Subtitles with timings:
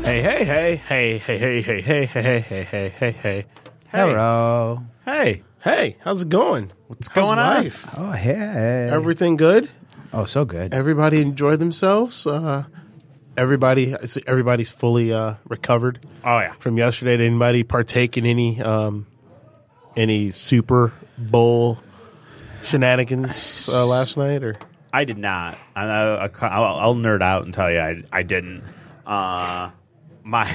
[0.03, 3.45] Hey, hey, hey, hey, hey, hey, hey, hey, hey, hey, hey, hey, hey, hey.
[3.89, 4.85] Hello.
[5.05, 6.73] Hey, hey, how's it going?
[6.87, 7.65] What's going on?
[7.65, 7.87] life?
[7.99, 8.89] Oh, hey.
[8.91, 9.69] Everything good?
[10.15, 10.73] oh, so good.
[10.73, 12.27] Everybody enjoy themselves?
[12.27, 12.65] Uh,
[13.37, 13.95] everybody,
[14.27, 16.55] everybody's fully uh, recovered Oh yeah.
[16.55, 17.19] from yesterday.
[17.19, 19.09] Did anybody partake in any um,
[19.97, 21.79] any Super Bowl
[22.63, 24.43] shenanigans uh, last night?
[24.43, 24.57] Or
[24.93, 25.59] I did not.
[25.75, 28.63] I, I, I'll, I'll nerd out and tell you I, I didn't.
[29.07, 29.71] Uh,
[30.23, 30.55] my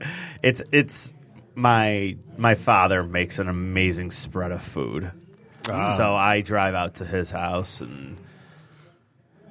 [0.42, 1.12] it's it's
[1.54, 5.10] my my father makes an amazing spread of food,
[5.96, 8.16] so I drive out to his house and.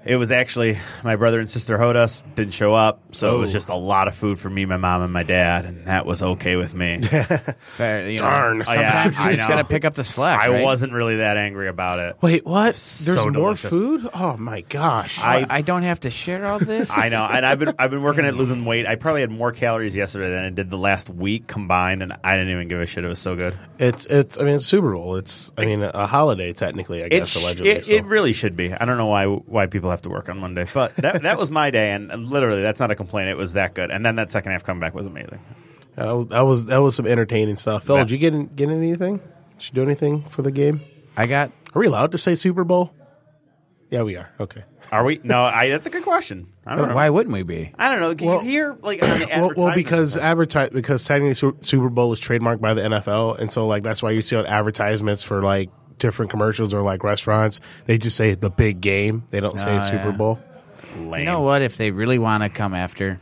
[0.06, 3.54] It was actually my brother and sister Hodas didn't show up, so it was Oh.
[3.54, 6.22] just a lot of food for me, my mom, and my dad, and that was
[6.22, 7.02] okay with me.
[7.60, 8.64] Fair, you know, Darn.
[8.66, 9.56] Oh, yeah, Sometimes I you just know.
[9.56, 10.40] got to pick up the slack.
[10.48, 10.64] I right?
[10.64, 12.16] wasn't really that angry about it.
[12.22, 12.66] wait, what?
[12.76, 13.70] There's So more delicious.
[13.70, 14.10] food?
[14.14, 15.20] Oh my gosh!
[15.20, 16.96] I- I don't have to share all this.
[16.98, 18.86] I know, and I've been I've been working at losing weight.
[18.88, 22.38] I probably had more calories yesterday than I did the last week combined, and I
[22.38, 23.04] didn't even give a shit.
[23.04, 23.58] It was so good.
[23.78, 24.38] It's it's.
[24.40, 25.18] I mean, it's Super Bowl.
[25.18, 27.02] It's I mean a holiday technically.
[27.04, 27.72] I It, guess sh- allegedly.
[27.72, 27.94] it, so.
[27.94, 28.74] it really should be.
[28.74, 31.50] I don't know why why people have to work on Monday, but that that was
[31.52, 33.30] my day, and literally that's not a complaint.
[33.30, 35.40] It was that good, and then that second half comeback was amazing.
[35.98, 37.84] Yeah, that was that was that was some entertaining stuff.
[37.86, 38.04] Phil, Yeah.
[38.04, 39.18] did you get in, get anything?
[39.58, 40.82] Did you do anything for the game?
[41.16, 41.52] I got.
[41.74, 42.94] Are we allowed to say Super Bowl?
[43.90, 44.30] Yeah, we are.
[44.40, 44.64] Okay.
[44.92, 45.20] Are we?
[45.24, 45.70] No, I.
[45.70, 46.48] That's a good question.
[46.66, 46.96] I don't know.
[46.96, 47.72] Why wouldn't we be?
[47.80, 48.14] I don't know.
[48.16, 49.76] Can Well- you hear like on the Well, well, advertisements?
[49.78, 53.84] because advertise because technically Su- Super Bowl is trademarked by the NFL, and so like
[53.84, 58.16] that's why you see on advertisements for like different commercials or like restaurants, they just
[58.18, 59.24] say the big game.
[59.30, 60.16] They don't say Oh, Super yeah.
[60.18, 60.40] Bowl.
[60.98, 61.20] Lame.
[61.20, 61.62] You know what?
[61.62, 63.20] If they really want to come after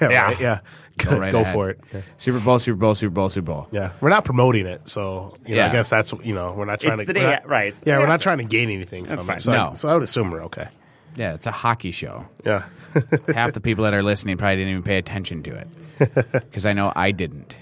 [0.00, 0.22] Yeah, Yeah.
[0.24, 0.40] right?
[0.40, 0.60] yeah.
[0.98, 1.54] Go Go, right go ahead.
[1.54, 1.80] for it.
[1.94, 2.00] Yeah.
[2.18, 3.68] Super Bowl, Super Bowl, Super Bowl, Super Bowl.
[3.70, 5.72] Yeah, we're not promoting it, so you know, I Yeah.
[5.72, 7.68] guess that's you know we're not trying It's to the day we're not- a- right,
[7.68, 8.24] it's the yeah, day we're not after.
[8.24, 9.36] trying to gain anything That's from fine.
[9.36, 9.40] it.
[9.42, 9.74] So, I, No.
[9.74, 10.66] so I would assume we're okay.
[11.14, 12.26] Yeah, it's a hockey show.
[12.44, 12.64] Yeah,
[13.32, 15.68] Half the people that are listening probably didn't even pay attention to it
[16.32, 17.56] because I know I didn't.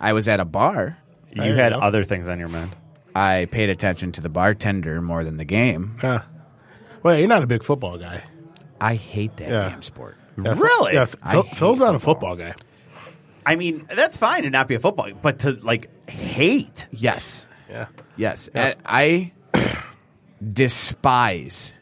[0.00, 0.96] I was at a bar.
[1.32, 1.78] you you had go.
[1.78, 2.74] other things on your mind.
[3.18, 5.96] I paid attention to the bartender more than the game.
[6.00, 6.20] Huh.
[7.02, 8.22] well, you're not a big football guy.
[8.80, 9.68] I hate that Yeah.
[9.70, 10.16] damn sport.
[10.36, 10.94] Yeah, Phil- Really?
[10.94, 12.36] Yeah, I Phil, hate Phil's not a football.
[12.36, 12.54] football guy.
[13.44, 16.86] I mean, that's fine to not be a football, but to like hate.
[16.92, 17.46] Yes.
[17.70, 17.86] Yeah,
[18.16, 18.74] Yes, Yeah.
[18.86, 19.72] I I
[20.52, 21.72] despise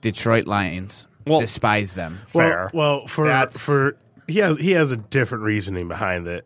[0.00, 1.06] Detroit Lions.
[1.26, 2.20] Well- despise them.
[2.26, 2.70] Fair.
[2.72, 3.96] Well, well, for That's- for
[4.28, 6.44] he has he has a different reasoning behind it.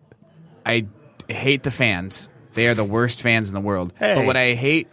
[0.67, 0.87] I
[1.29, 2.29] hate the fans.
[2.55, 3.93] They are the worst fans in the world.
[3.97, 4.15] Hey.
[4.15, 4.89] But what I hate,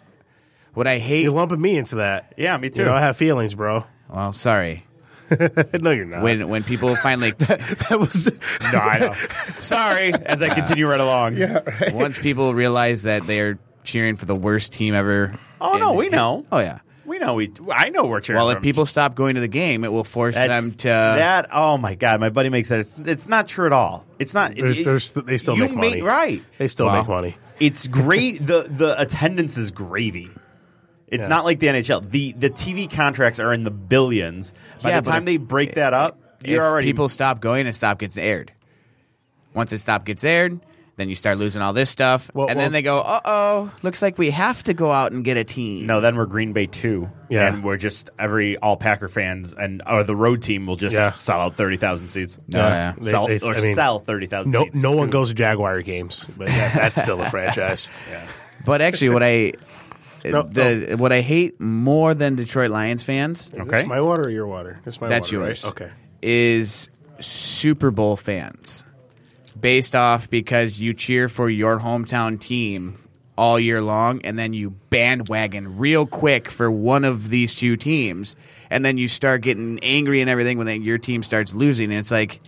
[0.74, 1.24] what I hate.
[1.24, 2.34] You're lumping me into that.
[2.38, 2.82] Yeah, me too.
[2.82, 3.84] You know, I have feelings, bro.
[4.10, 4.86] well, sorry.
[5.74, 6.22] no, you're not.
[6.24, 8.28] When when people finally that was
[8.72, 9.14] no, I know.
[9.60, 11.36] Sorry, as I continue right along.
[11.36, 11.94] yeah, right.
[11.94, 15.38] once people realize that they are cheering for the worst team ever.
[15.60, 16.46] Oh no, we know.
[16.52, 16.80] Oh yeah.
[17.06, 17.34] We know.
[17.36, 17.52] We.
[17.72, 18.38] I know we're cheering.
[18.38, 20.88] Well, if people stop going to the game, it will force That's- them to.
[20.88, 21.48] that.
[21.54, 22.80] Oh my god, my buddy makes that.
[22.80, 24.06] It's, it's not true at all.
[24.20, 24.56] It's not.
[24.56, 26.02] There's- it- there's- they still make money.
[26.02, 26.44] right.
[26.58, 27.00] They still Wow.
[27.00, 27.38] make money.
[27.60, 28.40] It's great.
[28.46, 30.30] the The attendance is gravy.
[31.08, 31.28] It's Yeah.
[31.28, 32.02] not like the NHL.
[32.02, 34.54] the The TV contracts are in the billions.
[34.82, 37.40] By Yeah, the but time if- they break that up, you're if already people stop
[37.40, 38.52] going and stop gets aired.
[39.54, 40.60] Once it stop gets aired,
[40.98, 43.72] then you start losing all this stuff, Well- and well- then they go, "Uh oh,
[43.84, 46.52] looks like we have to go out and get a team." No, then we're Green
[46.54, 47.10] Bay two.
[47.30, 47.48] Yeah.
[47.54, 51.12] and we're just every all Packer fans and or the road team will just Yeah.
[51.12, 52.38] sell out thirty thousand seats.
[52.48, 52.94] No, yeah.
[53.00, 54.52] They- sell, they- or I mean, sell thirty thousand.
[54.54, 54.76] No, seats.
[54.82, 57.90] no one goes to Jaguar games, but yeah, that's still a franchise.
[58.12, 58.26] yeah.
[58.66, 59.54] But actually, what I
[60.26, 63.70] No, the what I hate more than Detroit Lions fans Is Okay.
[63.70, 64.80] this my water or your water?
[64.86, 65.48] It's my That's water, right?
[65.48, 65.66] yours.
[65.66, 65.90] Okay.
[66.22, 68.84] is Super Bowl fans,
[69.62, 72.98] based off because you cheer for your hometown team
[73.38, 78.36] all year long, and then you bandwagon real quick for one of these two teams,
[78.70, 82.00] and then you start getting angry and everything when they, your team starts losing, and
[82.00, 82.40] it's like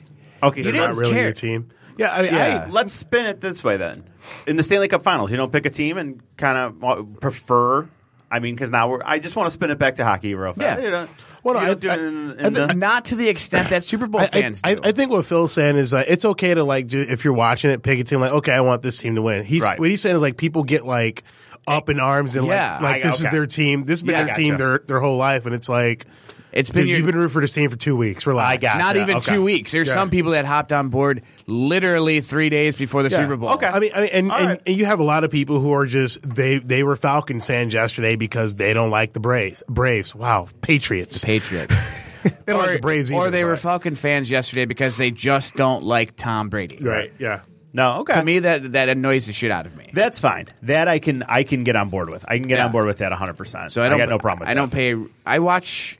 [0.42, 1.24] Okay, They're not really care.
[1.25, 1.69] your team.
[1.98, 2.66] Yeah, I mean, Yeah.
[2.66, 4.06] I, Let's spin it this way then.
[4.48, 7.88] In the Stanley Cup Finals, you don't pick a team and kind of prefer.
[8.31, 9.01] I mean, because now we're.
[9.04, 10.80] I just want to spin it back to hockey real fast.
[10.80, 10.86] Yeah.
[10.86, 11.07] You know,
[11.44, 14.21] Well, no, you I- I- in, in the- not to the extent that Super Bowl
[14.21, 14.81] I, fans I, do.
[14.83, 17.71] I think what Phil's saying is uh, it's okay to like ju- if you're watching
[17.71, 19.44] it, pick a team like okay, I want this team to win.
[19.45, 19.80] He's Right.
[19.80, 21.24] what he's saying is like people get like
[21.68, 22.74] up in arms and Yeah.
[22.81, 23.86] like like this is their team.
[23.86, 26.06] This has been Yeah, their team their their whole life, and it's like
[26.51, 28.25] it's been dude, your, you've been rooting for this team for two weeks.
[28.28, 28.48] Relax.
[28.50, 29.34] I got not Yeah, even okay.
[29.36, 29.72] two weeks.
[29.72, 29.94] There's Yeah.
[29.94, 33.18] some people that hopped on board literally three days before the Yeah.
[33.18, 33.50] Super Bowl.
[33.51, 33.68] Okay.
[33.68, 34.62] I mean, I mean, and, and, right.
[34.66, 37.74] and you have a lot of people who are just they they were Falcons fans
[37.74, 39.63] yesterday because they don't like the Braves.
[39.69, 41.24] Braves, wow, Patriots.
[41.24, 41.75] Patriots.
[42.24, 43.56] they don't or, like the Braves or either, they were.
[43.56, 46.78] Falcon fans yesterday because they just don't like Tom Brady.
[46.81, 47.12] right.
[47.19, 47.42] Yeah,
[47.74, 48.13] No, okay.
[48.16, 49.90] To me, that that annoys the shit out of me.
[49.94, 50.45] That's fine.
[50.63, 52.24] That I can I can get on board with.
[52.28, 52.66] I can get Yeah.
[52.66, 53.34] on board with that 100.
[53.38, 53.98] percent So I don't.
[54.00, 54.40] got no problem.
[54.42, 54.95] with I don't pay.
[55.25, 55.99] I watch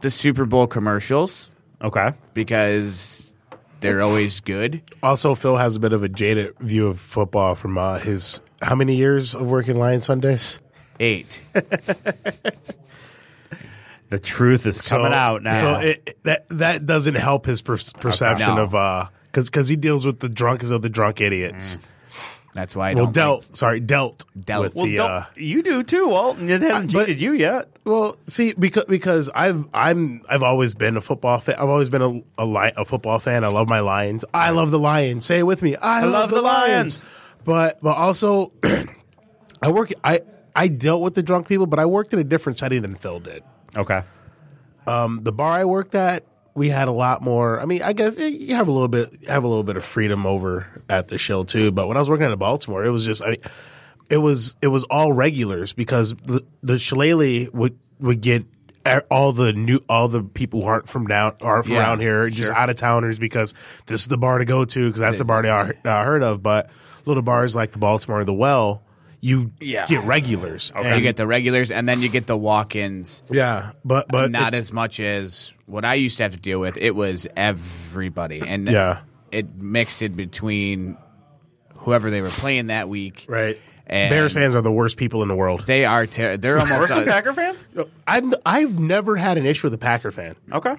[0.00, 1.50] the Super Bowl commercials
[1.82, 2.12] Okay.
[2.34, 3.34] because
[3.80, 4.82] they're always good.
[5.02, 8.74] Also, Phil has a bit of a jaded view of football from uh, his how
[8.74, 10.60] many years of working Lion Sundays?
[10.98, 11.40] Eight.
[14.08, 15.52] The truth is coming out now.
[15.60, 18.64] So it, it- that that doesn't help his per- perception No.
[18.64, 21.78] of uh because because he deals with the drunkest of the drunk idiots.
[22.52, 23.14] That's why I Well, don't.
[23.14, 24.62] dealt like- sorry dealt Dealt.
[24.64, 26.48] with Well, the uh, you do too, Walton.
[26.50, 27.68] It hasn't but- cheated you yet.
[27.84, 31.54] Well, see, because because I've I'm I've always been a football fan.
[31.58, 33.44] I've always been a a, li- a football fan.
[33.44, 34.24] I love my Lions.
[34.34, 35.24] I love the Lions.
[35.26, 35.76] Say it with me.
[35.76, 37.00] I, love, the Lions.
[37.44, 38.52] But but also,
[39.62, 39.92] I work.
[40.04, 40.20] I
[40.54, 43.20] I dealt with the drunk people, but I worked in a different setting than Phil
[43.20, 43.42] did.
[43.78, 44.02] Okay.
[44.86, 46.24] The bar I worked at,
[46.54, 47.60] we had a lot more.
[47.60, 49.84] I mean, I guess eh, you have a little bit have a little bit of
[49.84, 51.70] freedom over at the show too.
[51.70, 53.40] But when I was working at Baltimore, it was just I mean,
[54.08, 58.44] it was it was all regulars because the the shillelagh would would get
[59.10, 62.28] all the new all the people who aren't from down aren't from Yeah, around here
[62.30, 63.52] just out of towners because
[63.86, 66.22] this is the bar to go to because that's the bar they are uh, heard
[66.22, 66.42] of.
[66.42, 66.70] But
[67.04, 68.82] little bars like the Baltimore, the Well,
[69.20, 69.84] you Yeah.
[69.86, 70.72] get regulars.
[70.76, 73.22] you get the regulars, and then you get the walk-ins.
[73.30, 76.76] yeah, but but not as much as what I used to have to deal with.
[76.76, 78.98] It was everybody, and Yeah.
[79.32, 80.96] it mixed in between
[81.76, 83.26] whoever they were playing that week.
[83.28, 83.58] right.
[83.86, 85.66] And Bears fans are the worst people in the world.
[85.66, 86.06] They are.
[86.06, 86.92] Ter- they're almost.
[86.92, 87.66] uh, Packer fans?
[88.06, 90.36] I've I've never had an issue with a Packer fan.
[90.52, 90.76] Okay.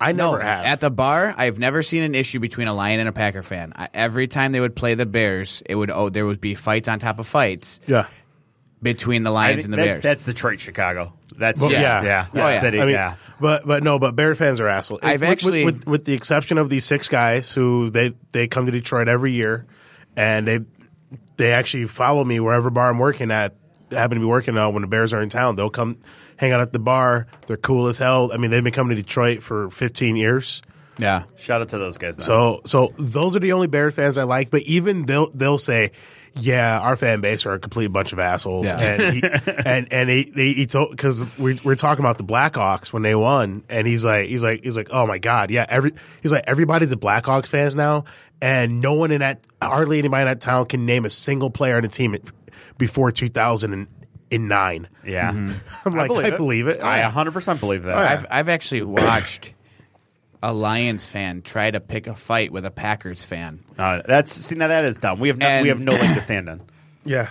[0.00, 0.64] I no, never have.
[0.64, 3.72] at the bar, I've never seen an issue between a Lion and a Packer fan.
[3.76, 6.88] I, every time they would play the Bears, it would oh there would be fights
[6.88, 8.06] on top of fights yeah,
[8.82, 10.02] between the Lions think and the that- Bears.
[10.02, 11.12] That's Detroit, Chicago.
[11.36, 12.02] That's Well, just, yeah.
[12.02, 12.60] yeah, Oh, yeah.
[12.60, 12.78] city.
[12.80, 13.14] I mean, yeah.
[13.40, 15.00] but but no, but Bear fans are assholes.
[15.02, 18.48] I've With- with- actually- with, with the exception of these six guys who they they
[18.48, 19.64] come to Detroit every year,
[20.16, 20.60] and they
[21.38, 23.56] they actually follow me wherever bar I'm working at.
[23.90, 25.54] Happen to be working out when the Bears are in town.
[25.56, 25.98] They'll come
[26.36, 27.26] hang out at the bar.
[27.46, 28.30] They're cool as hell.
[28.32, 30.62] I mean, they've been coming to Detroit for 15 years.
[30.98, 31.24] yeah.
[31.36, 32.16] Shout out to those guys.
[32.16, 32.24] Then.
[32.24, 34.50] So so those are the only Bear fans I like.
[34.50, 35.92] But even they'll they'll say,
[36.34, 38.68] yeah, our fan base are a complete bunch of assholes.
[38.68, 38.80] Yeah.
[38.80, 39.22] And he,
[39.66, 43.14] and and he they, he told because we we're talking about the Blackhawks when they
[43.14, 45.92] won, and he's like he's like he's like oh my god yeah every
[46.22, 48.04] he's like everybody's a Blackhawks fans now,
[48.40, 51.76] and no one in that hardly anybody in that town can name a single player
[51.76, 52.16] on the team
[52.78, 53.88] before two thousand
[54.30, 54.88] and nine.
[55.04, 55.30] yeah.
[55.84, 56.80] I'm like I believe it.
[56.80, 57.98] I 100% believe that.
[57.98, 59.52] I've I've actually watched
[60.42, 63.60] a Lions fan try to pick a fight with a Packers fan.
[63.78, 65.20] Uh, that's see now that is dumb.
[65.20, 66.60] We have no, And- we have no leg to stand on.
[67.04, 67.28] yeah.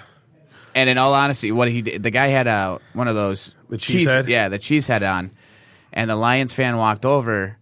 [0.73, 3.77] And in all honesty, what he did, the guy had a one of those The
[3.77, 4.29] cheese head?
[4.29, 5.31] yeah, the cheese head on,
[5.91, 7.57] and the Lions fan walked over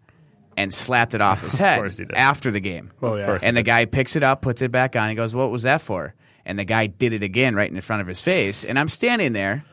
[0.55, 2.15] and slapped it off his head course he did.
[2.15, 2.91] after the game.
[3.01, 3.21] Oh, yeah.
[3.23, 5.09] Of course and the guy picks it up, puts it back on.
[5.09, 6.13] He goes, "What was that for?"
[6.45, 8.63] And the guy did it again right in front of his face.
[8.63, 9.63] And I'm standing there,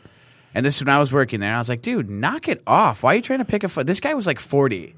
[0.55, 1.55] and this is when I was working there.
[1.55, 3.03] I was like, "Dude, knock it off!
[3.03, 4.95] Why are you trying to pick a fight?" This guy was like 40,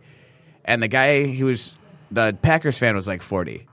[0.68, 1.74] and the guy he was
[2.12, 3.66] the Packers fan was like 40.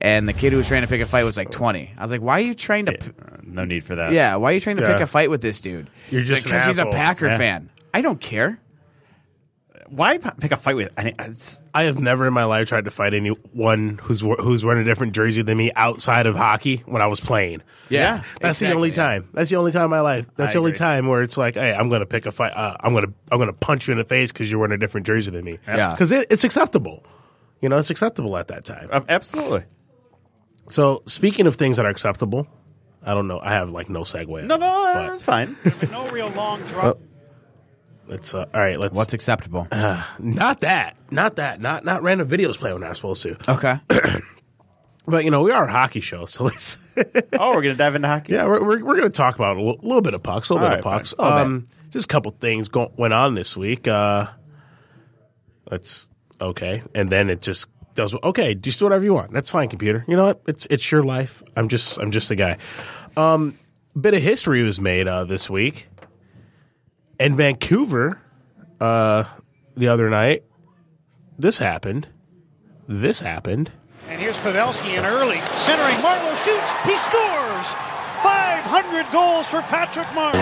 [0.00, 1.94] And the kid who was trying to pick a fight was like 20.
[1.96, 3.10] I was like, why are you trying to p-
[3.42, 4.12] no need for that.
[4.12, 5.88] yeah, why are you trying to pick a fight with this dude?
[6.10, 6.92] You're just an because he's a asshole.
[6.92, 7.38] Packer Yeah.
[7.38, 7.70] fan.
[7.94, 8.58] I don't care.
[9.96, 10.92] Why p- pick a fight with?
[10.98, 14.82] I, it's, I have never in my life tried to fight anyone who's who's wearing
[14.82, 17.62] a different jersey than me outside of hockey when I was playing.
[17.88, 19.28] Yeah, That's the only time.
[19.32, 20.28] That's the only time in my life.
[20.36, 20.78] That's I the only agree.
[20.78, 22.52] time where it's like, hey, I'm going to pick a fight.
[22.56, 24.74] Uh, I'm going to I'm going to punch you in the face because you're wearing
[24.74, 25.58] a different jersey than me.
[25.66, 25.92] Yeah.
[25.92, 27.04] because it, it's acceptable.
[27.60, 28.88] You know, it's acceptable at that time.
[28.92, 29.64] uh, absolutely.
[30.68, 32.46] So speaking of things that are acceptable,
[33.02, 33.38] I don't know.
[33.40, 34.28] I have like no segue.
[34.44, 35.56] No, no, But- that's fine.
[35.90, 36.98] No real long drop.
[38.06, 38.78] Let's uh, all right.
[38.78, 39.66] Let's What's acceptable?
[39.70, 43.36] not that, not that, not not random videos playing when they're not supposed to.
[43.50, 43.80] okay.
[45.06, 46.78] But you know, we are a hockey show, so let's.
[47.38, 48.32] oh, we're gonna dive into hockey.
[48.32, 50.54] Yeah, we're, we're, we're going to talk about a little, little bit of pucks, a
[50.54, 51.12] little All bit right, of pucks.
[51.12, 51.26] fine.
[51.26, 53.86] A little Um, just a couple things go, went on this week.
[53.86, 54.28] Uh,
[55.70, 56.08] let's
[56.40, 58.14] okay, and then it just does.
[58.14, 59.32] Okay, just do whatever you want.
[59.32, 60.06] That's fine, computer.
[60.08, 60.40] You know what?
[60.46, 61.42] It's it's your life.
[61.54, 62.56] I'm just I'm just a guy.
[63.14, 63.58] Um,
[64.00, 65.88] bit of history was made uh, this week
[67.18, 68.20] in Vancouver.
[68.80, 69.24] Uh,
[69.76, 70.44] the other night,
[71.38, 72.08] this happened.
[72.86, 73.72] This happened.
[74.08, 75.40] And here's Pavelski in early.
[75.56, 75.96] Centering.
[75.96, 76.72] Marleau shoots.
[76.84, 77.74] He scores.
[78.22, 80.32] 500 goals for Patrick Marleau.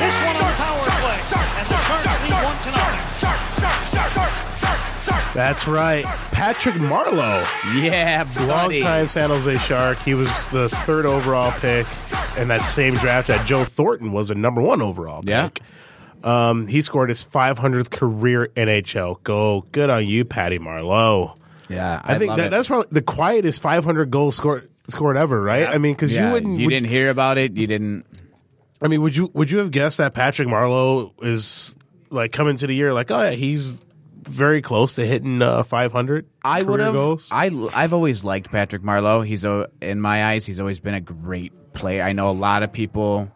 [0.00, 1.18] This one on the power play.
[1.58, 4.48] And the Sharks lead one to nothing.
[5.34, 7.44] That's right, Patrick Marleau.
[7.82, 8.80] Yeah, buddy.
[8.82, 9.98] Longtime San Jose Shark.
[9.98, 11.86] He was the third overall pick
[12.36, 15.30] in that same draft that Joe Thornton was a number one overall pick.
[15.30, 15.50] Yeah.
[16.24, 19.66] Um, he scored his 500th career NHL goal.
[19.72, 21.36] Good on you, Patty Marleau.
[21.68, 25.68] Yeah, I, think love that, that's probably the quietest 500 goal scored scored ever, right?
[25.68, 26.58] I mean, because yeah, you wouldn't.
[26.58, 27.56] you would- didn't hear about it.
[27.56, 28.06] You didn't.
[28.80, 31.76] I mean, would you would you have guessed that Patrick Marleau is
[32.10, 33.80] like coming to the year like, oh yeah, he's
[34.22, 36.26] very close to hitting uh, 500.
[36.42, 36.94] I would have.
[36.94, 37.28] goals?
[37.30, 39.26] I I've always liked Patrick Marleau.
[39.26, 42.02] He's a, in my eyes, he's always been a great player.
[42.02, 43.32] I know a lot of people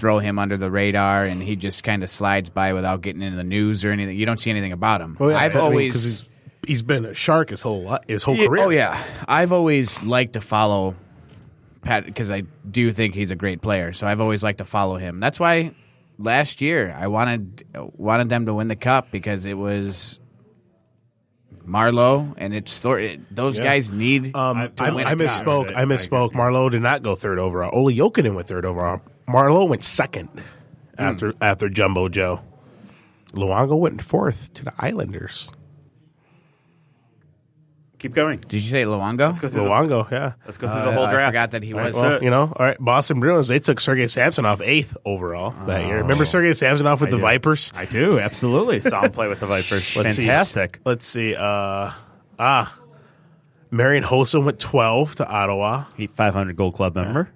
[0.00, 3.36] throw him under the radar, and he just kind of slides by without getting into
[3.36, 4.16] the news or anything.
[4.18, 5.16] You don't see anything about him.
[5.20, 6.28] Oh, yeah, I've I mean, always 'cause he's,
[6.66, 8.64] he's been a shark his whole his whole Yeah, career.
[8.64, 10.96] Oh yeah, I've always liked to follow
[11.82, 13.92] Pat because I do think he's a great player.
[13.92, 15.20] So I've always liked to follow him.
[15.20, 15.72] That's why
[16.18, 17.64] last year I wanted
[17.96, 20.18] wanted them to win the cup because it was
[21.66, 23.00] Marleau and it's Thor.
[23.30, 23.64] Those Yeah.
[23.64, 25.06] guys need Um, to I, win.
[25.06, 25.26] I a cup.
[25.26, 25.74] misspoke.
[25.74, 26.32] I I misspoke.
[26.32, 27.70] Marleau did not go third overall.
[27.72, 29.00] Olli Jokinen went third overall.
[29.32, 30.40] Marleau went second Hmm.
[30.98, 32.40] after after Jumbo Joe.
[33.32, 35.52] Luongo went fourth to the Islanders.
[37.98, 38.38] Keep going.
[38.38, 39.26] Did you say Luongo?
[39.26, 40.32] Let's go through, the, Luongo, yeah.
[40.46, 41.12] let's go through Uh, the whole draft.
[41.12, 41.28] I draft.
[41.28, 41.94] forgot that he was.
[41.94, 42.78] Well, you know, all right.
[42.80, 43.48] Boston Bruins.
[43.48, 45.98] They took Sergei Samsonov eighth overall that year.
[45.98, 47.22] Remember Sergei Samsonov with the do.
[47.22, 47.72] Vipers?
[47.76, 49.94] I do absolutely saw him play with the Vipers.
[49.96, 50.22] Let's see.
[50.22, 50.80] Fantastic.
[50.86, 51.34] Let's see.
[51.34, 51.90] Uh,
[52.38, 52.74] ah,
[53.70, 55.84] Marian Hossa went twelve to Ottawa.
[55.98, 57.28] He 500 Gold Club member.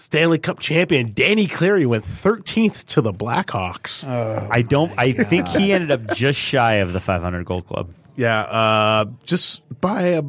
[0.00, 4.08] Stanley Cup champion Danny Cleary went thirteenth to the Blackhawks.
[4.08, 4.92] I don't.
[4.96, 7.90] I think he ended up just shy of the 500 goal Club.
[8.16, 10.22] Yeah, uh, just by a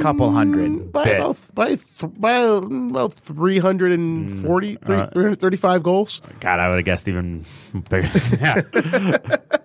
[0.00, 0.92] couple hundred.
[0.92, 1.16] by Bit.
[1.16, 1.82] about by th-
[2.16, 6.22] by about 340 three- uh, 335 goals.
[6.40, 7.44] God, I would have guessed even
[7.90, 9.62] bigger than that.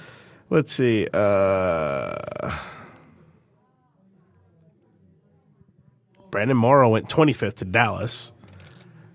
[0.50, 1.06] Let's see.
[1.12, 2.56] Uh,
[6.30, 8.32] Brenden Morrow went 25th to Dallas.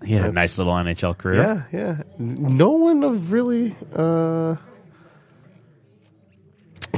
[0.06, 1.66] He had a nice little NHL career.
[1.72, 2.02] Yeah, yeah.
[2.18, 3.74] No one of really.
[3.92, 4.56] Uh,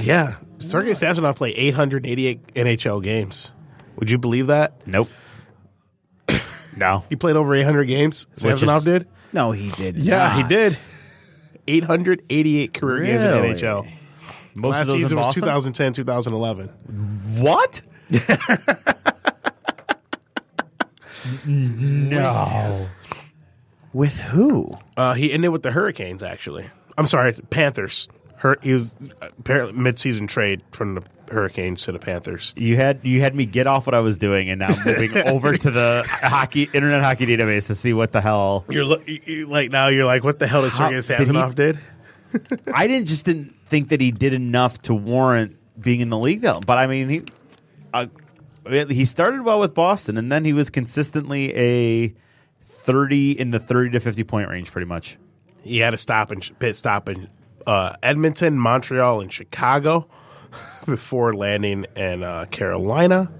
[0.01, 3.53] yeah, Sergei Samsonov played 888 NHL games.
[3.97, 4.87] Would you believe that?
[4.87, 5.09] Nope.
[6.77, 7.05] no.
[7.09, 8.27] He played over 800 games.
[8.35, 9.09] Samsonov is- did.
[9.33, 9.97] No, he did.
[9.99, 10.79] Yeah, he did.
[11.67, 13.55] 888 career games in Really?
[13.61, 13.91] NHL.
[14.55, 15.43] Most Last of those in season was Boston?
[15.43, 16.69] 2010, 2011.
[17.43, 17.81] What?
[21.47, 22.89] no.
[23.93, 24.71] With who?
[24.97, 26.69] Uh, he ended with the Hurricanes, actually.
[26.97, 28.09] I'm sorry, Panthers.
[28.37, 31.03] Hur- he was apparently mid-season trade from the
[31.33, 32.55] Hurricanes to the Panthers.
[32.57, 35.19] You had you had me get off what I was doing, and now I'm moving
[35.27, 38.65] over to the hockey internet hockey database to see what the hell.
[38.69, 40.97] You're lo- you- you- like now you're like, what the hell did How- Sergei did
[40.97, 41.03] he-
[41.35, 41.79] Samsonov did?
[42.73, 46.43] I didn't just didn't think that he did enough to warrant being in the league.
[46.43, 47.23] Though, but I mean, he
[47.93, 48.07] uh,
[48.89, 52.15] he started well with Boston, and then he was consistently a
[52.93, 55.19] thirty in the thirty to fifty point range, pretty much.
[55.63, 57.29] He had a stop and pit stop in
[57.67, 60.09] uh, Edmonton, Montreal, and Chicago
[60.87, 63.31] before landing in uh, Carolina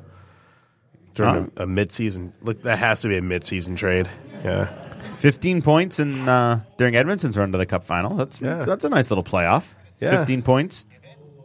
[1.15, 2.33] during a, a midseason.
[2.43, 4.09] Look, that has to be a midseason trade.
[4.45, 4.67] Yeah.
[5.21, 8.17] 15 points in uh, during Edmonton's run to the Cup final.
[8.17, 8.65] That's Yeah.
[8.65, 9.73] that's a nice little playoff.
[10.01, 10.17] Yeah.
[10.19, 10.87] 15 points.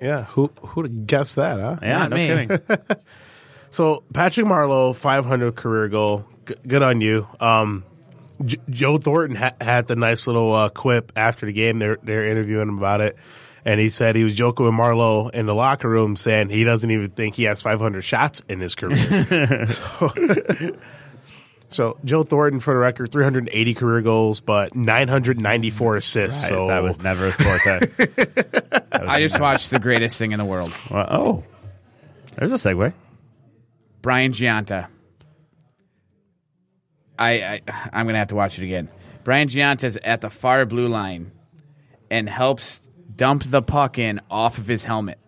[0.02, 1.78] Yeah, who who'd have guessed that, huh?
[1.82, 2.28] Yeah, Not no me.
[2.28, 2.60] kidding.
[3.70, 6.26] So Patrick Marleau, 500 career goal.
[6.46, 7.28] G- good on you.
[7.40, 7.84] Um,
[8.46, 11.80] J- Joe Thornton ha- had the nice little uh, quip after the game.
[11.80, 13.18] They're they're interviewing him about it,
[13.66, 16.90] and he said he was joking with Marleau in the locker room, saying he doesn't
[16.90, 19.66] even think he has 500 shots in his career.
[19.68, 20.12] so,
[21.70, 26.48] so Joe Thornton, for the record, 380 career goals, but 994 assists.
[26.48, 27.80] so that was never his forte.
[27.88, 30.72] That I just never- watched the greatest thing in the world.
[30.92, 31.44] Well, oh,
[32.36, 32.94] there's a segue.
[34.02, 34.88] Brian Gionta.
[37.18, 38.90] I, I I'm gonna have to watch it again.
[39.24, 41.32] Brian Gionta's at the far blue line
[42.10, 45.20] and helps dump the puck in off of his helmet.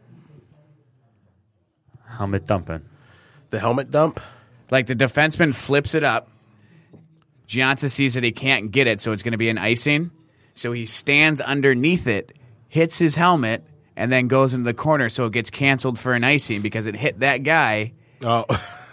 [2.07, 2.85] Helmet dumping.
[3.49, 4.19] the helmet dump.
[4.71, 6.29] Like the defenseman flips it up.
[7.47, 10.11] Gionta sees that he can't get it, so it's going to be an icing.
[10.55, 12.33] So he stands underneath it,
[12.69, 13.63] hits his helmet,
[13.95, 16.95] and then goes into the corner, so it gets canceled for an icing because it
[16.95, 17.93] hit that guy.
[18.23, 18.45] Oh,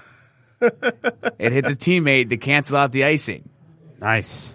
[0.63, 3.49] It hit the teammate to cancel out the icing.
[4.01, 4.55] Nice.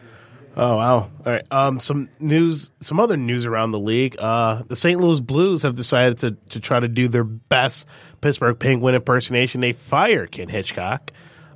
[0.59, 0.95] Oh wow!
[0.95, 1.45] All right.
[1.51, 4.15] Um, some news, some other news around the league.
[4.17, 4.99] Uh, the St.
[4.99, 7.85] Louis Blues have decided to to try to do their best
[8.21, 9.61] Pittsburgh Penguin impersonation.
[9.61, 11.11] They fired Ken Hitchcock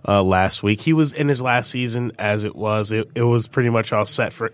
[0.07, 0.81] uh, last week.
[0.81, 2.91] He was in his last season as it was.
[2.91, 4.51] It, it was pretty much all set for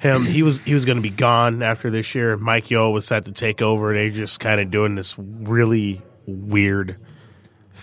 [0.00, 0.24] him.
[0.24, 2.36] He was he was going to be gone after this year.
[2.36, 3.94] Mike Yeo was set to take over.
[3.94, 6.98] They just kind of doing this really weird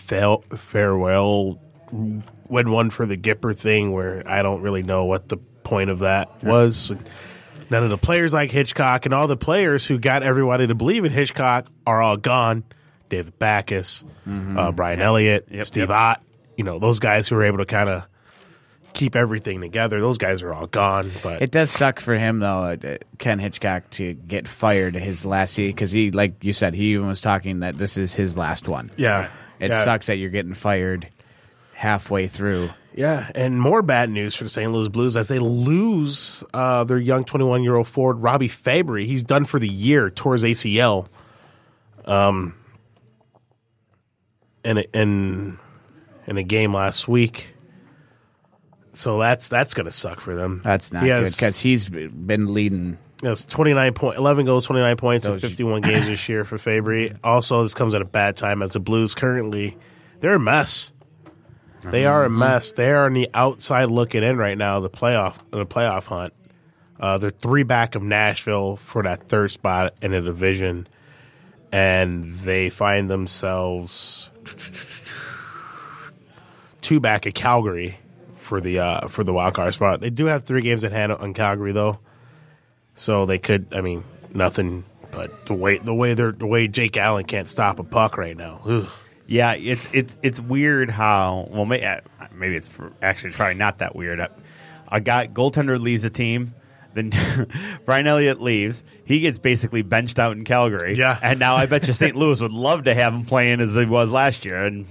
[0.06, 1.60] fail, farewell
[1.92, 6.00] win one for the Gipper thing where I don't really know what the point of
[6.00, 6.92] that was.
[7.70, 11.06] None of the players like Hitchcock and all the players who got everybody to believe
[11.06, 12.64] in Hitchcock are all gone.
[13.10, 15.98] David Backes, uh, Brian Elliott, Yep, Steve yep.
[15.98, 16.22] Ott.
[16.58, 18.06] You know those guys who were able to kind of
[18.94, 20.00] keep everything together.
[20.00, 21.12] Those guys are all gone.
[21.22, 25.54] But It does suck for him though, uh, Ken Hitchcock, to get fired his last
[25.54, 28.68] season because he, like you said, he even was talking that this is his last
[28.68, 28.90] one.
[28.98, 29.84] yeah, It yeah.
[29.84, 31.10] sucks that you're getting fired
[31.74, 32.70] halfway through.
[32.94, 34.72] Yeah, and more bad news for the St.
[34.72, 39.06] Louis Blues as they lose uh, their young 21 year old forward Robbie Fabbri.
[39.06, 41.08] He's done for the year, tore his ACL.
[42.06, 42.56] Um,
[44.66, 45.60] in a, in
[46.28, 47.52] in a game last week.
[48.94, 50.62] So that's that's going to suck for them.
[50.64, 52.98] That's not He good because he's been leading.
[53.22, 57.18] That's 29 point, 11 goals, 29 points in 51 games this year for Fabbri.
[57.24, 59.78] Also, this comes at a bad time as the Blues currently,
[60.20, 60.92] they're a mess.
[61.92, 62.74] They are a mess.
[62.74, 66.34] They are on the outside looking in right now, the playoff, the playoff hunt.
[67.00, 70.88] Uh, they're three back of Nashville for that third spot in the division,
[71.72, 74.30] and they find themselves
[76.82, 78.00] two back of Calgary
[78.34, 80.00] for the uh, for the wild card spot.
[80.00, 82.00] They do have three games at hand on Calgary though.
[82.96, 83.68] So they could.
[83.72, 84.86] I mean, nothing.
[85.12, 88.36] But the way the way they're the way Jake Allen can't stop a puck right
[88.36, 88.62] now.
[88.66, 88.90] Ugh.
[89.28, 92.02] Yeah, it's it's it's weird how well may, uh,
[92.34, 92.70] maybe it's
[93.02, 94.20] actually probably not that weird.
[94.20, 94.32] A,
[94.92, 96.54] a guy goaltender leaves a team,
[96.94, 97.12] then
[97.86, 98.84] Brian Elliott leaves.
[99.04, 100.96] He gets basically benched out in Calgary.
[100.96, 101.18] Yeah.
[101.22, 102.16] and now I bet you St.
[102.18, 104.64] Louis would love to have him playing as he was last year.
[104.64, 104.86] And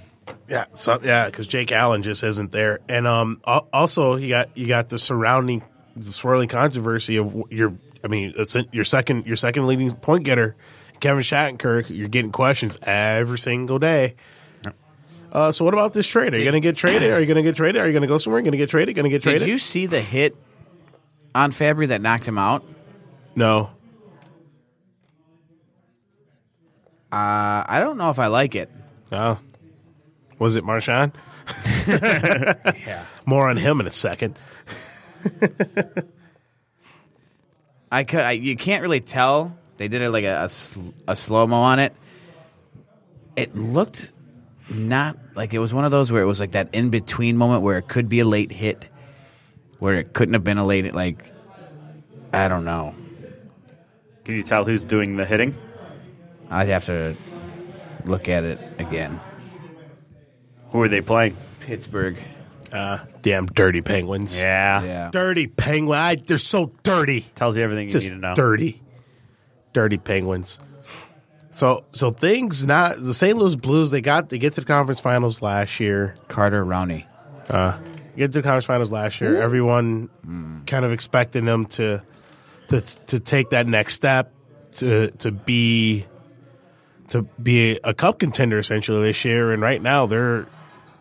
[0.48, 4.66] Yeah, so, yeah, because Jake Allen just isn't there, and um, also you got you
[4.66, 5.62] got the surrounding
[5.96, 7.74] the swirling controversy of your.
[8.04, 8.34] I mean,
[8.70, 10.56] your second your second leading point getter,
[11.00, 11.88] Kevin Shattenkirk.
[11.88, 14.16] You're getting questions every single day.
[15.32, 16.32] Uh, so what about this trade?
[16.32, 17.10] Are you going to get traded?
[17.10, 17.82] Are you going to get traded?
[17.82, 18.40] Are you going to go somewhere?
[18.42, 18.94] Going to get traded?
[18.94, 19.40] Going to get traded?
[19.40, 20.36] Did you see the hit
[21.34, 22.64] on Fabbri that knocked him out?
[23.34, 23.70] No.
[27.10, 28.70] Uh, I don't know if I like it.
[29.10, 29.38] Oh.
[30.38, 31.12] Was it Marshawn?
[32.86, 33.04] yeah.
[33.26, 34.38] More on him in a second.
[37.94, 38.20] I could.
[38.20, 39.56] I, you can't really tell.
[39.76, 41.94] They did it like a, a, sl- a slow mo on it.
[43.36, 44.10] It looked
[44.68, 47.62] not like it was one of those where it was like that in between moment
[47.62, 48.88] where it could be a late hit,
[49.78, 50.92] where it couldn't have been a late.
[50.92, 51.30] Like
[52.32, 52.96] I don't know.
[54.24, 55.56] can you tell who's doing the hitting?
[56.50, 57.16] I'd have to
[58.06, 59.20] look at it again.
[60.70, 61.36] Who are they playing?
[61.60, 62.16] Pittsburgh.
[62.74, 64.36] Uh, damn dirty penguins.
[64.38, 65.10] Yeah, Yeah.
[65.12, 65.96] Dirty penguin.
[65.98, 67.20] I, they're so dirty.
[67.36, 68.34] tells you everything you Just need to know.
[68.34, 68.82] dirty.
[69.72, 70.58] Dirty penguins.
[71.52, 73.36] So so things not the St.
[73.38, 76.16] Louis Blues, they got they get to the conference finals last year.
[76.28, 77.04] Carter Rowney.
[78.16, 79.40] Get to the conference finals last year.
[79.40, 80.10] Everyone
[80.66, 82.02] kind of expecting them to
[82.68, 84.32] to to take that next step
[84.76, 86.06] to to be
[87.08, 89.52] to be a cup contender essentially this year.
[89.52, 90.46] And right now they're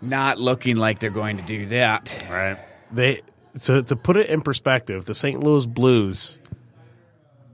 [0.04, 2.24] Not looking like they're going to do that.
[2.30, 2.58] Right.
[2.92, 3.22] they
[3.56, 5.40] so to put it in perspective, the St.
[5.40, 6.40] Louis Blues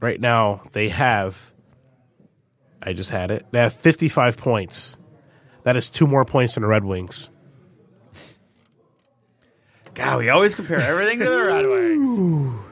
[0.01, 1.51] right now they have
[2.81, 3.45] I just had it.
[3.51, 4.97] They have 55 points.
[5.63, 7.29] That is two more points than the Red Wings.
[9.93, 12.19] God, we always compare everything to the Red Wings.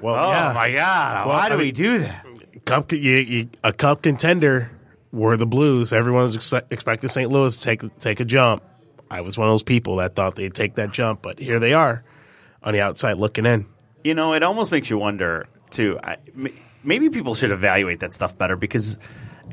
[0.01, 0.53] Well, Oh yeah.
[0.55, 1.27] my God!
[1.27, 2.25] Well, Why I do we do that?
[2.65, 4.71] cup you, you, a cup contender
[5.11, 5.91] were the Blues.
[5.93, 7.29] Everyone's ex- expecting St.
[7.31, 8.63] Louis to take take a jump.
[9.09, 11.73] I was one of those people that thought they'd take that jump, but here they
[11.73, 12.03] are
[12.63, 13.65] on the outside looking in.
[14.03, 15.99] You know, it almost makes you wonder too.
[16.03, 18.97] I, m- maybe people should evaluate that stuff better because,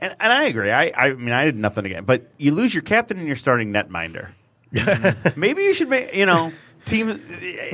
[0.00, 0.70] and, and I agree.
[0.70, 3.72] I, I mean, I did nothing again, but you lose your captain and your starting
[3.72, 4.30] netminder.
[5.36, 6.52] maybe you should make you know
[6.84, 7.20] team.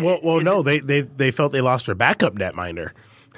[0.01, 2.91] Well, well, no, they, they they felt they lost their backup netminder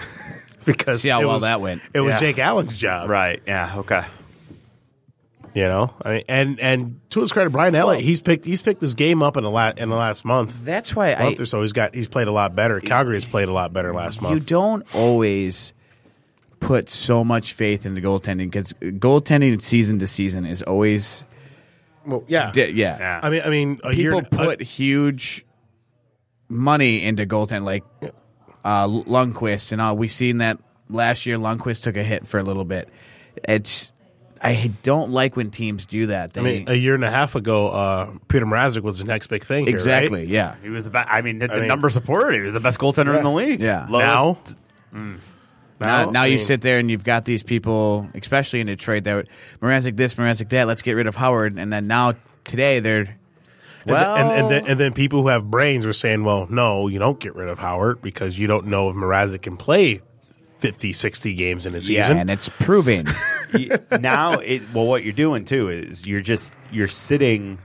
[0.65, 1.81] because See how it well was- that went.
[1.95, 2.19] It was Yeah.
[2.19, 3.41] Jake Allen's job, Right?
[3.47, 3.75] Yeah.
[3.79, 4.03] Okay.
[5.55, 8.81] You know, I mean, and and to his credit, Brian Elliott, he's picked he's picked
[8.81, 10.65] this game up in the last in the last month.
[10.65, 12.81] That's why I month or so, he's got he's played a lot better.
[12.81, 14.35] Calgary has played a lot better last month.
[14.35, 15.75] you don't always
[16.61, 21.25] put so much faith into goaltending because goaltending season to season is always
[22.07, 22.99] well, yeah, di- yeah.
[22.99, 23.21] Yeah.
[23.23, 25.45] I mean, I mean, a year People put huge
[26.49, 27.85] money into goaltending, like
[28.65, 29.97] uh, Lundqvist, and all.
[29.97, 31.37] We seen that last year.
[31.39, 32.89] Lundqvist took a hit for a little bit.
[33.49, 33.93] It's
[34.43, 36.33] I don't like when teams do that.
[36.33, 39.29] They, I mean, a year and a half ago, uh, Peter Mrazek was the next
[39.29, 39.67] big thing.
[39.67, 40.29] Here, exactly, right?
[40.29, 40.57] yeah.
[40.63, 41.09] He was the best.
[41.11, 42.39] I mean, the, the mean- numbers support it.
[42.39, 43.61] He was the best goaltender in the league.
[43.61, 43.87] Yeah.
[43.89, 44.57] Lowest-
[44.93, 45.17] Now,
[46.05, 49.27] Now, now I you sit there and you've got these people, especially in Detroit, that
[49.61, 50.67] Mrazek this, Mrazek that.
[50.67, 53.17] Let's get rid of Howard, and then now today they're
[53.85, 56.87] and, well, and, and, then, and then people who have brains were saying, "Well, no,
[56.87, 60.03] you don't get rid of Howard because you don't know if Mrazek can play
[60.63, 63.07] 50, 60 games in a Yeah, and it's proving.
[64.01, 67.59] Now it well what you're doing too is you're just you're sitting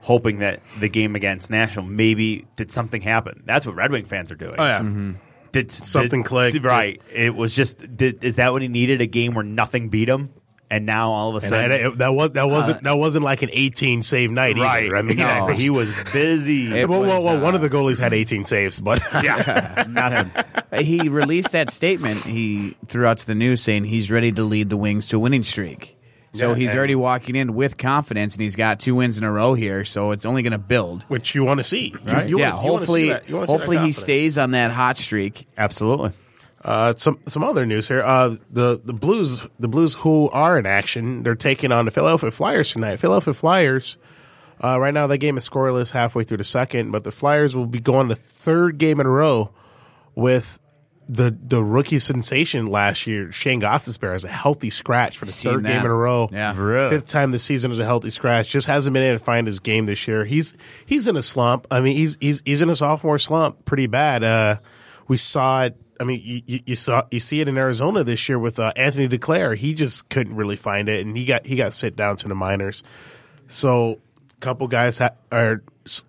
[0.00, 3.42] hoping that the game against National maybe did something happen.
[3.44, 4.54] That's what Red Wing fans are doing.
[4.56, 5.12] oh yeah, mm-hmm.
[5.50, 6.62] Did Something did- clicked.
[6.62, 7.00] Right.
[7.12, 10.30] It was just did, is that what he needed a game where nothing beat him
[10.74, 13.42] and now all of a and sudden it- that was that wasn't that wasn't like
[13.42, 14.84] an eighteen save night right.
[14.84, 14.96] either.
[14.96, 16.70] I mean, no, it he was busy.
[16.84, 20.12] Well, well, was, well, one uh, of the goalies had eighteen saves, but yeah, not
[20.12, 20.32] him.
[20.84, 24.68] he released that statement he threw out to the news saying he's ready to lead
[24.68, 25.96] the Wings to a winning streak.
[26.32, 29.22] So Yeah, he's and- already walking in with confidence, and he's got two wins in
[29.24, 29.84] a row here.
[29.84, 31.04] So it's only going to build.
[31.06, 31.94] which you want to see.
[32.04, 32.28] Right?
[32.28, 32.50] You, you yeah.
[32.50, 34.96] wanna see- you wanna see hopefully, that- you wanna hopefully he stays on that hot
[34.96, 35.46] streak.
[35.56, 36.10] Absolutely.
[36.64, 38.00] Uh, some some other news here.
[38.02, 42.30] Uh, the the Blues the Blues who are in action, they're taking on the Philadelphia
[42.30, 42.96] Flyers tonight.
[42.96, 43.98] Philadelphia Flyers.
[44.62, 47.66] Uh, right now, that game is scoreless halfway through the second, but the Flyers will
[47.66, 49.50] be going the third game in a row
[50.14, 50.58] with
[51.06, 55.52] the the rookie sensation last year, Shane Gostisbehere, as a healthy scratch for the Seen
[55.52, 55.68] third that.
[55.68, 56.30] game in a row.
[56.32, 56.58] Yeah.
[56.58, 56.88] Really?
[56.88, 58.48] Fifth time this season as a healthy scratch.
[58.48, 60.24] Just hasn't been able to find his game this year.
[60.24, 61.66] He's he's in a slump.
[61.70, 64.24] I mean, he's he's he's in a sophomore slump, pretty bad.
[64.24, 64.56] Uh,
[65.08, 65.76] we saw it.
[66.00, 68.72] I mean, you, you- you saw you see it in Arizona this year with uh,
[68.76, 69.56] Anthony Duclair.
[69.56, 72.34] He just couldn't really find it, and he got he got sent down to the
[72.34, 72.82] minors.
[73.48, 74.00] So,
[74.36, 75.62] a couple guys ha- or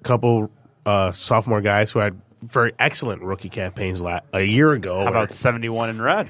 [0.04, 0.50] couple
[0.86, 5.04] uh, sophomore guys who had very excellent rookie campaigns la- a year ago.
[5.04, 6.30] How about 71 in red?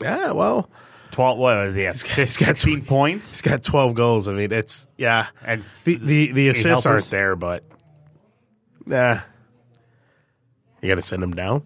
[0.00, 0.32] yeah?
[0.32, 0.68] Well,
[1.12, 1.86] 12 what was he?
[1.86, 1.94] At?
[2.02, 3.30] got- he's got 16 tw- points?
[3.32, 4.28] he's got twelve goals.
[4.28, 5.26] I mean, it's yeah.
[5.44, 6.86] And the the, the assists helpers?
[6.86, 7.62] aren't there, but
[8.86, 9.22] yeah,
[10.84, 11.62] you got to send him down.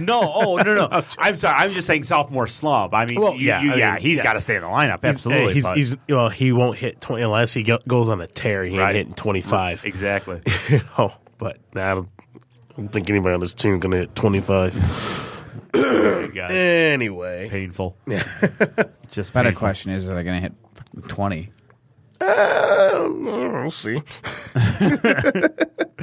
[0.00, 0.88] No, oh no, no.
[1.18, 1.54] I'm sorry.
[1.58, 2.94] I'm just saying sophomore slump.
[2.94, 3.92] I mean, Well, you- yeah, you- I yeah.
[3.94, 4.24] mean, He's yeah.
[4.24, 5.00] got to stay in the lineup.
[5.04, 5.52] Absolutely.
[5.52, 8.64] he's, but- he's well, he won't hit twenty unless he go, goes on a tear.
[8.64, 9.84] He ain't hitting twenty five.
[9.84, 10.40] exactly.
[10.98, 13.98] oh, but nah, I don't, I don't think anybody on this team is going to
[13.98, 14.74] hit twenty five.
[15.74, 17.96] Anyway, painful.
[18.06, 18.22] Yeah.
[19.10, 19.58] just Better painful.
[19.60, 21.52] question is, are they going to hit twenty
[22.22, 24.00] um, we'll see.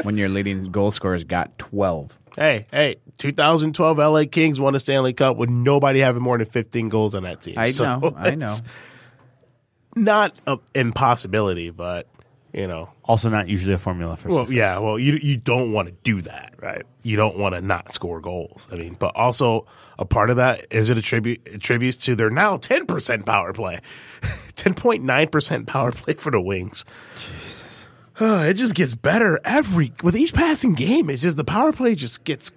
[0.03, 2.17] When your leading goal scorer's got twelve?
[2.37, 6.87] Hey, hey, 2012 LA Kings won a Stanley Cup with nobody having more than 15
[6.87, 7.55] goals on that team.
[7.57, 8.55] I So know, I know.
[9.95, 12.07] Not an impossibility, but
[12.53, 14.55] you know, Also, not usually a formula for well, success.
[14.55, 16.83] yeah, well, you you don't want to do that, Right.
[17.03, 18.67] You don't want to not score goals.
[18.71, 19.65] I mean, but also
[19.97, 23.79] a part of that is it attribute attributes to their now 10% power play,
[24.21, 26.85] 10.9% power play for the Wings.
[28.19, 31.09] Jesus, it just gets better every with each passing game.
[31.09, 32.51] It's just the power play just gets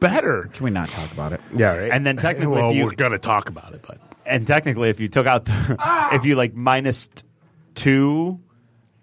[0.00, 0.50] better.
[0.52, 1.40] Can we not talk about it?
[1.54, 1.90] Yeah, right.
[1.92, 5.00] And then technically, well, if you- we're gonna talk about it, but And technically, if
[5.00, 6.14] you took out, the, ah!
[6.14, 7.08] if you like minus
[7.74, 8.40] two,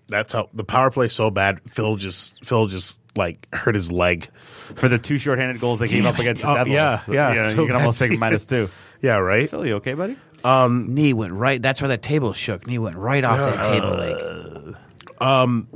[0.07, 1.61] that's how the power play so bad.
[1.69, 4.27] Phil just Phil just like hurt his leg.
[4.75, 6.21] for the two shorthanded goals they gave up it.
[6.21, 7.33] against the Oh, Devils, yeah, yeah.
[7.33, 8.69] you, know, So you can almost take minus two.
[9.01, 9.49] Yeah, right.
[9.49, 10.17] Phil, you okay, buddy?
[10.43, 11.61] Um, knee went right.
[11.61, 12.67] That's why the table shook.
[12.67, 14.75] Knee went right off that table leg.
[15.21, 15.67] Uh, um,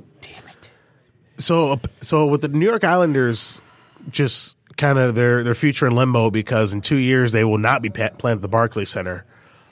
[1.38, 3.62] So so with the New York Islanders,
[4.10, 7.82] just kind of their their future in limbo because in two years they will not
[7.82, 9.26] be pa- playing at the Barclays Center.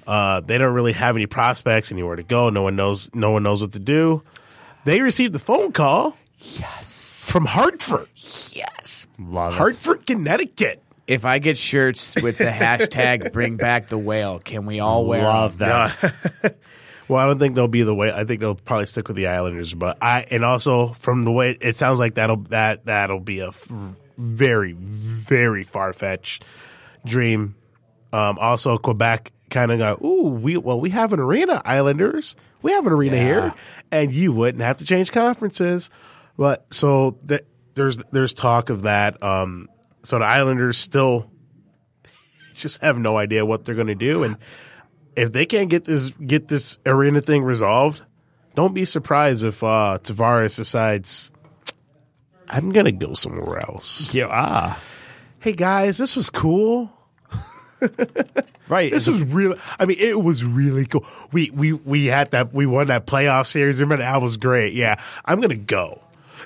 [0.08, 2.49] Uh, they don't really have any prospects anywhere to go.
[2.51, 3.10] No one knows.
[3.15, 4.21] No one knows what to do.
[4.84, 6.15] They received the phone call.
[6.39, 9.08] Yes, from Hartford, Yes.
[9.17, 9.58] Love it.
[9.58, 10.82] Hartford, Connecticut.
[11.08, 15.23] If I get shirts with the hashtag "Bring Back the Whale," can we all wear
[15.23, 15.95] Love that.
[17.07, 18.11] Well, I don't think they'll be the way.
[18.11, 19.73] I think they'll probably stick with the Islanders.
[19.73, 23.49] But I and also from the way it sounds like that'll that that'll be a
[23.49, 23.67] f-
[24.17, 26.43] very very far fetched
[27.05, 27.55] dream.
[28.13, 32.71] Um, also, Quebec kind of got ooh we well we have an arena Islanders we
[32.71, 33.23] have an arena Yeah.
[33.23, 33.53] here
[33.91, 35.91] and you wouldn't have to change conferences.
[36.37, 39.21] But so th- there's there's talk of that.
[39.21, 39.69] Um,
[40.01, 41.29] so the Islanders still
[42.55, 44.37] just have no idea what they're going to do and
[45.15, 48.01] if they can't get this get this arena thing resolved,
[48.56, 51.32] don't be surprised if uh, Tavares decides
[52.47, 54.13] I'm gonna go somewhere else.
[54.13, 54.80] Yeah, ah,
[55.39, 56.91] Hey guys, this was cool.
[58.69, 58.91] right.
[58.95, 59.58] This was really.
[59.80, 61.06] I mean, it was really cool.
[61.32, 62.54] We we we had that.
[62.54, 63.80] We won that playoff series.
[63.82, 64.73] Remember that was great.
[64.73, 66.01] Yeah, I'm gonna go.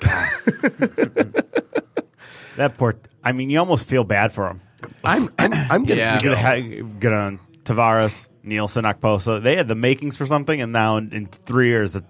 [2.56, 2.96] that poor.
[3.22, 4.60] I mean, you almost feel bad for him.
[5.04, 6.20] I'm I'm, I'm gonna Yeah.
[6.20, 6.30] go.
[6.34, 9.42] Get, ha- get on Tavares, Nielsen, Okposo.
[9.42, 12.04] They had the makings for something, and now in, in three years, it-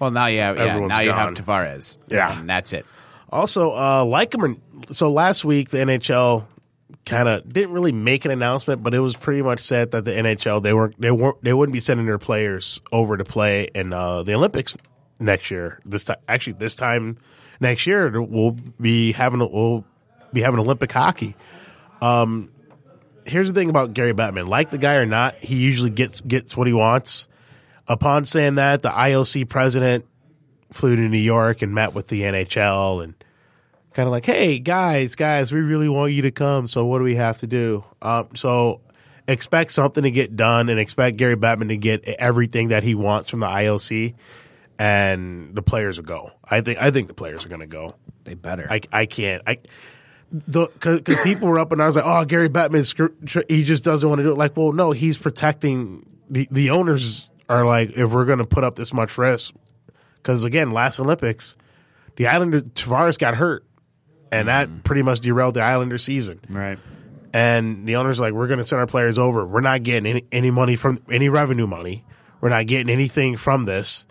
[0.00, 1.44] Well, now you have, yeah, Everyone's now you have gone.
[1.44, 1.96] Tavares.
[2.08, 2.38] Yeah.
[2.40, 2.86] and that's it.
[3.30, 4.44] Also, uh, like them.
[4.44, 4.56] or-
[4.92, 6.46] So last week the NHL
[7.04, 10.12] kind of didn't really make an announcement, but it was pretty much said that the
[10.12, 13.92] NHL they weren't they weren't they wouldn't be sending their players over to play in
[13.92, 14.76] uh, the Olympics
[15.18, 15.80] next year.
[15.84, 17.18] This time, actually, this time
[17.60, 19.84] next year we'll be having we'll
[20.32, 21.34] be having Olympic hockey.
[22.00, 22.50] Um,
[23.28, 24.48] here's the thing about Gary Bettman.
[24.48, 27.28] Like the guy or not, he usually gets gets what he wants.
[27.86, 30.04] Upon saying that, the IOC president
[30.70, 33.14] flew to New York and met with the NHL and
[33.94, 36.66] kind of like, hey guys, guys, we really want you to come.
[36.66, 37.84] So what do we have to do?
[38.02, 38.82] Um, so
[39.26, 43.30] expect something to get done and expect Gary Bettman to get everything that he wants
[43.30, 44.14] from the IOC,
[44.78, 46.32] and the players will go.
[46.44, 47.94] I think I think the players are going to go.
[48.24, 48.66] They better.
[48.70, 49.58] I I can't I.
[50.30, 54.18] Because people were up and I was like, oh, Gary Bettman, he just doesn't want
[54.18, 54.36] to do it.
[54.36, 58.64] Like, well, no, he's protecting the, the owners are like, if we're going to put
[58.64, 59.54] up this much risk,
[60.16, 61.56] because again, last Olympics,
[62.16, 63.64] the Islander Tavares got hurt,
[64.30, 64.80] and that mm-hmm.
[64.80, 66.40] pretty much derailed the Islander season.
[66.48, 66.78] Right.
[67.32, 69.46] And the owners are like, we're going to send our players over.
[69.46, 72.04] We're not getting any, any money from any revenue money.
[72.40, 74.06] We're not getting anything from this.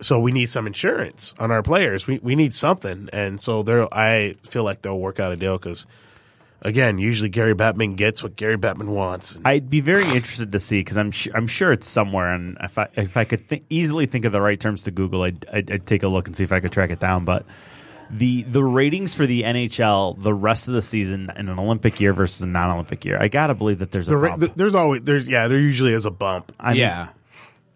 [0.00, 2.06] So we need some insurance on our players.
[2.06, 5.58] We we need something, and so they I feel like they'll work out a deal
[5.58, 5.86] because,
[6.62, 9.40] again, usually Gary Bettman gets what Gary Bettman wants.
[9.44, 12.78] I'd be very interested to see because I'm su- I'm sure it's somewhere, and if
[12.78, 15.70] I if I could th- easily think of the right terms to Google, I'd, I'd,
[15.72, 17.24] I'd take a look and see if I could track it down.
[17.24, 17.44] But
[18.10, 22.12] the the ratings for the NHL the rest of the season in an Olympic year
[22.12, 24.40] versus a non-Olympic year, I gotta believe that there's a The ra- bump.
[24.42, 26.52] th- there's always there's yeah there usually is a bump.
[26.60, 27.08] I mean, yeah.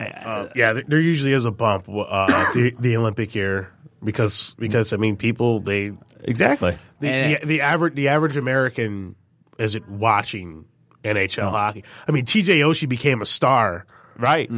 [0.02, 4.92] Uh, yeah, there, there usually is a bump uh, the the Olympic year because because
[4.92, 6.76] I mean people they exactly.
[7.00, 9.14] the, And- the, the average the average American
[9.58, 10.64] isn't watching
[11.04, 11.84] NHL hockey.
[12.08, 13.86] I mean TJ Oshie became a star
[14.18, 14.50] Right.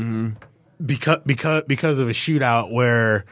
[0.84, 3.24] because because because of a shootout where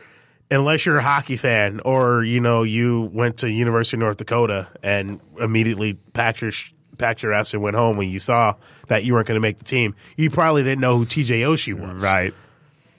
[0.50, 4.68] unless you're a hockey fan or you know you went to University of North Dakota
[4.82, 6.72] and immediately packed your sh-
[7.02, 8.54] packed your ass and went home when you saw
[8.86, 11.74] that you weren't going to make the team, you probably didn't know who TJ Oshie
[11.74, 12.02] was.
[12.02, 12.32] Right.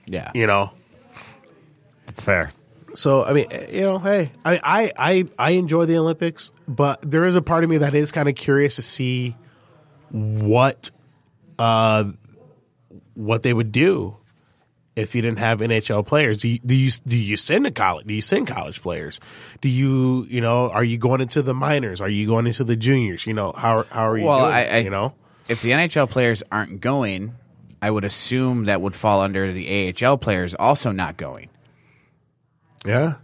[0.06, 0.32] Yeah.
[0.36, 0.72] You know.
[2.10, 2.50] It's fair.
[2.94, 7.26] So I mean, you know, hey, I I I, I enjoy the Olympics, but there
[7.26, 9.36] is a part of me that is kind of curious to see
[10.12, 10.92] what
[11.58, 12.04] uh
[13.16, 14.18] what they would do
[14.96, 16.38] if you didn't have NHL players.
[16.38, 18.06] Do you, do you do you send a college?
[18.08, 19.20] Do you send college players?
[19.62, 22.00] Do you you know are you going into the minors?
[22.02, 23.26] Are you going into the juniors?
[23.26, 24.52] You know how how are you Well, doing?
[24.54, 25.14] I- I- you know.
[25.50, 27.34] If the NHL players aren't going,
[27.82, 31.50] I would assume that would fall under the AHL players also not going.
[32.86, 33.16] Yeah.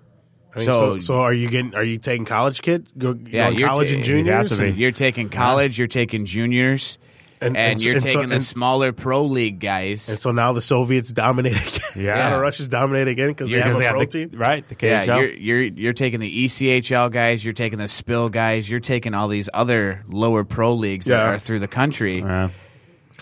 [0.56, 1.76] I mean, so, So- so, are you getting?
[1.76, 2.92] Are you taking college kids?
[2.98, 4.58] Go, Yeah, college ta- and juniors.
[4.58, 6.98] to You're taking college, you're taking juniors,
[7.42, 10.10] And- and, and- you're and so- taking the smaller pro league guys.
[10.10, 11.54] And so now the Soviets dominate
[11.96, 12.06] again.
[12.06, 12.30] Yeah.
[12.36, 14.32] the Russians dominate again because they You're have a gonna pro the, team.
[14.38, 14.68] Right.
[14.68, 15.20] The yeah, KHL.
[15.22, 19.28] you're you're you're taking the ECHL guys, you're taking the Spill guys, you're taking all
[19.30, 22.50] these other lower pro leagues that are through the country Yeah.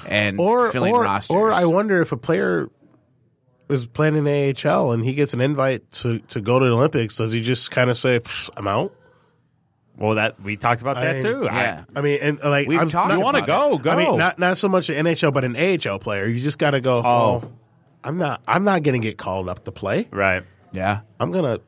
[0.08, 1.36] and Or filling or, rosters.
[1.36, 2.70] or I wonder if a player
[3.70, 7.16] is playing in AHL and he gets an invite to, to go to the Olympics,
[7.18, 8.20] does he just kind of say,
[8.56, 8.94] "I'm out"?
[9.98, 11.48] Well, that we talked about that I- too.
[11.50, 11.84] I- yeah.
[11.96, 13.78] I mean, and uh, like We've I'm talked not- you want to about go?
[13.80, 13.90] Go.
[13.92, 16.26] I mean, not not so much an NHL, but an AHL player.
[16.28, 17.00] You just got to go.
[17.00, 17.42] Oh.
[17.44, 17.52] Oh,
[18.04, 18.42] I'm not.
[18.48, 20.08] I'm not going to get called up to play.
[20.12, 20.44] right.
[20.72, 21.02] yeah.
[21.20, 21.60] I'm gonna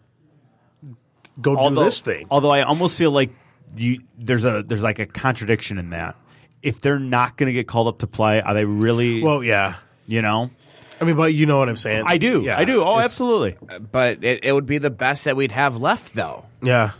[1.41, 2.27] go although, do this thing.
[2.29, 3.31] Although I almost feel like
[3.75, 6.15] you there's a there's like a contradiction in that.
[6.61, 9.23] If they're not going to get called up to play, are they really?
[9.23, 9.75] Well, yeah.
[10.07, 10.51] you know,
[10.99, 12.03] I mean, but you know what I'm saying.
[12.05, 12.83] I do, Yeah, I do.
[12.83, 13.55] Oh, it's- absolutely.
[13.91, 16.45] But it, it would be the best that we'd have left though.
[16.61, 16.91] Yeah.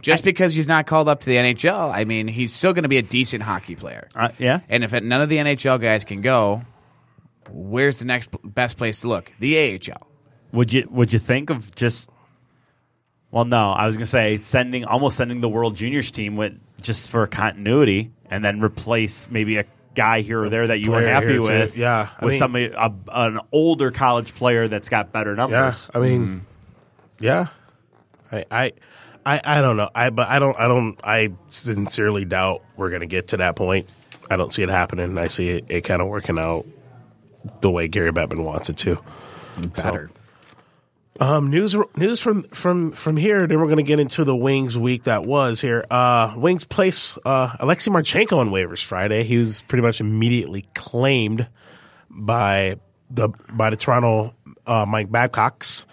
[0.00, 2.88] Just because he's not called up to the NHL, I mean, he's still going to
[2.88, 4.08] be a decent hockey player.
[4.14, 6.62] Uh, yeah, And if none of the NHL guys can go,
[7.50, 9.32] where's the next best place to look?
[9.40, 10.06] The AHL.
[10.52, 12.08] Would you would you think of just?
[13.30, 13.70] Well, no.
[13.72, 18.12] I was gonna say sending almost sending the World Juniors team with just for continuity,
[18.30, 21.42] and then replace maybe a guy here or there that you were happy here, too.
[21.42, 21.76] with.
[21.76, 25.90] Yeah, I with mean- somebody a, an older college player that's got better Yeah, numbers.
[25.94, 26.46] I mean,
[27.20, 27.48] yeah,
[28.32, 28.72] I, I,
[29.26, 29.90] I, I don't know.
[29.94, 33.88] I, but I don't, I don't, I sincerely doubt we're gonna get to that point.
[34.30, 35.16] I don't see it happening.
[35.18, 36.66] I see it, it kind of working out
[37.60, 39.02] the way Gary Bettman wants it to.
[39.74, 40.10] Better.
[41.20, 43.46] Um, news, news from from from here.
[43.46, 45.84] Then we're gonna get into the Wings week that was here.
[45.90, 49.24] Uh, Wings place uh, Alexei Marchenko on waivers Friday.
[49.24, 51.48] He was pretty much immediately claimed
[52.08, 52.78] by
[53.10, 54.34] the by the Toronto
[54.66, 55.86] uh, Mike Babcocks.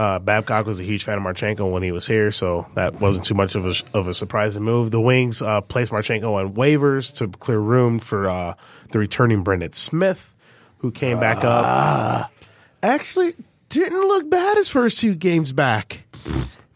[0.00, 3.26] Uh, Babcock was a huge fan of Marchenko when he was here, so that wasn't
[3.26, 4.90] too much of a of a surprising move.
[4.90, 8.54] The Wings uh, placed Marchenko on waivers to clear room for uh,
[8.92, 10.34] the returning Brendan Smith,
[10.78, 12.32] who came back up.
[12.82, 13.34] Actually,
[13.68, 16.06] didn't look bad his first two games back.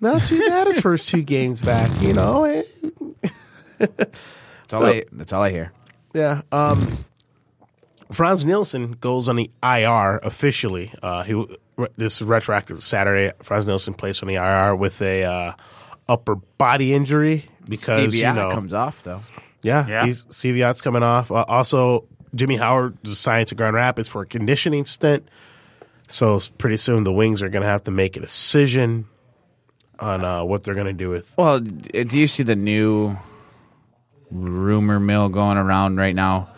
[0.02, 1.90] Not too bad his first two games back.
[2.02, 2.44] You know,
[3.78, 4.12] That's
[4.70, 5.72] all, I, that's all I hear.
[6.12, 6.42] Yeah.
[6.52, 6.87] Um,
[8.12, 10.92] Frans Nielsen goes on the IR officially.
[11.02, 11.56] Uh, he
[11.96, 13.32] this retroactive Saturday.
[13.42, 15.52] Frans Nielsen placed on the IR with a uh,
[16.08, 19.22] upper body injury because Stevie you know comes off though.
[19.62, 20.06] Yeah, Yeah.
[20.06, 21.30] he's Cviat's coming off.
[21.30, 25.26] Uh, also, Jimmy Howard was assigned to Grand Rapids for a conditioning stint.
[26.06, 29.06] So pretty soon the Wings are going to have to make a decision
[29.98, 31.32] on uh, what they're going to do with.
[31.38, 33.16] Well, do you see the new
[34.30, 36.50] rumor mill going around right now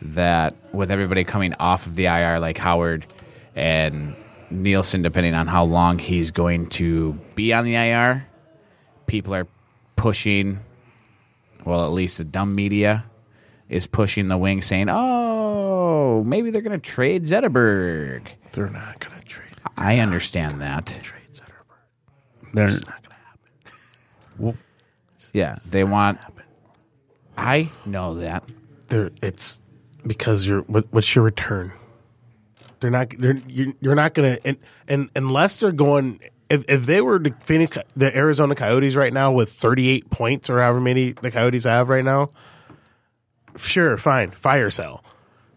[0.00, 3.06] that with everybody coming off of the IR like Howard
[3.54, 4.14] and
[4.50, 8.26] Nielsen, depending on how long he's going to be on the IR,
[9.06, 9.46] people are
[9.96, 10.60] pushing,
[11.64, 13.04] well, at least the dumb media
[13.68, 18.26] is pushing the wing saying, oh, maybe they're going to trade Zetterberg.
[18.52, 19.48] They're not going to trade.
[19.76, 20.86] I understand that.
[21.02, 22.52] Trade Zetterberg.
[22.52, 23.70] They're, It's not going to
[24.44, 24.58] happen.
[25.32, 26.20] Yeah, they want.
[27.36, 28.44] I know that.
[28.88, 29.60] They're, it's
[30.06, 30.60] because you're.
[30.62, 31.72] What, what's your return?
[32.84, 33.14] They're not.
[33.18, 34.46] They're, you're, not going to.
[34.46, 36.20] And, and unless they're going.
[36.50, 40.60] If, if they were the Phoenix, the Arizona Coyotes right now with 38 points or
[40.60, 42.32] however many the Coyotes have right now,
[43.56, 45.02] sure, fine, fire sale.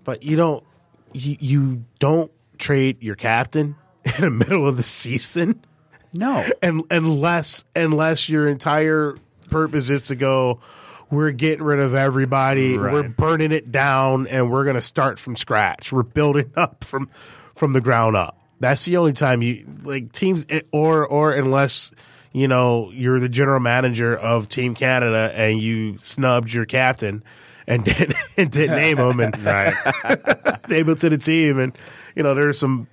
[0.06, 0.64] But you don't.
[1.12, 3.76] You, you don't trade your captain
[4.18, 5.66] in the middle of the season
[6.14, 6.46] No.
[6.62, 9.18] and unless unless your entire
[9.50, 10.62] purpose is to go
[11.10, 12.94] we're getting rid of everybody Right.
[12.94, 17.10] we're burning it down and we're going to start from scratch we're building up from
[17.56, 21.92] from the ground up that's the only time you like teams eh, or or unless
[22.34, 27.24] you know you're the general manager of team canada and you snubbed your captain
[27.68, 29.74] and didn't, and didn't name him and right.
[30.70, 31.78] name him to the team and
[32.16, 32.88] you know there's some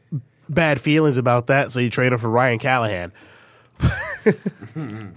[0.48, 3.12] bad feelings about that so you trade him for ryan callahan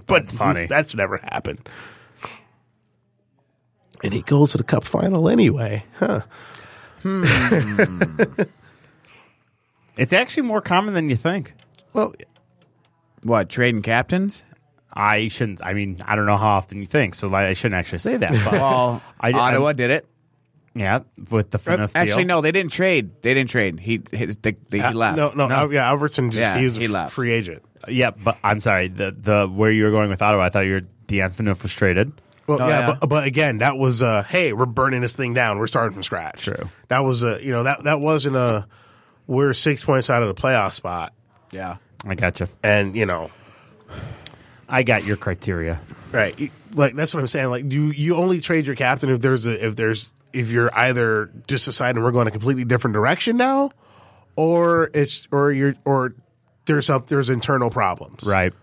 [0.07, 0.65] but funny.
[0.67, 1.67] That's never happened.
[4.03, 5.83] And he goes to the cup final anyway.
[5.99, 6.21] Huh.
[7.03, 7.23] Hmm.
[9.97, 11.53] It's actually more common than you think.
[11.93, 12.13] Well,
[13.23, 14.43] What trading captains?
[14.93, 15.59] I shouldn't.
[15.63, 18.17] I mean, I don't know how often you think, so like, I shouldn't actually say
[18.17, 18.31] that.
[18.31, 20.07] But Well, I- Ottawa I'm- did it.
[20.75, 20.99] yeah,
[21.31, 22.37] with the Phaneuf uh, Actually, deal.
[22.37, 23.09] no, they didn't trade.
[23.23, 23.79] They didn't trade.
[23.79, 25.17] He he, they, they, he left.
[25.17, 27.13] no, no, Al- uh, yeah, Alfredsson just Yeah, he was a he f- left.
[27.13, 27.63] free agent.
[27.87, 28.87] Yeah, but I'm sorry.
[28.87, 31.73] The the where you were going with Ottawa, I thought you were Dion Phaneuf was
[31.73, 32.11] traded.
[32.47, 32.95] Well, Oh, yeah, yeah.
[32.99, 35.59] But, but again, that was uh, hey, we're burning this thing down.
[35.59, 36.43] We're starting from scratch.
[36.45, 36.69] True.
[36.87, 38.65] That was a you know that that wasn't a
[39.27, 41.13] we're six points out of the playoff spot,
[41.51, 41.77] Yeah.
[42.07, 42.47] I got you.
[42.63, 43.29] and you know
[44.69, 45.81] I got your criteria.
[46.11, 46.51] Right.
[46.73, 47.49] Like that's what I'm saying.
[47.49, 51.29] Like you you only trade your captain if there's a if there's if you're either
[51.47, 53.71] just deciding we're going a completely different direction now,
[54.35, 56.13] or it's or you're or
[56.65, 58.23] there's some there's internal problems.
[58.25, 58.53] Right.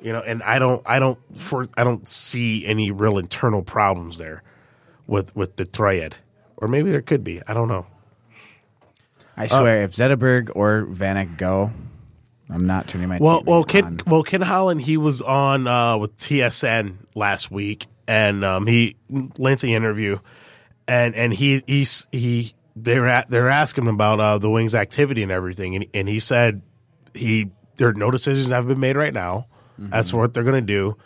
[0.00, 4.18] You know, and I don't I don't for I don't see any real internal problems
[4.18, 4.42] there
[5.06, 6.16] with with the triad.
[6.56, 7.40] Or maybe there could be.
[7.46, 7.86] I don't know.
[9.36, 11.70] I swear, if Zetterberg or Vanek go,
[12.50, 14.00] I'm not turning my Well, well, Ken, on.
[14.04, 19.74] well, Ken Holland, he was on uh, with TSN last week, and um, he lengthy
[19.74, 20.18] interview,
[20.88, 24.74] and and he he's he they're at, they were asking him about uh, the Wings
[24.74, 26.62] activity and everything, and and he said
[27.14, 29.46] he there no decisions have been made right now.
[29.78, 30.96] That's what they're going to do,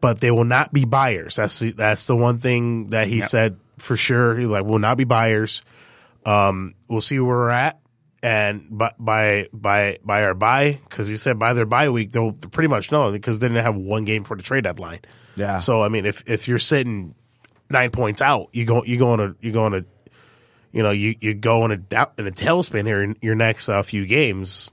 [0.00, 1.36] but they will not be buyers.
[1.36, 4.36] That's the, that's the one thing that he said for sure.
[4.36, 5.62] He like will not be buyers.
[6.26, 7.80] Um, we'll see where we're at,
[8.22, 12.32] and by by by by our buy because he said by their bye week they'll
[12.32, 15.00] pretty much know because they didn't have one game for the trade deadline.
[15.36, 15.58] Yeah.
[15.58, 17.14] So I mean, if if you're sitting
[17.70, 19.84] nine points out, you go you go on a you go on a
[20.72, 21.74] you know you you go in a
[22.18, 24.72] in a tailspin here in your next uh, few games.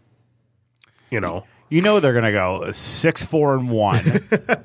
[1.12, 4.01] You know, You know they're gonna go six, four, and one.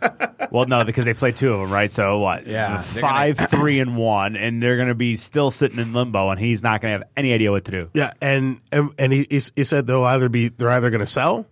[0.50, 1.90] well, no, because they played two of them, right?
[1.90, 2.46] So what?
[2.46, 6.38] Yeah, they're five, three, and one, and they're gonna be still sitting in limbo, and
[6.38, 7.90] he's not gonna have any idea what to do.
[7.94, 11.06] yeah, and and, and he he he said they'll either be they're either going to
[11.06, 11.46] sell,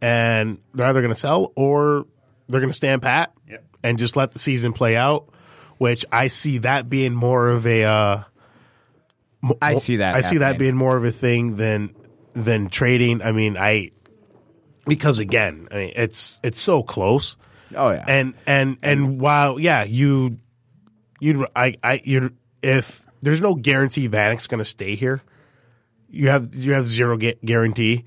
[0.00, 2.06] and they're either going to sell or
[2.48, 3.64] they're going to stand pat Yep.
[3.82, 5.28] and just let the season play out.
[5.78, 7.84] Which I see that being more of a.
[7.84, 8.22] Uh,
[9.42, 11.94] mo- I see that I see that being more of a thing than
[12.34, 13.22] than trading.
[13.22, 13.90] I mean, I
[14.90, 17.36] because again, I mean, it's it's so close.
[17.74, 18.04] Oh yeah.
[18.06, 20.38] and and and while yeah you
[21.20, 25.22] you I I you if there's no guarantee Vanek's going to stay here,
[26.08, 28.04] you have you have zero guarantee.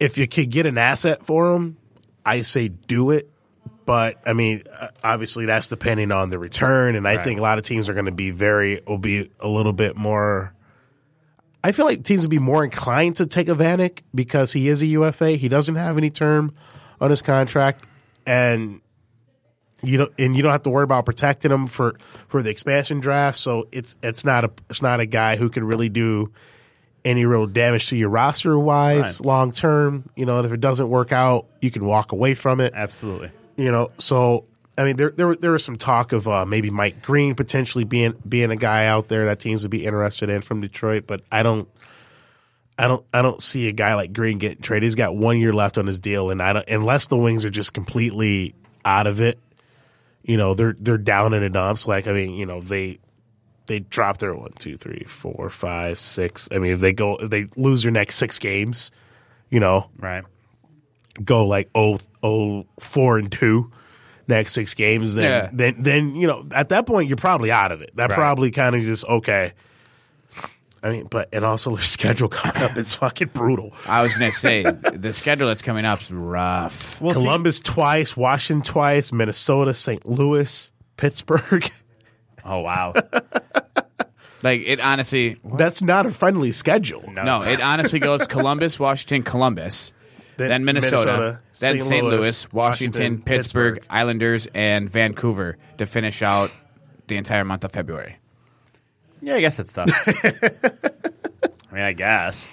[0.00, 1.76] If you could get an asset for him,
[2.24, 3.30] I say do it.
[3.84, 4.64] But I mean,
[5.02, 8.04] obviously that's depending on the return, and I think a lot of teams are going
[8.06, 10.54] to be very will be a little bit more.
[11.62, 14.82] I feel like teams would be more inclined to take a Vanek because he is
[14.82, 15.32] a UFA.
[15.32, 16.54] He doesn't have any term
[17.00, 17.84] on his contract,
[18.26, 18.80] and
[19.82, 21.98] you don't and you don't have to worry about protecting him for
[22.28, 23.38] for the expansion draft.
[23.38, 26.32] So it's it's not a it's not a guy who can really do
[27.04, 30.08] any real damage to your roster wise long term.
[30.16, 33.30] You know, and if it doesn't work out, you can walk away from it Absolutely.
[33.56, 34.44] you know so
[34.78, 38.14] I mean, there there there was some talk of uh, maybe Mike Green potentially being
[38.26, 41.42] being a guy out there that teams would be interested in from Detroit, but I
[41.42, 41.68] don't.
[42.78, 43.04] I don't.
[43.12, 44.84] I don't see a guy like Green getting traded.
[44.84, 47.50] He's got one year left on his deal, and I don't, unless the Wings are
[47.50, 48.54] just completely
[48.84, 49.40] out of it,
[50.22, 51.88] you know, they're they're down in the dumps.
[51.88, 53.00] Like I mean, you know, they
[53.66, 56.48] they drop their one, two, three, four, five, six.
[56.52, 58.92] I mean, if they go, if they lose their next six games,
[59.50, 60.22] you know, Right.
[61.24, 63.72] go like oh oh four and two
[64.28, 65.50] next six games, then Yeah.
[65.52, 67.90] then then you know at that point you're probably out of it.
[67.96, 68.16] That Right.
[68.16, 69.52] probably kind of just okay.
[70.80, 73.72] I mean, but and also their schedule coming up it's fucking brutal.
[73.88, 77.00] I was gonna say the schedule that's coming up is rough.
[77.00, 80.06] Well, see- Columbus twice, Washington twice, Minnesota, St.
[80.06, 81.68] Louis, Pittsburgh.
[82.44, 82.94] oh wow.
[84.40, 87.02] Like it honestly, That's not a friendly schedule.
[87.10, 87.24] No.
[87.24, 89.92] no, it honestly goes Columbus, Washington, Columbus,
[90.46, 92.04] then Minnesota, then St.
[92.04, 96.50] Louis, Washington, Pittsburgh, Islanders, and Vancouver to finish out
[97.08, 98.16] the entire month of February.
[99.20, 99.88] yeah, I guess it's tough.
[100.06, 102.48] I mean, I guess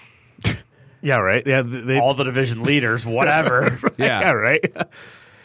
[1.01, 1.43] Yeah, right.
[1.45, 3.79] Yeah, they, all the division leaders, whatever.
[3.97, 4.31] yeah, Yeah.
[4.31, 4.65] right.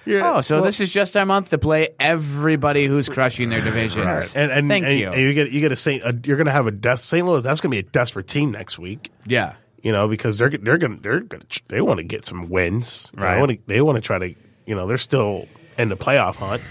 [0.07, 3.61] Yeah, Oh, so well, this is just our month to play everybody who's crushing their
[3.61, 4.35] divisions.
[4.35, 5.09] and, and Thank and, you.
[5.09, 6.03] And you get you get a Saint.
[6.03, 7.01] A, you're going to have a death.
[7.01, 7.27] St.
[7.27, 7.43] Louis.
[7.43, 9.11] That's going to be a desperate team next week.
[9.27, 9.55] yeah.
[9.83, 12.49] You know because they're they're going to they're going to they want to get some
[12.49, 13.11] wins.
[13.15, 13.35] Right.
[13.35, 14.29] They want to they want to try to
[14.67, 16.63] you know they're still in the playoff hunt.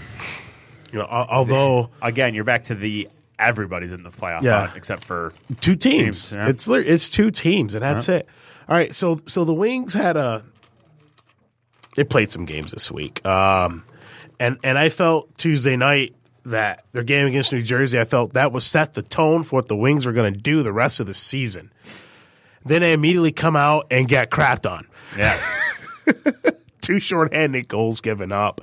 [0.92, 3.08] You know, although Again, you're back to the
[3.38, 4.66] everybody's in the playoff Yeah.
[4.66, 6.30] hunt except for two teams.
[6.30, 6.48] Teams, yeah.
[6.48, 8.28] It's it's two teams, and that's it.
[8.68, 10.44] All right, so so the Wings had a
[11.96, 13.82] they played some games this week, um,
[14.38, 18.52] and and I felt Tuesday night that their game against New Jersey, I felt that
[18.52, 21.06] was set the tone for what the Wings were going to do the rest of
[21.06, 21.72] the season.
[22.64, 24.86] Then they immediately come out and get crapped on.
[25.16, 25.36] yeah.
[26.80, 28.60] Two shorthanded goals given up.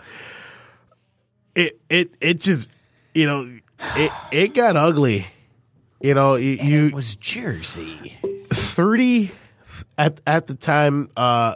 [1.55, 2.69] It it it just
[3.13, 3.47] you know
[3.95, 5.27] it it got ugly.
[6.01, 8.17] You know you, you it was Jersey.
[8.51, 9.31] 30
[9.97, 11.55] at at the time uh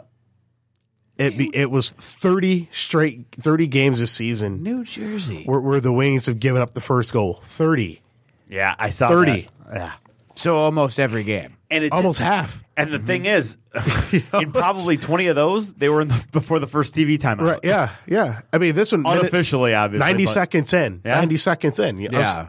[1.18, 5.44] it be, it was 30 straight 30 games this season New Jersey.
[5.44, 8.00] where, where the Wings have given up the first goal 30
[8.48, 9.30] Yeah, I saw 30.
[9.68, 9.74] that.
[9.74, 9.92] Yeah.
[10.34, 11.56] So almost every game.
[11.72, 13.56] And it almost just- half and the thing is,
[14.32, 17.42] in probably 20 of those, they were in the, before the first TV timeout.
[17.42, 20.06] right yeah yeah I mean this one minute- Unofficially, obviously.
[20.06, 21.18] 90 but- seconds in Yeah.
[21.20, 22.46] 90 seconds in I was Yeah.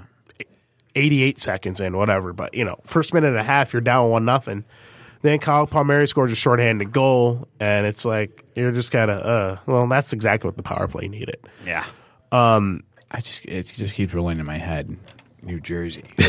[0.96, 4.26] 88 seconds in whatever but you know first minute and a half you're down one
[4.26, 4.64] nothing
[5.24, 9.60] then Kyle Palmieri scores a shorthanded goal and it's like you're just kind of uh
[9.66, 11.86] well that's exactly what the power play needed Yeah.
[12.32, 14.98] Um, I just it just keeps rolling in my head.
[15.44, 16.04] New Jersey.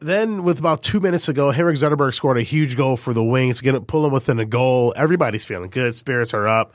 [0.00, 3.60] then with about two minutes ago, Henrik Zetterberg scored a huge goal for the Wings,
[3.60, 4.92] get pull them within a goal.
[4.96, 6.74] Everybody's feeling good, spirits are up,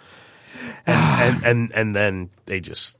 [0.85, 2.97] and and and, and then they just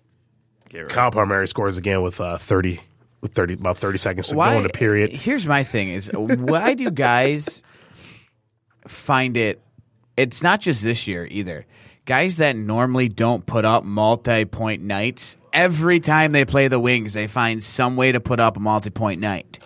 [0.70, 2.82] Get rid Kyle Palmieri scores again with uh, thirty
[3.22, 5.12] with thirty about thirty seconds to go in the period.
[5.12, 7.64] Here's my thing: is why do guys
[8.88, 9.62] find it?
[10.18, 11.66] It's not just this year either.
[12.06, 17.26] Guys that normally don't put up multi-point nights, every time they play the Wings, they
[17.26, 19.58] find some way to put up a multi-point night.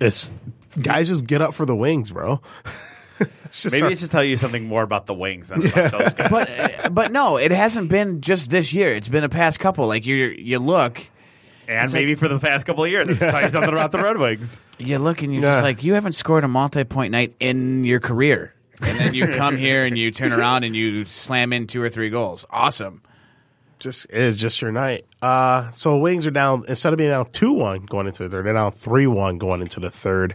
[0.00, 0.32] It's
[0.80, 2.40] guys just get up for the Wings, bro.
[3.44, 5.92] it's just Maybe our- it's just tell you something more about the Wings than about
[5.92, 6.30] those guys.
[6.30, 8.94] But but no, it hasn't been just this year.
[8.94, 9.86] It's been a past couple.
[9.86, 11.00] Like you you look,
[11.68, 14.18] and maybe for the past couple of years, it's tell you something about the Red
[14.18, 14.58] Wings.
[14.78, 15.50] you look, and you're Yeah.
[15.52, 18.54] just like you haven't scored a multi-point night in your career.
[18.82, 21.90] And then you come here and you turn around and you slam in two or
[21.90, 22.46] three goals.
[22.48, 23.02] Awesome.
[23.80, 25.06] Just it is just your night.
[25.20, 28.44] Uh, so Wings are down instead of being down two one going into the third,
[28.46, 30.34] they're down three one going into the third.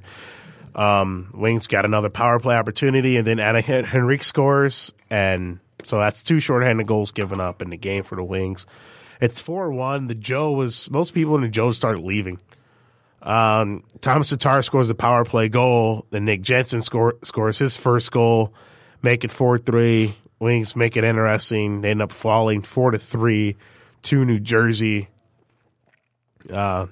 [0.74, 6.24] Um, Wings got another power play opportunity, and then Adam Henrique scores, and so that's
[6.24, 8.66] two shorthanded goals given up in the game for the Wings.
[9.22, 10.08] It's four one.
[10.08, 12.40] The Joe was most people in the Joe started leaving.
[13.22, 16.06] Um, Tomas Tatar scores the power play goal.
[16.12, 18.54] Then Nick Jensen score, scores his first goal,
[19.02, 20.16] make it four three.
[20.40, 21.82] Wings make it interesting.
[21.82, 23.56] They end up falling four to three
[24.04, 25.10] to New Jersey.
[26.52, 26.88] Uh,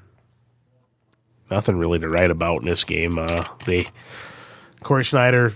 [1.52, 3.20] nothing really to write about in this game.
[3.20, 3.88] Uh, they
[4.82, 5.54] Cory Schneider,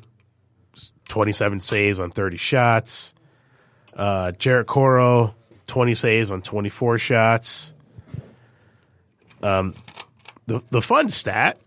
[1.05, 3.13] twenty seven saves on thirty shots.
[3.95, 5.33] Uh, Jared Coreau,
[5.65, 7.73] twenty saves on twenty four shots.
[9.41, 9.75] Um,
[10.45, 11.57] the the fun stat: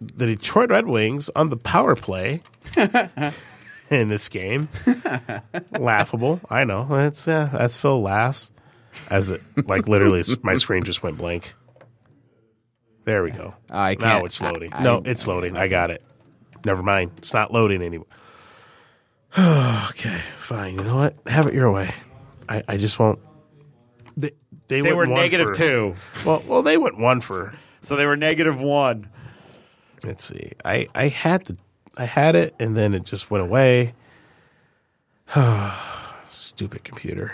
[0.00, 2.42] the Detroit Red Wings on the power play
[3.90, 4.68] in this game.
[5.78, 6.86] Laughable, I know.
[6.88, 8.52] That's uh, that's Phil laughs
[9.10, 11.54] as it like literally my screen just went blank.
[13.04, 13.54] There we go.
[13.70, 14.72] I now can't- it's loading.
[14.72, 15.56] I- no, it's loading.
[15.56, 16.02] I got it.
[16.64, 17.12] Never mind.
[17.18, 18.06] It's not loading anymore.
[19.38, 20.76] okay, fine.
[20.78, 21.16] You know what?
[21.26, 21.92] Have it your way.
[22.48, 23.18] I, I just won't.
[24.16, 24.32] The,
[24.68, 27.54] They went were one negative for- two, Well, well, they went one for.
[27.80, 29.08] so they were negative one.
[30.04, 30.52] Let's see.
[30.64, 31.56] I I had the
[31.96, 33.94] I had it, and then it just went away.
[36.30, 37.32] Stupid computer.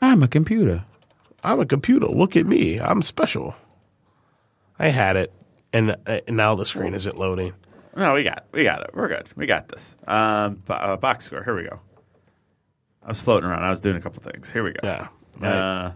[0.00, 0.84] I'm a computer.
[1.44, 2.06] I'm a computer.
[2.06, 2.78] Look at me.
[2.80, 3.54] I'm special.
[4.78, 5.32] I had it,
[5.72, 7.52] and, uh, and now the screen isn't loading.
[7.96, 8.90] No, we got, we got it.
[8.94, 9.28] We're good.
[9.34, 9.96] We got this.
[10.06, 11.42] Um, bo- uh, box score.
[11.42, 11.80] Here we go.
[13.02, 13.64] I was floating around.
[13.64, 14.50] I was doing a couple things.
[14.50, 14.78] Here we go.
[14.82, 15.08] Yeah.
[15.48, 15.92] Uh,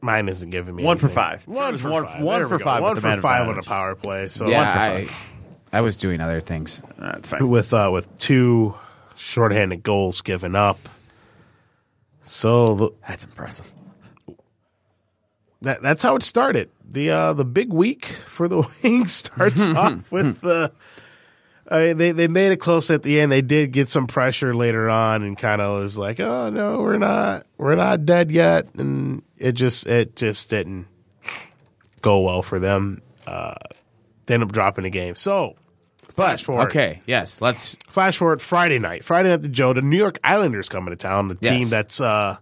[0.00, 1.46] Mine isn't giving me one for five.
[1.46, 2.22] One for one, five.
[2.22, 2.82] One There for five.
[2.82, 4.28] One for five on a power play.
[4.28, 5.30] So Yeah, for I, five.
[5.72, 6.82] I was doing other things.
[6.98, 7.48] That's fine.
[7.48, 8.74] with uh, with two
[9.14, 10.78] shorthanded goals given up.
[12.24, 13.72] So the, That's impressive.
[15.62, 16.70] that that's how it started.
[16.88, 20.72] The uh, the big week for the Wings starts off with the.
[21.70, 23.32] I mean, they they made it close at the end.
[23.32, 26.98] They did get some pressure later on, and kind of was like, "Oh no, we're
[26.98, 30.86] not we're not dead yet," and it just it just didn't
[32.02, 33.00] go well for them.
[33.26, 33.54] Uh,
[34.26, 35.14] they end up dropping the game.
[35.14, 35.56] So
[36.14, 36.68] flash forward.
[36.68, 37.76] Okay, yes, let's.
[37.88, 39.04] Flash forward Friday night.
[39.04, 41.28] Friday night at the Joe, the New York Islanders coming to town.
[41.28, 41.50] The Yes.
[41.58, 42.36] team that's uh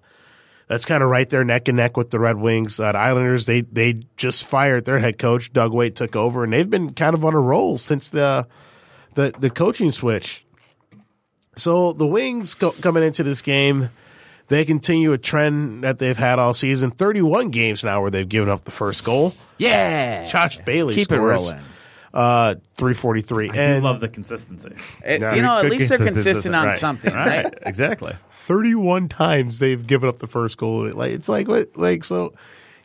[0.69, 2.79] that's kind of right there neck and neck with the Red Wings.
[2.79, 5.53] Uh, the Islanders they they just fired their head coach.
[5.53, 8.47] Doug Weight took over, and they've been kind of on a roll since the
[9.15, 10.45] the the coaching switch.
[11.57, 13.91] So the Wings go, coming into this game,
[14.47, 16.91] they continue a trend that they've had all season.
[16.93, 19.35] Thirty one games now where they've given up the first goal.
[19.59, 21.65] Yeah, Josh Bailey keep it scores rolling.
[22.13, 24.75] Uh three forty three I and do love the consistency.
[25.05, 25.35] It- Yeah.
[25.35, 26.79] you know, at least they're consistent on right.
[26.79, 27.53] something, right?
[27.63, 28.13] Exactly.
[28.31, 30.91] 31 times they've given up the first goal.
[30.93, 32.33] Like it's like what like so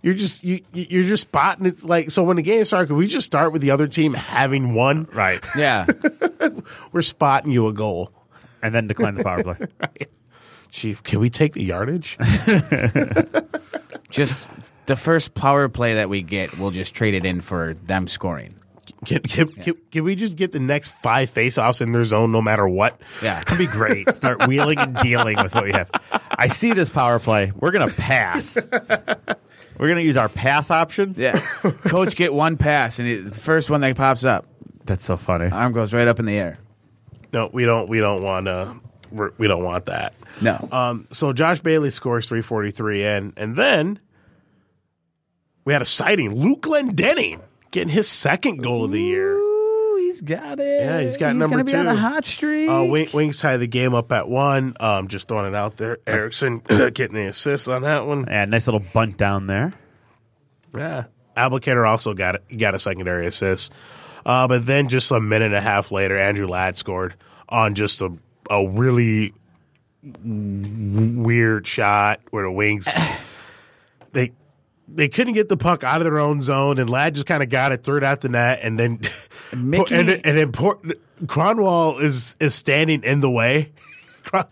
[0.04, 2.98] you're just you you- you're just spotting it like so when the game starts could
[2.98, 5.44] we just start with the other team having one Right.
[5.58, 5.88] Yeah,
[6.92, 8.12] we're spotting you a goal.
[8.62, 9.58] And then decline the power play.
[10.72, 12.18] Chief, can we take the yardage?
[14.10, 14.48] just
[14.88, 18.55] the first power play that we get, we'll just trade it in for them scoring.
[19.06, 22.42] Can, can, can, can we just get the next five face-offs in their zone no
[22.42, 23.00] matter what?
[23.22, 24.14] Yeah, That'd be great.
[24.14, 25.90] Start wheeling and dealing with what we have.
[26.32, 27.52] I see this power play.
[27.56, 28.58] We're gonna pass.
[29.78, 31.16] We're gonna use our pass option.
[31.18, 31.40] yeah.
[31.62, 34.46] Coach get one pass, and it, the first one that pops up,
[34.86, 35.50] That's so funny.
[35.52, 36.58] arm goes right up in the air.
[37.34, 38.76] No, we don't we don't want to
[39.12, 40.14] we're, we don't want that.
[40.42, 44.00] No, Um, so Josh Bailey scores 343 and and then
[45.64, 46.36] we had a sighting.
[46.40, 47.42] Luke Glendening
[47.76, 49.36] getting his second goal of the year.
[49.36, 50.82] Ooh, he's got it.
[50.82, 52.70] Yeah, he's got he's number gonna be on a hot streak.
[52.70, 54.76] Uh, Wing, Wings tie the game up at one.
[54.80, 56.00] Um, just throwing it out there.
[56.08, 58.26] Ericsson getting the assist on that one.
[58.30, 59.74] Yeah, nice little bunt down there.
[60.74, 61.06] Yeah.
[61.36, 63.74] Abdelkader also got it, got a secondary assist.
[64.26, 67.16] Uh, but then just a minute and a half later, Andrew Ladd scored
[67.50, 68.10] on just a,
[68.50, 69.34] a really
[70.24, 72.88] weird shot where the Wings
[74.14, 74.32] they
[74.88, 77.50] they couldn't get the puck out of their own zone, and Ladd just kind of
[77.50, 79.00] got it, threw it out the net, and then
[79.56, 83.72] Mickey- and and then Kronwall is is standing in the way.
[84.24, 84.46] Kron,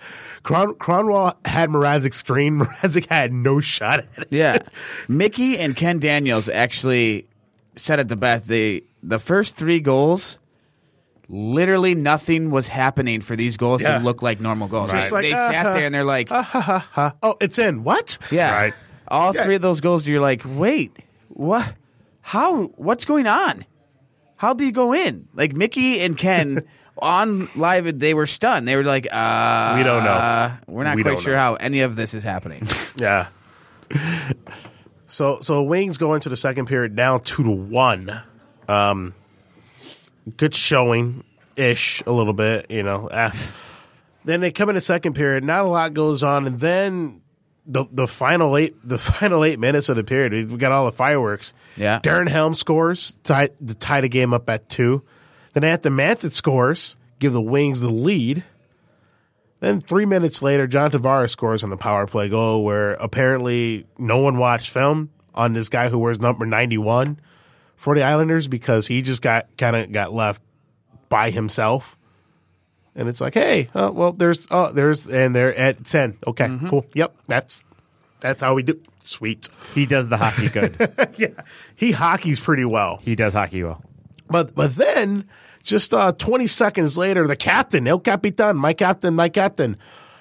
[0.44, 2.60] Kron, Kronwall had Mrazek's screen.
[2.60, 4.28] Mrazek had no shot at it.
[4.30, 4.60] Yeah.
[5.08, 7.28] Mickey and Ken Daniels actually
[7.76, 8.48] said it the best.
[8.48, 10.38] The the first three goals,
[11.28, 13.98] literally nothing was happening for these goals Yeah.
[13.98, 14.92] to look like normal goals.
[14.92, 17.84] Just They- like, they uh, sat uh, there and they're like, Oh, it's in.
[17.84, 18.18] What?
[18.32, 18.52] yeah.
[18.56, 18.74] Right.
[19.14, 20.98] All three of those goals, you're like, wait,
[21.30, 21.74] what?
[22.22, 22.64] How?
[22.76, 23.66] What's going on?
[24.38, 25.28] How'd these go in?
[25.34, 28.68] Like Mickey and Ken on live, they were stunned.
[28.68, 30.10] They were like, uh, We don't know.
[30.12, 31.40] uh, we're not We quite sure know.
[31.40, 32.68] how any of this is happening.
[32.98, 33.28] Yeah.
[35.08, 38.22] so so Wings go into the second period down two to one.
[38.68, 39.14] Um,
[40.38, 41.24] good showing
[41.56, 43.10] ish a little bit, you know.
[43.12, 43.34] Ah.
[44.26, 45.44] Then they come in the second period.
[45.44, 47.23] Not a lot goes on, and then
[47.66, 50.92] the the final eight the final eight minutes of the period, we got all the
[50.92, 51.54] fireworks.
[51.78, 52.00] Yeah.
[52.00, 55.04] Darren Helm scores tie, to tie the game up at two.
[55.54, 58.44] Then Anthony Mantha scores, give the Wings the lead.
[59.60, 64.18] Then three minutes later, John Tavares scores on the power play goal where apparently no
[64.18, 67.18] one watched film on this guy who wears number 91
[67.78, 70.42] for the Islanders because he just got kind of got left
[71.08, 71.98] by himself.
[72.96, 76.20] And it's like, hey, oh, well, there's, oh, there's, and they're at 10.
[76.28, 76.86] Okay, cool.
[76.94, 77.64] Yep, that's,
[78.20, 78.80] that's how we do.
[79.02, 79.50] Sweet.
[79.74, 80.76] He does the hockey good.
[81.18, 81.28] yeah,
[81.76, 83.00] he hockeys pretty well.
[83.04, 83.84] he does hockey well.
[84.30, 85.28] But but then
[85.64, 89.78] just uh, 20 seconds later, the captain, El Capitan, my captain, my captain,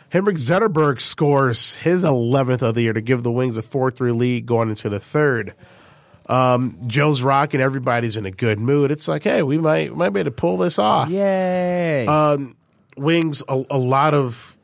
[0.08, 4.12] Henrik Zetterberg scores his 11th of the year to give the Wings a 4 3
[4.12, 5.54] lead going into the third.
[6.26, 8.90] Um, Joe's rocking, everybody's in a good mood.
[8.90, 11.08] It's like, hey, we might, might be able to pull this off.
[11.08, 12.06] Yay.
[12.96, 14.56] Wings, a, a lot of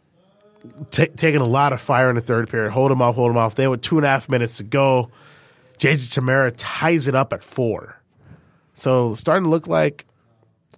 [0.91, 2.73] ta taking a lot of fire in the third period.
[2.73, 3.55] Hold them off, hold them off.
[3.55, 5.11] They with two and a half minutes to go,
[5.79, 8.01] JJ Tamara ties it up at four.
[8.75, 10.05] So starting to look like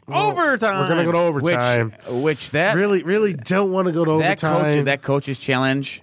[0.09, 0.81] Overtime.
[0.81, 1.95] we're going to go to which overtime.
[2.23, 4.29] which that really, really don't want to go to overtime.
[4.29, 4.77] that overtime.
[4.77, 6.03] coach that coach's challenge.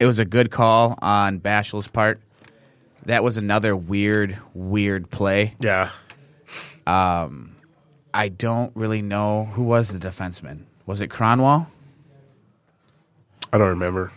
[0.00, 2.20] It was a good call on Blashill's part.
[3.06, 5.54] That was another weird, weird play.
[5.60, 5.90] yeah.
[6.86, 7.51] Um,
[8.14, 10.64] I don't really know who was the defenseman.
[10.86, 11.66] Was it Kronwall?
[13.52, 14.12] I don't remember.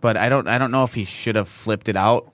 [0.00, 0.48] But I don't.
[0.48, 2.32] I don't know if he should have flipped it out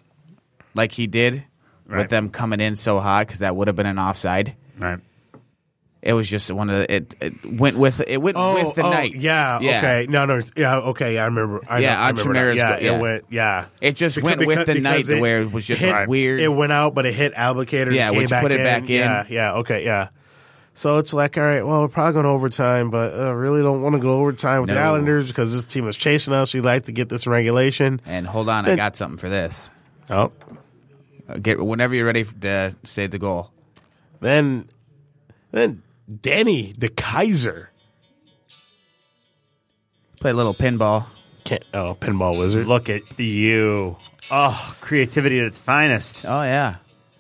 [0.75, 1.45] like he did
[1.87, 2.01] Right.
[2.01, 4.55] with them coming in so hot because that would have been an offside.
[4.79, 4.99] Right.
[6.03, 7.15] It was just one of the, it.
[7.21, 9.13] It went with it went oh, with the oh, night.
[9.15, 10.07] Oh, Yeah, Okay.
[10.09, 10.41] No, no.
[10.55, 10.77] Yeah.
[10.79, 11.15] Okay.
[11.15, 11.61] Yeah, I remember.
[11.69, 12.97] I Yeah, know, I remember Yeah, yeah.
[12.97, 13.25] It went.
[13.31, 13.67] Yeah.
[13.81, 16.09] It just Becau- went with because- the night because to where it was just hit-
[16.09, 16.41] weird.
[16.41, 17.95] It went out, but it hit Abdelkader.
[17.95, 18.65] Yeah, which put it in.
[18.67, 18.91] back in.
[18.91, 19.25] Yeah.
[19.29, 19.53] Yeah.
[19.55, 19.85] Okay.
[19.85, 20.09] Yeah.
[20.79, 23.83] So it's like, all right, well, we're probably going to overtime, but I really don't
[23.83, 26.55] want to go overtime with the Islanders because this team is chasing us.
[26.55, 28.01] We'd like to get this regulation.
[28.07, 29.69] and hold on, I got something for this.
[30.09, 30.31] Oh,
[31.29, 33.51] Uh, Get whenever you're ready to say the goal.
[34.21, 34.69] then,
[35.51, 35.83] then
[36.23, 37.67] Danny DeKeyser
[40.21, 41.07] Play a little pinball.
[41.43, 41.65] can't.
[41.75, 42.67] Oh, pinball wizard.
[42.69, 43.97] Look at you.
[44.31, 46.25] Oh, creativity at its finest.
[46.25, 46.77] Oh yeah,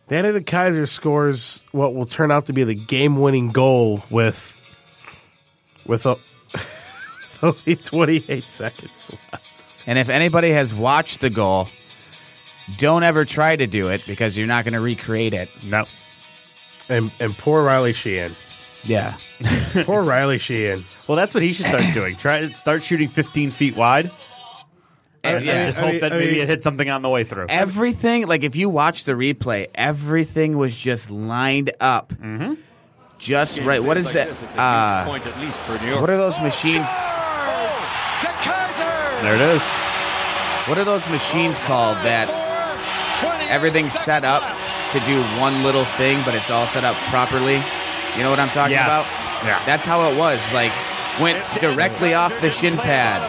[0.08, 4.54] Danny DeKeyser scores what will turn out to be the game-winning goal with
[5.86, 6.16] with a,
[6.52, 9.84] with only 28 seconds left.
[9.86, 11.68] and if anybody has watched the goal,
[12.78, 15.48] don't ever try to do it because you're not going to recreate it.
[15.64, 15.84] No.
[16.88, 18.32] And and poor Riley Sheahan.
[18.84, 19.16] Yeah,
[19.84, 20.82] Poor Riley Sheahan.
[21.06, 22.14] Well, that's what he should start doing.
[22.16, 24.10] Try start shooting 15 feet wide.
[25.24, 25.66] And, yeah.
[25.66, 27.46] Just I hope mean- that I maybe mean- it hit something on the way through.
[27.48, 32.54] everything like if you watch the replay, everything was just lined up, mm-hmm.
[33.18, 33.82] just right.
[33.82, 34.28] What is that?
[34.56, 36.00] Uh, point at least for New York.
[36.00, 36.86] what are those machines?
[39.22, 39.62] There it is.
[40.70, 42.30] What are those machines called that
[43.50, 44.42] everything's set up
[44.92, 47.56] to do one little thing, but it's all set up properly?
[48.16, 48.86] You know what I'm talking Yes.
[48.86, 49.44] about?
[49.44, 49.62] Yeah.
[49.66, 50.40] That's how it was.
[50.52, 50.70] Like
[51.20, 53.22] went directly off the shin pad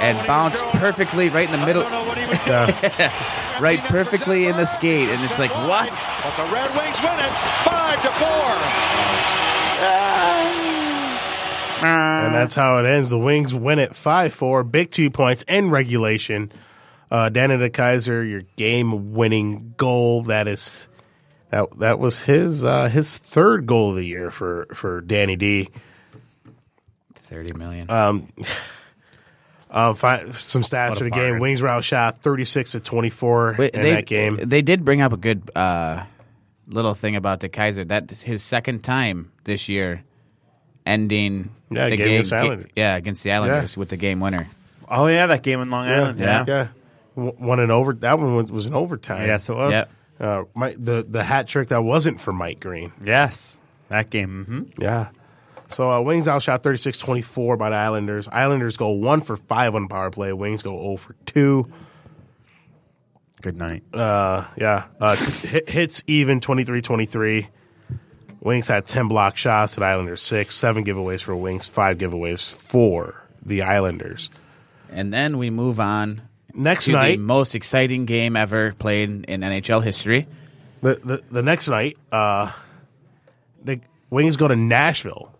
[0.00, 1.82] and bounced perfectly right in the middle,
[3.60, 5.92] right perfectly in the skate, and it's like what?
[6.22, 7.32] But the Red Wings win it
[7.64, 8.84] five to four.
[11.84, 13.10] And that's how it ends.
[13.10, 16.50] The Wings win it 5 4, big two points in regulation.
[17.10, 20.22] Uh, Danny DeKeyser, your game winning goal.
[20.22, 20.88] That is.
[21.50, 25.68] That, that was his uh, his third goal of the year for, for Danny D.
[27.24, 27.90] Thirty million.
[27.90, 28.28] Um,
[29.94, 31.32] fi- some stats What for the bargain.
[31.34, 31.40] game.
[31.40, 34.36] Wings were outshot 36 to 24 Wait, in they, that game.
[34.42, 36.04] They did bring up a good uh,
[36.68, 37.86] little thing about DeKeyser.
[37.88, 40.04] That's his second time this year
[40.86, 42.70] ending Yeah, the game against the Islanders.
[42.76, 44.46] yeah, against the Islanders with the game winner.
[44.88, 46.18] Oh, yeah, that game in Long Island.
[46.18, 46.44] Yeah.
[46.46, 46.68] yeah.
[47.16, 47.94] W- One in over.
[47.94, 49.26] That one was, was in overtime.
[49.26, 49.70] Yes, it was.
[49.72, 49.90] Yep.
[50.20, 52.92] Uh, Mike, the the hat trick that wasn't for Mike Green.
[53.02, 53.60] Yes.
[53.88, 54.44] That game.
[54.76, 55.08] hmm Yeah.
[55.74, 58.28] So uh, Wings outshot 36-24 by the Islanders.
[58.28, 60.32] Islanders go one for five on power play.
[60.32, 61.68] Wings go 0 for two.
[63.42, 63.82] Good night.
[63.92, 64.86] Uh, yeah.
[65.00, 67.48] Uh, hit, hits even 23-23.
[68.40, 69.76] Wings had 10 block shots.
[69.76, 70.54] at Islanders six.
[70.54, 71.66] Seven giveaways for Wings.
[71.66, 74.30] Five giveaways for the Islanders.
[74.90, 76.22] And then we move on
[76.54, 80.28] Next to night, the most exciting game ever played in NHL history.
[80.82, 82.52] the, the, the next night, uh,
[83.64, 85.34] the Wings go to Nashville.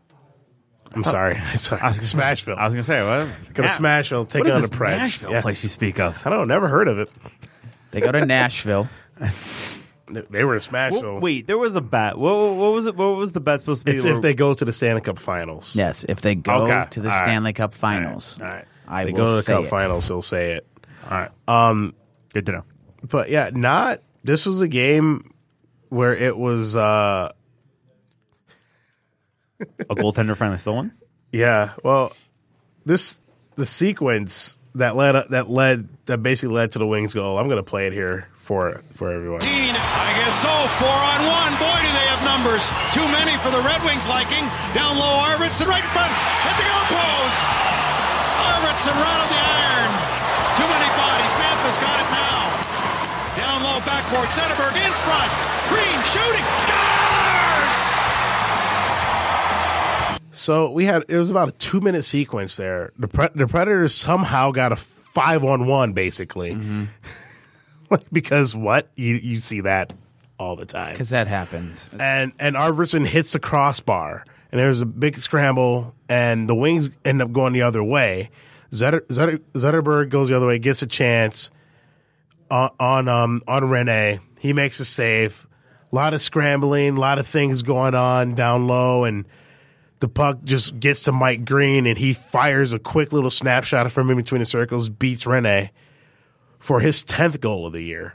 [0.95, 1.37] I'm sorry.
[1.37, 1.81] I'm sorry.
[1.83, 2.57] Smashville.
[2.57, 3.55] I was going to say, what?
[3.55, 4.29] Go to Smashville.
[4.29, 4.97] Take What on is the this Preds.
[4.99, 5.41] Nashville Yeah.
[5.41, 6.27] place you speak of?
[6.27, 6.55] I don't know.
[6.55, 7.11] Never heard of it.
[7.91, 8.89] They go to Nashville.
[10.09, 11.03] They were in Smashville.
[11.03, 12.19] Well, wait, there was a bet.
[12.19, 12.95] What, what was it?
[12.95, 13.97] What was the bet supposed to be?
[13.97, 15.75] It's if they go to the Stanley Cup Finals.
[15.75, 16.85] Yes, if they go Okay.
[16.91, 17.25] to the All right.
[17.25, 18.65] Stanley Cup Finals, All right.
[18.87, 19.69] I They will go to the say Cup it.
[19.69, 20.67] Finals, he'll say it.
[21.11, 21.31] All right.
[21.49, 21.95] Um,
[22.35, 22.65] Good to know.
[23.09, 24.01] But yeah, not.
[24.25, 25.33] This was a game
[25.89, 26.77] where it was.
[26.77, 27.33] uh
[29.91, 30.93] A goaltender finally stole one?
[31.33, 31.73] Yeah.
[31.83, 32.12] Well,
[32.85, 33.19] this
[33.55, 37.39] the sequence that led that led that basically led to the Wings goal.
[37.39, 39.41] I'm going to play it here for for everyone.
[39.43, 40.53] I guess so.
[40.79, 41.53] Four on one.
[41.59, 42.65] Boy, do they have numbers.
[42.91, 44.45] Too many for the Red Wings liking.
[44.75, 46.12] Down low, Arvidsson right in front.
[46.47, 47.49] At the goal post.
[48.51, 49.91] Arvidsson right on the iron.
[50.59, 51.33] Too many bodies.
[51.39, 52.39] Mantha's got it now.
[53.39, 54.29] Down low, backboard.
[54.35, 55.31] Zetterberg in front.
[55.71, 56.47] Green shooting.
[56.62, 57.14] Scores!
[60.35, 62.93] So we had it was about a two minute sequence there.
[62.99, 66.59] The pre- the Predators somehow got a five on one basically.
[68.12, 69.93] because what you you see that
[70.39, 70.93] all the time.
[70.93, 71.89] because that happens.
[71.99, 77.22] and and Arvidsson hits the crossbar, and there's a big scramble, and the Wings end
[77.22, 78.30] up going the other way.
[78.72, 81.53] Zetter, Zetter, Zetterberg goes the other way, gets a chance
[82.51, 84.20] on on um on Rinne.
[84.41, 85.47] He makes a save.
[85.93, 89.26] A lot of scrambling, a lot of things going on down low, and
[90.01, 94.11] the puck just gets to Mike Green, and he fires a quick little snapshot from
[94.11, 95.71] in between the circles, beats Rinne
[96.59, 98.15] for his tenth goal of the year.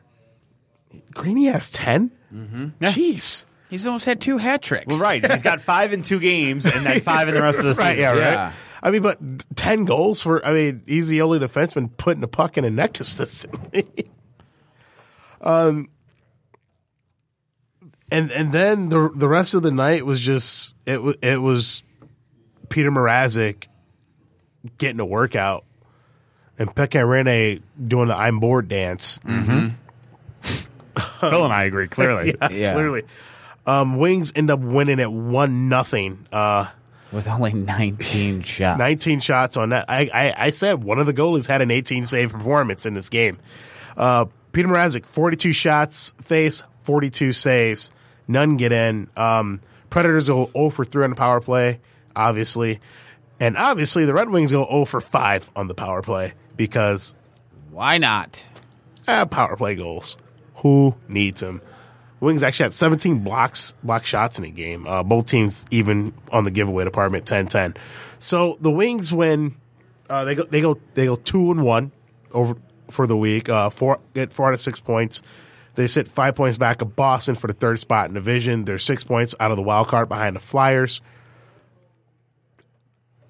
[1.14, 2.66] Greeny has 10 Mm-hmm.
[2.86, 3.46] Jeez.
[3.72, 4.86] He's almost had two hat tricks.
[4.88, 5.24] Well, right.
[5.32, 7.86] He's got five in two games and then five in the rest of the season.
[7.88, 8.44] Right, yeah, Yeah.
[8.46, 8.54] right.
[8.84, 9.20] I mean, but
[9.56, 10.46] ten goals for.
[10.46, 13.88] I mean, he's the only defenseman putting a puck in a net consistently.
[15.42, 15.90] um,
[18.12, 21.03] and and then the the rest of the night was just it.
[21.03, 21.84] wa- It was
[22.70, 23.68] Peter Mrazek
[24.78, 25.64] getting a workout
[26.57, 29.20] and Pekka Rinne doing the I'm bored dance.
[29.24, 29.72] Phil
[31.45, 32.36] and I agree, clearly.
[32.41, 32.76] yeah, Yeah.
[32.76, 33.03] literally.
[33.66, 36.28] Um, Wings end up winning at one nothing.
[36.32, 36.68] Uh,
[37.12, 38.80] With only 19 shots.
[38.80, 39.86] 19 shots on that.
[39.89, 43.10] I, I, I said one of the goalies had an 18 save performance in this
[43.10, 43.38] game.
[43.95, 47.91] Uh, Peter Mrazek, 42 shots, face, 42 saves.
[48.30, 49.10] None get in.
[49.18, 49.60] Um,
[49.90, 51.80] Predators go 0 for 3 on the power play,
[52.16, 52.80] obviously.
[53.40, 57.16] And obviously, the Red Wings go 0 for 5 on the power play because
[57.72, 58.46] Why not?
[59.08, 60.18] ah, power play goals.
[60.58, 61.62] Who needs them?
[62.20, 64.86] Wings actually had 17 blocks, block shots in a game.
[64.86, 67.78] Uh, both teams even on the giveaway department 10-10.
[68.20, 69.56] So the Wings win.
[70.10, 71.92] Uh, they go they go they go two and one
[72.32, 72.56] over
[72.90, 73.48] for the week.
[73.48, 75.22] Uh, four get four out of six points.
[75.76, 78.65] They sit five points back of Boston for the third spot in the division.
[78.65, 81.01] They're six points out of the wild card behind the Flyers.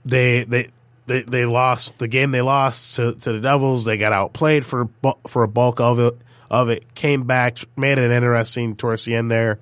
[0.06, 0.70] They they
[1.06, 2.32] they, they lost the game.
[2.32, 3.84] They lost to, to the Devils.
[3.84, 4.90] They got outplayed for
[5.28, 6.18] for a bulk of it.
[6.50, 9.60] Of it came back, made it interesting towards the end there.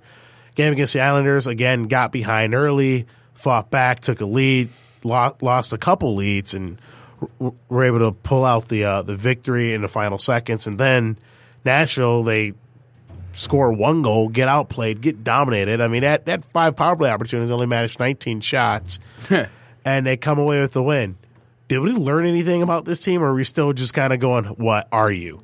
[0.56, 4.70] Game against the Islanders again got behind early, fought back, took a lead,
[5.04, 6.80] lost, lost a couple leads, and
[7.40, 10.66] were able to pull out the uh, the victory in the final seconds.
[10.66, 11.18] And then
[11.66, 12.54] Nashville, they
[13.38, 15.80] score one goal, get outplayed, get dominated.
[15.80, 19.00] I mean, that that five power play opportunities only managed 19 shots,
[19.86, 21.18] and they come away with the win.
[21.68, 24.46] Did we learn anything about this team, or are we still just kind of going,
[24.46, 25.42] "What are you?"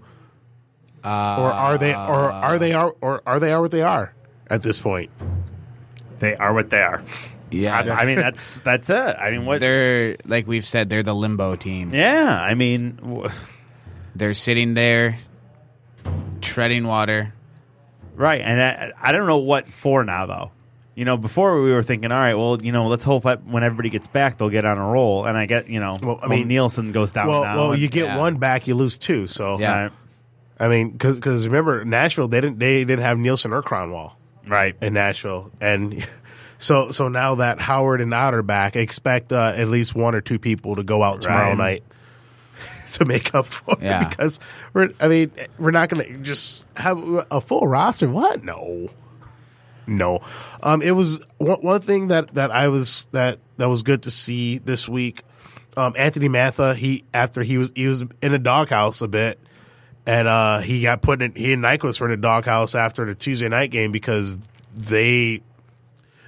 [1.03, 4.13] Uh, or are they, or are they, are, or are they are what they are
[4.49, 5.11] at this point?
[6.19, 7.03] They are what they are.
[7.51, 7.77] Yeah.
[7.77, 8.95] I, I mean, that's that's it.
[8.95, 9.59] I mean, what?
[9.59, 11.93] They're, like we've said, they're the limbo team.
[11.93, 13.29] Yeah, I mean, w-
[14.15, 15.17] They're sitting there,
[16.41, 17.33] treading water.
[18.15, 18.41] Right.
[18.41, 20.51] And I, I don't know what for now though.
[20.95, 23.63] You know, before we were thinking, all right, well, you know, let's hope that when
[23.63, 25.25] everybody gets back, they'll get on a roll.
[25.25, 27.27] And I get, you know, Well, I mean- Nielsen goes down.
[27.27, 28.17] Well, now well, and- you get yeah.
[28.17, 29.25] one back, you lose two.
[29.25, 29.81] So Yeah.
[29.83, 29.91] Right,
[30.59, 34.13] I mean, because remember Nashville, they didn't they didn't have Nielsen or Cronwall
[34.47, 34.75] right.
[34.83, 36.07] in Nashville, and
[36.59, 40.37] so so now that Howard and Otter back, expect uh, at least one or two
[40.37, 41.57] people to go out tomorrow Right.
[41.57, 41.83] night
[42.93, 44.05] to make up for Yeah.
[44.05, 44.39] it because
[44.73, 46.97] we're I mean we're not going to just have
[47.31, 48.09] a full roster.
[48.09, 48.43] What?
[48.43, 48.87] No.
[49.85, 50.21] No,
[50.61, 54.11] um, it was one, one thing that, that I was that that was good to
[54.11, 55.23] see this week.
[55.75, 59.39] Um, Anthony Mantha, he after he was he was in the doghouse a bit,
[60.07, 61.35] and uh, he got put in.
[61.35, 64.37] He and Nyquist were in the doghouse after the Tuesday night game because
[64.73, 65.41] they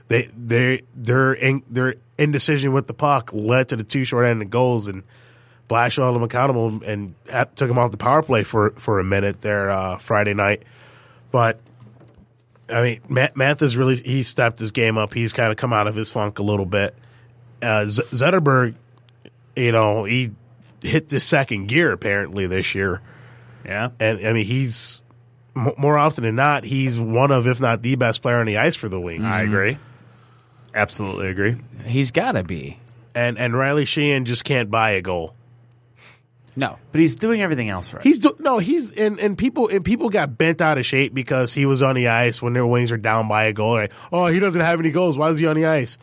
[0.09, 4.89] they they their in, their indecision with the puck led to the two short-handed goals,
[4.89, 5.03] and
[5.67, 9.03] Blash held him accountable and at, took him off the power play for for a
[9.03, 10.63] minute there uh, Friday night.
[11.31, 11.59] But
[12.69, 15.13] I mean, Matt, Mantha's really he stepped his game up.
[15.13, 16.95] He's kind of come out of his funk a little bit.
[17.61, 18.75] Uh, Z- Zetterberg,
[19.55, 20.31] you know, he
[20.83, 23.01] hit the second gear apparently this year,
[23.65, 23.89] Yeah.
[23.99, 25.01] and I mean he's
[25.55, 28.57] m- more often than not he's one of if not the best player on the
[28.57, 29.23] ice for the Wings.
[29.25, 29.77] I agree.
[30.75, 31.55] Absolutely agree.
[31.85, 32.79] He's got to be.
[33.15, 35.33] And and Riley Sheahan just can't buy a goal.
[36.55, 36.77] No.
[36.91, 38.03] But he's doing everything else right.
[38.03, 41.53] He's do, no, he's and, and people and people got bent out of shape because
[41.53, 43.73] he was on the ice when their wings are down by a goal.
[43.73, 45.17] Like, oh, he doesn't have any goals.
[45.17, 45.97] Why is he on the ice?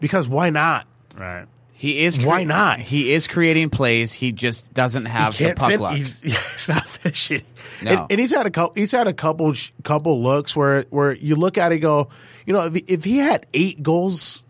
[0.00, 0.86] Because why not?
[1.16, 1.46] right.
[1.74, 2.20] He is.
[2.20, 2.78] Why not?
[2.78, 4.12] He is creating plays.
[4.12, 5.96] He just doesn't have the puck fin- luck.
[5.96, 7.42] He's, he's not finishing.
[7.82, 7.90] No.
[7.90, 8.74] And, and he's had a couple.
[8.76, 12.08] He's had a couple sh- couple looks where where you look at it, go,
[12.46, 14.44] you know, if he, if he had eight goals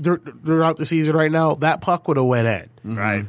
[0.00, 2.96] dur- throughout the season right now, that puck would have went in.
[2.96, 3.26] Right.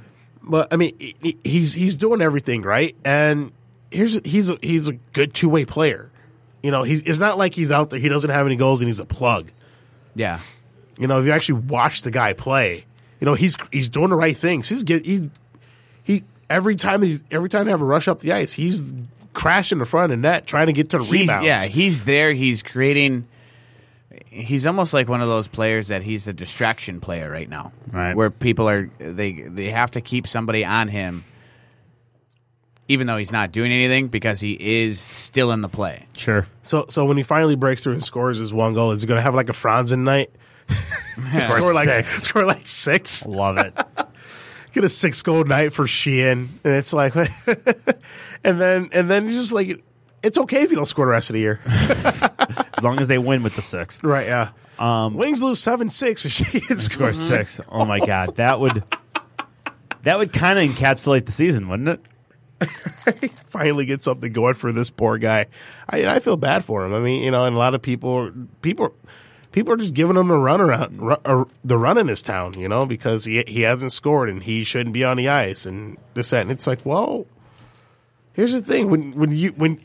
[0.47, 3.51] But I mean, he- he- he's he's doing everything right, and
[3.91, 6.11] here's he's a, he's a good two way player.
[6.61, 7.99] You know, he's it's not like he's out there.
[7.99, 9.51] He doesn't have any goals, and he's a plug.
[10.15, 10.39] yeah.
[10.97, 12.85] You know, if you actually watch the guy play,
[13.19, 14.69] you know he's he's doing the right things.
[14.69, 15.27] He's get he's
[16.03, 18.93] he every time he every time they have a rush up the ice, he's
[19.33, 21.45] crashing the front of the net trying to get to the He's, rebounds.
[21.45, 21.61] yeah.
[21.65, 22.31] He's there.
[22.31, 23.27] He's creating.
[24.35, 28.13] He's almost like one of those players that he's a distraction player right now, Right.
[28.15, 31.23] Where people are they they have to keep somebody on him,
[32.89, 36.05] even though he's not doing anything because he is still in the play.
[36.17, 36.47] Sure.
[36.63, 39.17] So so when he finally breaks through and scores his one goal, is he going
[39.17, 40.29] to have like a Franzen night?
[41.47, 42.11] score like six.
[42.23, 43.25] score like six.
[43.25, 43.73] Love it.
[44.73, 49.53] Get a six goal night for Sheahan, and it's like, and then and then just
[49.53, 49.81] like
[50.21, 51.61] it's okay if you don't score the rest of the year,
[52.77, 54.03] as long as they win with the six.
[54.03, 54.27] right?
[54.27, 54.49] Yeah.
[54.77, 57.61] Um, Wings lose seven six, and Sheahan Score scores six.
[57.69, 58.83] Oh my god, that would
[60.03, 62.01] that would kind of encapsulate the season, wouldn't it?
[63.45, 65.47] finally get something going for this poor guy.
[65.89, 66.93] I I feel bad for him.
[66.93, 68.93] I mean, you know, and a lot of people people
[69.51, 72.59] people are just giving him a run around ru- uh, the run in this town,
[72.59, 75.97] you know, because he he hasn't scored and he shouldn't be on the ice and
[76.13, 77.25] this that and it's like, well,
[78.33, 79.79] here's the thing when when you when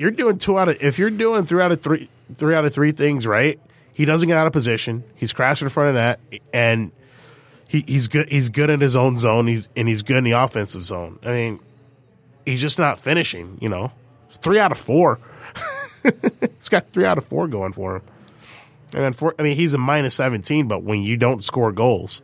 [0.00, 2.72] you're doing two out of if you're doing three out of three three out of
[2.72, 3.60] three things right,
[3.92, 5.04] he doesn't get out of position.
[5.14, 6.20] He's crashing in front of that
[6.52, 6.92] and.
[7.68, 8.28] He, he's good.
[8.28, 9.46] He's good in his own zone.
[9.46, 11.20] He's and he's good in the offensive zone.
[11.22, 11.60] I mean,
[12.44, 13.58] he's just not finishing.
[13.60, 13.92] You know,
[14.26, 15.20] It's three out of four.
[16.04, 18.02] it's got three out of four going for him.
[18.92, 20.66] And then for I mean, he's a minus seventeen.
[20.66, 22.22] But when you don't score goals,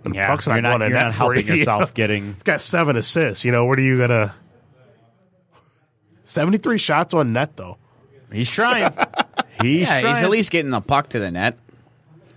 [0.00, 2.32] when the puck's not you're not, going in you're net helping you, yourself getting.
[2.32, 3.44] He's got seven assists.
[3.44, 4.34] You know, what are you gonna?
[6.30, 7.76] Seventy three shots on net though.
[8.30, 8.92] He's trying.
[9.60, 10.14] He's Yeah, trying.
[10.14, 11.58] he's at least getting the puck to the net.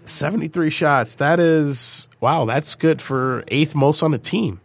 [0.06, 1.14] Seventy three shots.
[1.16, 2.46] That is wow.
[2.46, 4.60] That's good for eighth most on the team.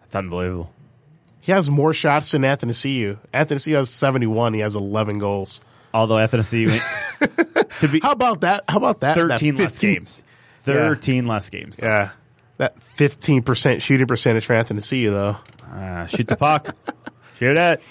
[0.00, 0.70] That's unbelievable.
[1.40, 3.16] He has more shots than Athanasiou.
[3.32, 4.52] Anthony Cu has seventy one.
[4.52, 5.62] He has eleven goals.
[5.94, 6.78] Although FNC
[7.80, 8.64] to be How about that?
[8.68, 9.16] How about that?
[9.16, 10.22] thirteen that less games.
[10.60, 11.80] Thirteen less games.
[11.82, 12.10] Yeah.
[12.58, 15.36] That 15% shooting percentage for Athanasiou, though.
[15.70, 16.74] Uh, shoot the puck.
[17.38, 17.82] shoot it.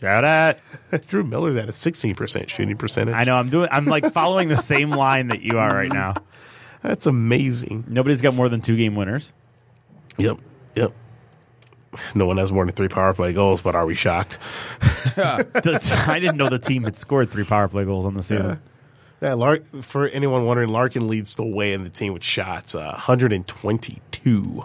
[0.00, 0.56] Shout
[0.92, 1.06] it.
[1.08, 3.14] Drew Miller's at a 16% shooting percentage.
[3.14, 3.34] I know.
[3.36, 3.68] I'm doing.
[3.72, 6.14] I'm like following the same line that you are right now.
[6.82, 7.84] That's amazing.
[7.88, 9.32] Nobody's got more than two game winners.
[10.16, 10.38] Yep.
[10.76, 10.92] Yep.
[12.14, 14.38] No one has more than three power play goals, but are we shocked?
[15.18, 18.60] The- I didn't know the team had scored three power play goals on the season.
[19.20, 22.92] Yeah, Lark, for anyone wondering, Larkin leads the way in the team with shots, uh,
[22.92, 24.64] 122.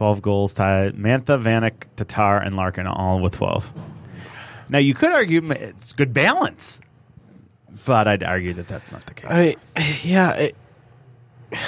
[0.00, 0.94] Twelve goals tied.
[0.94, 3.70] Mantha, Vanek, Tatar, and Larkin all with twelve.
[4.70, 6.80] Now you could argue it's good balance,
[7.84, 9.30] but I'd argue that that's not the case.
[9.30, 9.56] I,
[10.02, 10.56] yeah, it,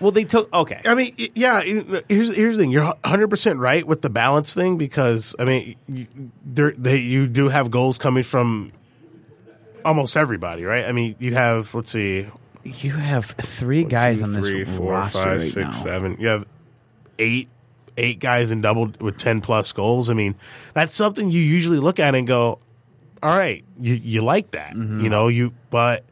[0.00, 0.80] well, they took okay.
[0.86, 1.60] I mean, yeah.
[1.60, 2.70] Here's here's the thing.
[2.70, 6.06] You're 100 percent right with the balance thing because I mean, you,
[6.46, 8.72] there they you do have goals coming from
[9.84, 10.86] almost everybody, right?
[10.86, 12.26] I mean, you have let's see,
[12.64, 15.72] You have three guys two, on this three, four, roster five, right six, now.
[15.72, 16.16] seven.
[16.18, 16.46] You have
[17.18, 17.48] eight
[17.96, 20.08] eight guys in double with 10 plus goals.
[20.08, 20.36] I mean,
[20.72, 22.60] that's something you usually look at and go,
[23.22, 25.00] all right, you you like that, Mm-hmm.
[25.02, 26.04] you know, you but.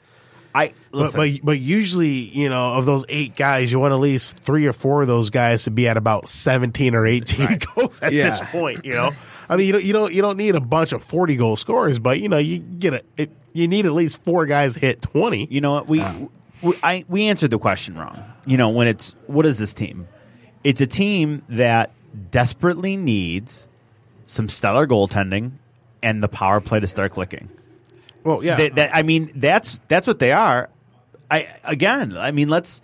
[0.55, 4.39] I But, but but usually, you know, of those eight guys, you want at least
[4.39, 8.11] three or four of those guys to be at about seventeen or eighteen goals at
[8.11, 8.87] this point.
[8.87, 9.13] You know,
[9.51, 11.99] I mean, you don't you don't you don't need a bunch of forty goal scorers,
[11.99, 15.03] but you know, you get a it, you need at least four guys to hit
[15.03, 15.47] twenty.
[15.51, 15.89] You know what?
[15.89, 16.03] We,
[16.63, 18.25] we I we answered the question wrong.
[18.47, 20.09] You know, when it's what is this team?
[20.67, 21.93] It's a team that
[22.33, 23.69] desperately needs
[24.27, 25.53] some stellar goaltending
[26.03, 27.49] and the power play to start clicking.
[28.25, 30.69] Well, yeah, That, that- I mean, that's that's what they are.
[31.31, 32.81] I again, I mean, let's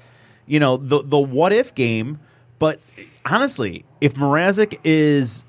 [0.46, 2.20] you know the the what if game.
[2.60, 2.78] But
[3.24, 5.44] honestly, if Mrazek is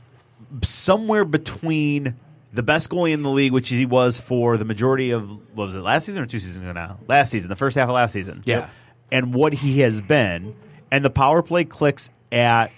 [0.63, 2.15] somewhere between
[2.53, 5.75] the best goalie in the league, which he was for the majority of what was
[5.75, 6.97] it last season or two seasons ago now?
[7.07, 8.41] Last season, the first half of last season.
[8.45, 8.69] Yeah.
[9.11, 10.55] and what he has been,
[10.91, 12.71] and the power play clicks at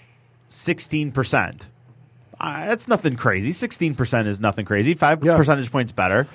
[0.48, 1.68] sixteen percent.
[2.38, 3.50] Uh, that's nothing crazy.
[3.52, 4.94] Sixteen percent is nothing crazy.
[4.94, 5.36] Five Yeah.
[5.36, 6.28] percentage points better.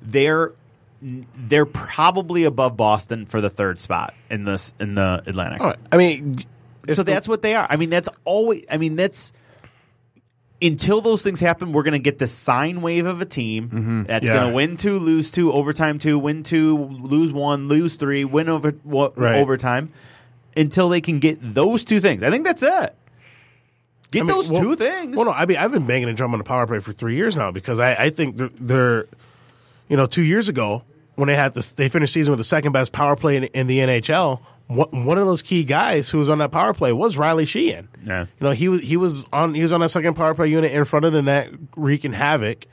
[0.00, 0.52] They're
[1.02, 5.60] they're probably above Boston for the third spot in this in the Atlantic.
[5.60, 5.76] Right.
[5.90, 6.44] I mean,
[6.92, 7.66] so that's what they are.
[7.68, 8.64] I mean, that's always.
[8.70, 9.32] I mean, that's
[10.60, 11.72] until those things happen.
[11.72, 14.34] We're going to get the sine wave of a team that's Yeah.
[14.34, 18.48] going to win two, lose two, overtime two, win two, lose one, lose three, win
[18.48, 19.40] over what Right.
[19.40, 19.90] overtime.
[20.56, 22.94] Until they can get those two things, I think that's it.
[24.10, 25.16] Get I mean, those well- two things.
[25.16, 27.16] Well, no, I mean, I've been banging a drum on the power play for three
[27.16, 29.06] years now because I, I think they're, they're,
[29.88, 30.82] you know, two years ago
[31.14, 33.66] when they had this, they finished season with the second best power play in, in
[33.66, 34.40] the NHL.
[34.68, 37.88] One one of those key guys who was on that power play was Riley Sheahan.
[38.06, 38.22] Yeah.
[38.22, 40.72] you know, he was he was on he was on that second power play unit
[40.72, 42.66] in front of the net, wreaking havoc.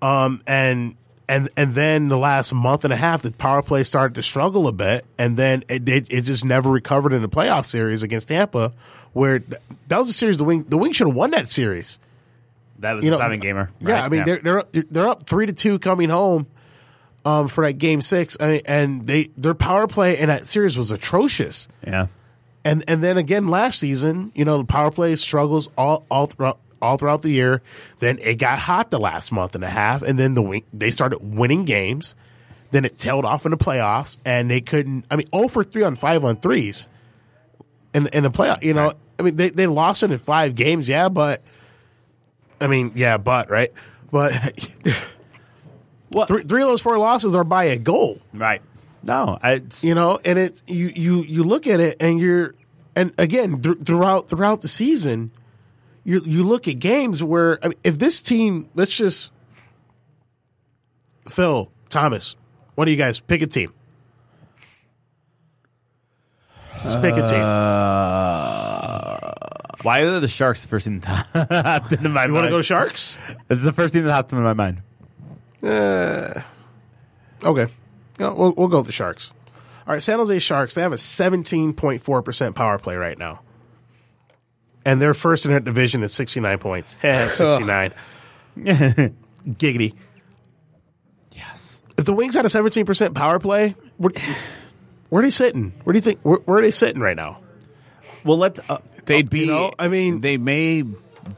[0.00, 0.96] Um, and
[1.28, 4.66] and and then the last month and a half, the power play started to struggle
[4.66, 8.28] a bit, and then it it, it just never recovered in the playoff series against
[8.28, 8.72] Tampa,
[9.12, 11.98] where th- that was a series the wing the wing should have won that series.
[12.78, 13.70] That was You a know, seven gamer.
[13.80, 16.46] Yeah, I mean they're they're up, they're up three to two coming home
[17.24, 20.78] um, for that game six, I mean, and they their power play in that series
[20.78, 21.68] was atrocious.
[21.86, 22.06] yeah.
[22.64, 26.58] And and then again last season, you know, the power play struggles all all throughout
[26.80, 27.62] all throughout the year.
[27.98, 31.18] Then it got hot the last month and a half, and then the they started
[31.18, 32.16] winning games.
[32.70, 35.06] Then it tailed off in the playoffs, and they couldn't.
[35.10, 36.88] I mean, zero for three on five on threes,
[37.94, 38.62] in in the playoff.
[38.62, 41.42] You know, I mean, they they lost it in five games, yeah, but
[42.60, 43.72] I mean, yeah, but right,
[44.10, 44.32] but
[46.10, 46.28] What?
[46.28, 48.18] three three of those four losses are by a goal.
[48.32, 48.62] Right.
[49.02, 52.54] No, I, it's, you know and it you you you look at it and you're
[52.96, 55.30] and again th- throughout throughout the season
[56.08, 59.30] you you look at games where I mean, if this team let's just
[61.28, 62.34] Phil Thomas
[62.76, 63.74] one of you guys pick a team.
[66.82, 67.40] Just pick a team.
[67.40, 69.18] Uh,
[69.82, 71.26] why are the Sharks the first team that
[71.66, 72.28] hopped into my mind?
[72.28, 73.18] you want to go Sharks?
[73.50, 74.80] It's the first team that hopped into my mind.
[75.62, 76.40] Uh,
[77.44, 77.66] okay.
[78.18, 79.34] No, we'll, we'll go with the Sharks.
[79.86, 83.40] All right San Jose Sharks they have a 17.4% power play right now
[84.88, 87.92] and they're first in that division at 69 points 69
[88.56, 89.94] giggity
[91.32, 91.82] Yes.
[91.96, 94.12] if the Wings had a 17% power play, where,
[95.08, 95.72] where are they sitting?
[95.84, 96.20] Where do you think?
[96.22, 97.38] Where, where are they sitting right now?
[98.24, 98.60] Well, let's.
[98.68, 99.40] Uh, They'd be.
[99.40, 100.82] you know, I mean- they may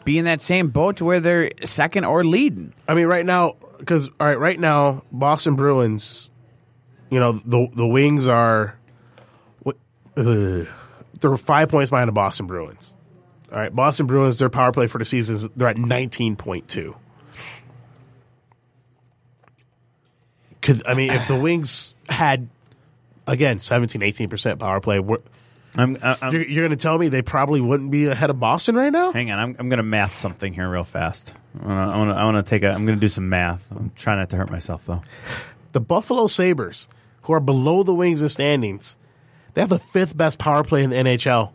[0.04, 2.72] be in that same boat to where they're second or leading.
[2.88, 6.30] I mean, right now, because all right, right now, Boston Bruins,
[7.10, 8.78] you know, the the Wings are,
[9.60, 9.76] what,
[10.16, 10.64] uh,
[11.20, 12.96] they're five points behind the Boston Bruins.
[13.52, 16.68] All right, Boston Bruins, their power play for the season is they're at nineteen point
[16.68, 16.96] two.
[20.60, 22.48] Because I mean, if the Wings had
[23.26, 24.98] again 17, 18 percent power play,
[25.76, 28.74] I'm, I'm, You're, you're going to tell me they probably wouldn't be ahead of Boston
[28.74, 29.12] right now?
[29.12, 29.38] hang on.
[29.38, 31.32] I'm, I'm going to math something here real fast.
[31.62, 32.14] I want to.
[32.14, 32.70] I want to take a.
[32.70, 33.66] I'm going to do some math.
[33.70, 35.02] I'm trying not to hurt myself though.
[35.72, 36.88] The Buffalo Sabres,
[37.22, 38.96] who are below the Wings in standings,
[39.54, 41.52] they have the fifth best power play in the NHL.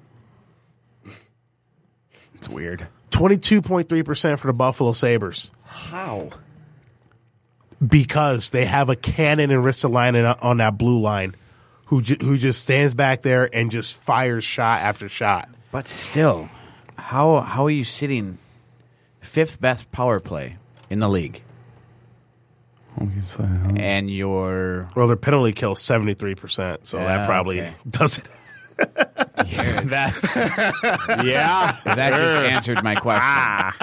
[2.45, 2.87] It's weird.
[3.09, 6.29] 22.3% for the Buffalo Sabres How?
[7.85, 11.35] because they have a cannon and Ristolainen on that blue line
[11.85, 15.49] who, ju- who just stands back there and just fires shot after shot.
[15.71, 16.49] But still,
[16.97, 18.37] how how are you sitting
[19.21, 20.57] fifth best power play
[20.89, 21.41] in the league?
[22.99, 23.05] Uh,
[23.75, 27.73] and you're Well, their penalty kill 73%, so that probably okay.
[27.89, 28.25] does it.
[28.77, 31.79] That's yeah.
[31.85, 33.21] that just answered my question.
[33.23, 33.77] Ah.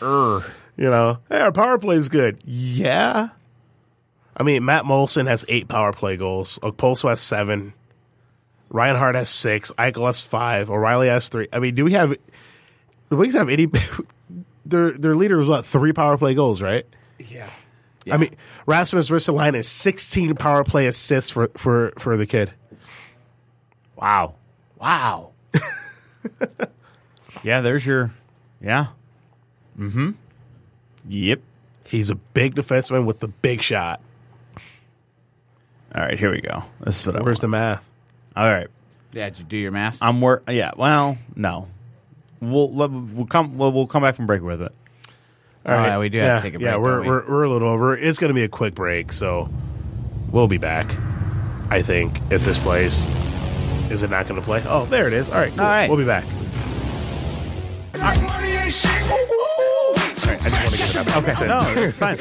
[0.00, 2.40] You know, hey, our power play is good.
[2.44, 3.30] Yeah.
[4.36, 6.58] I mean, Matt Moulson has eight power play goals.
[6.62, 7.74] Okposo has seven.
[8.70, 9.72] Ryan Hart has six.
[9.72, 10.70] Eichel has five.
[10.70, 11.48] O'Reilly has three.
[11.52, 12.14] I mean, do we have
[13.08, 13.66] the Wings have any?
[14.66, 16.84] their their leader was what three power play goals, right?
[17.28, 17.50] Yeah.
[18.10, 18.34] I mean,
[18.64, 22.52] Rasmus Ristolainen has sixteen power play assists for for for the kid.
[23.96, 24.36] Wow.
[24.78, 25.30] Wow.
[27.44, 27.60] Yeah.
[27.60, 28.12] There's your.
[28.60, 28.86] Yeah.
[29.78, 30.10] Mm-hmm.
[31.08, 31.40] Yep.
[31.86, 34.00] He's a big defenseman with the big shot.
[35.94, 36.18] All right.
[36.18, 36.64] Here we go.
[36.80, 37.40] This is what I Where's want.
[37.42, 37.88] the math?
[38.36, 38.66] All right.
[39.12, 39.98] Yeah, did you do your math?
[40.02, 40.44] I'm work.
[40.48, 40.72] Yeah.
[40.76, 41.68] Well, no.
[42.40, 43.56] We'll we'll come.
[43.56, 44.72] We'll, we'll come back from break with it.
[45.64, 45.84] All right.
[45.84, 47.08] Oh, yeah, we do have to take a Yeah, break, we're, don't we?
[47.08, 47.96] we're we're a little over.
[47.96, 49.48] It's going to be a quick break, so
[50.32, 50.92] we'll be back.
[51.70, 53.06] I think if this plays,
[53.90, 54.62] is it not going to play?
[54.66, 55.30] Oh, there it is.
[55.30, 55.60] All right, cool.
[55.60, 55.88] All right.
[55.88, 56.24] we'll be back.
[57.94, 57.98] I
[60.50, 61.16] just want to get it up.
[61.16, 62.16] Okay, No, it's fine.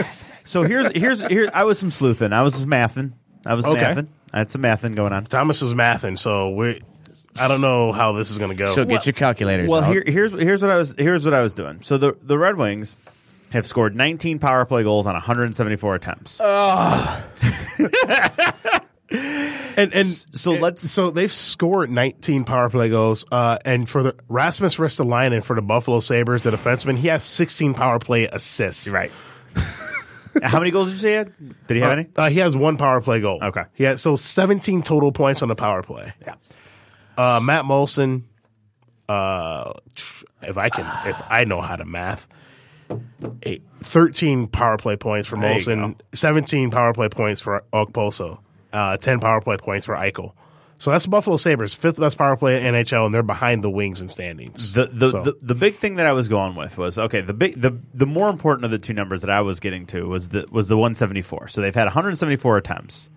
[0.46, 1.50] So here's here's here.
[1.54, 2.32] I was some sleuthing.
[2.34, 3.12] I was just mathing.
[3.46, 3.82] I was Okay.
[3.82, 4.08] mathing.
[4.34, 5.26] I had some mathing going on.
[5.26, 6.82] Thomas is mathing, so we.
[7.40, 8.66] I don't know how this is going to go.
[8.74, 9.92] So get your calculators Well, out.
[9.92, 11.82] here, here's here's what I was here's what I was doing.
[11.82, 12.96] So the the Red Wings
[13.52, 16.42] have scored 19 power play goals on 174 attempts.
[19.12, 23.26] and and so let's- so they've scored 19 power play goals.
[23.32, 27.74] Uh, and for the Rasmus Ristolainen for the Buffalo Sabres, the defenseman, he has 16
[27.74, 28.90] power play assists.
[28.92, 29.12] right.
[30.44, 31.34] How many goals did you say he had?
[31.68, 32.08] Did he have Uh, any?
[32.16, 33.40] uh, he has one power play goal.
[33.42, 33.64] Okay.
[33.74, 36.14] He had so 17 total points on the power play.
[36.22, 36.36] Yeah.
[37.18, 38.24] Uh, Matt Moulson,
[39.10, 39.74] uh,
[40.44, 42.28] if I can, if I know how to math,
[43.42, 48.38] eight, 13 power play points for There Moulson, 17 power play points for Okposo,
[48.74, 50.34] uh, 10 power play points for Eichel.
[50.80, 53.70] So that's the Buffalo Sabres, fifth best power play in NHL, and they're behind the
[53.70, 54.74] Wings and standings.
[54.74, 57.22] The the, So- the the big thing that I was going with was okay.
[57.22, 60.04] The big the the more important of the two numbers that I was getting to
[60.08, 61.48] was the was the 174.
[61.48, 63.10] So they've had 174 attempts.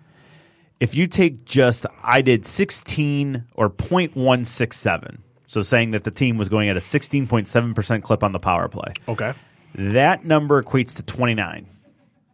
[0.79, 5.19] If you take just I did 16 or 0.167.
[5.45, 8.93] So saying that the team was going at a 16.7% clip on the power play.
[9.07, 9.33] okay.
[9.75, 11.67] That number equates to 29.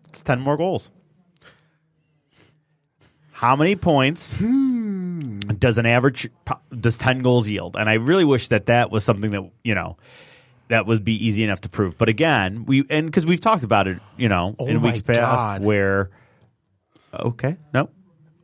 [0.08, 0.90] It's 10 more goals.
[3.38, 4.32] How many points
[5.60, 6.28] does an average
[6.76, 7.76] does 10 goals yield?
[7.76, 9.96] And I really wish that that was something that, you know,
[10.70, 12.00] that would be easy enough to prove.
[12.00, 15.22] But again, we and because we've talked about it, you know, Oh in weeks past
[15.46, 15.62] God.
[15.62, 16.10] where
[17.14, 17.90] okay, no.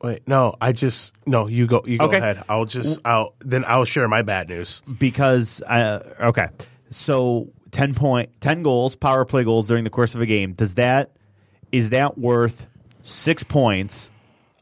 [0.03, 1.47] Wait, no, I just no.
[1.47, 1.81] You go.
[1.85, 2.17] You go Okay.
[2.17, 2.43] ahead.
[2.47, 2.99] I'll just.
[3.03, 4.83] I'll then I'll share my bad news.
[4.99, 6.49] because uh, okay,
[6.91, 10.53] so ten point ten goals, power play goals during the course of a game.
[10.53, 11.15] Does that
[11.71, 12.67] is that worth
[13.01, 14.11] six points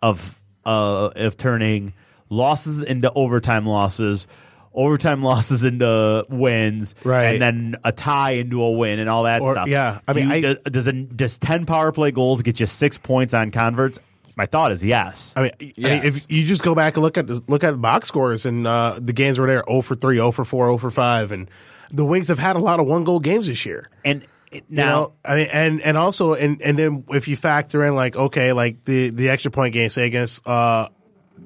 [0.01, 1.93] of uh, of turning
[2.29, 4.27] losses into overtime losses?
[4.73, 7.33] Overtime losses into wins, Right.
[7.33, 9.67] and then a tie into a win, and all that Or- stuff.
[9.67, 12.59] yeah, I Do mean, you- I- does, does a, does ten power play goals get
[12.59, 13.99] you six points on converts?
[14.37, 15.33] My thought is yes.
[15.35, 17.71] I mean, I mean, if you just go back and look at the, look at
[17.71, 20.67] the box scores and uh, the games were there 0 for 3, 0 for 4,
[20.67, 21.49] 0 for 5 and
[21.91, 23.89] the Wings have had a lot of one goal games this year.
[24.05, 27.35] and it- You now, know, I mean, and and also, and and then if you
[27.35, 30.89] factor in like okay, like the the extra point game, say against uh,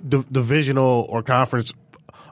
[0.08, 1.74] div- divisional or conference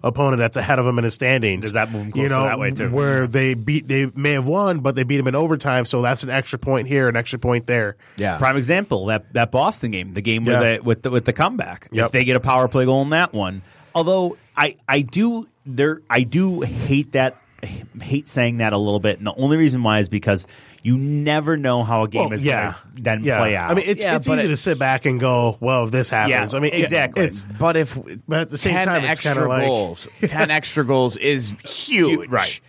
[0.05, 2.43] opponent that's ahead of them in the standings, Does that move 'em you closer know,
[2.43, 2.89] that way, too?
[2.89, 6.24] Where they beat, they may have won, but they beat them in overtime, so that's
[6.24, 7.95] an extra point here, an extra point there.
[8.17, 8.38] Yeah.
[8.38, 10.59] Prime example that that Boston game, the game Yeah.
[10.59, 11.88] with the, with the, with the comeback.
[11.93, 12.07] Yep.
[12.07, 13.61] If they get a power play goal in that one,
[13.95, 17.38] although I I do there I do hate that
[18.01, 20.45] hate saying that a little bit, and the only reason why is because
[20.82, 23.38] you never know how a game Well, is yeah, going to then yeah.
[23.39, 23.72] play out.
[23.72, 26.09] I mean, it's Yeah, it's easy it- to sit back and go, well, if this
[26.09, 26.51] happens.
[26.53, 27.24] Yeah, I mean, exactly.
[27.24, 27.97] it's But if
[28.28, 31.51] But at the same 10 time, it's extra kinda like- goals, ten extra goals is
[31.66, 32.30] huge.
[32.30, 32.59] Right.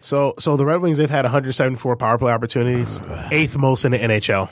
[0.00, 3.00] so so the Red Wings they've had 174 power play opportunities,
[3.32, 4.50] eighth most in the NHL,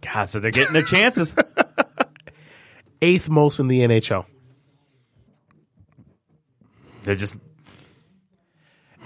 [0.00, 1.34] God, so they're getting their chances.
[3.02, 4.24] eighth most in the NHL.
[7.02, 7.34] they're just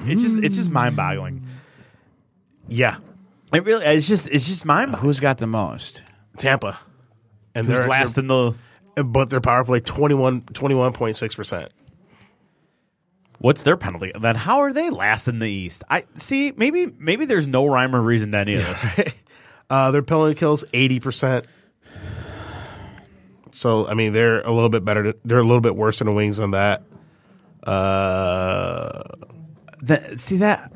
[0.07, 1.43] it's just it's just mind boggling.
[2.69, 2.97] Yeah,
[3.53, 5.07] It really it's just it's just mind boggling.
[5.07, 6.03] Who's got the most?
[6.39, 6.79] Tampa,
[7.55, 8.55] and Who's they're last in the
[8.97, 11.73] they're- but their power play 21 21.6 percent.
[13.39, 14.13] What's their penalty?
[14.19, 15.83] Then how are they last in the East?
[15.91, 16.53] I see.
[16.57, 18.87] Maybe maybe there's no rhyme or reason to any of this.
[19.71, 21.47] Uh, their penalty kills 80 percent.
[23.53, 25.15] So I mean, they're a little bit better.
[25.25, 26.83] They're a little bit worse than the Wings on that.
[27.67, 29.03] Uh,
[29.87, 30.73] That- see that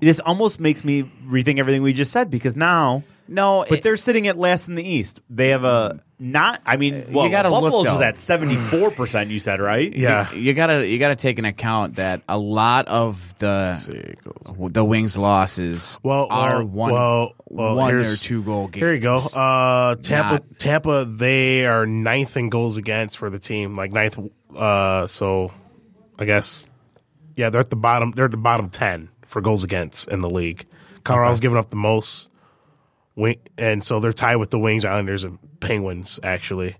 [0.00, 3.96] this almost makes me rethink everything we just said because now, No, but it- they're
[3.96, 5.20] sitting at last in the East.
[5.30, 6.60] They have a not.
[6.66, 8.04] I mean, well, gotta look, Buffalo's was though.
[8.04, 9.30] at seventy four percent.
[9.30, 9.94] You said right?
[9.94, 10.32] yeah.
[10.34, 13.78] you gotta you gotta take in account that a lot of the
[14.70, 18.82] the Wings losses Well, are well, one well, well, one or here's- two goal games.
[18.82, 19.16] Here you go.
[19.18, 24.18] Uh, Tampa, Not- Tampa, they are ninth in goals against for the team, like ninth.
[24.54, 25.52] Uh, so
[26.18, 26.66] I guess,
[27.36, 28.12] yeah, they're at the bottom.
[28.14, 30.66] They're at the bottom ten for goals against in the league.
[31.04, 32.28] Colorado's giving up the most.
[33.16, 36.76] Wing, and so they're tied with the Wings, Islanders, and Penguins actually.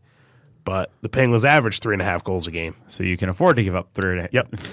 [0.65, 2.77] But the Penguins average three and a half goals a game.
[2.87, 4.19] So you can afford to give up three.
[4.19, 4.55] and a- Yep.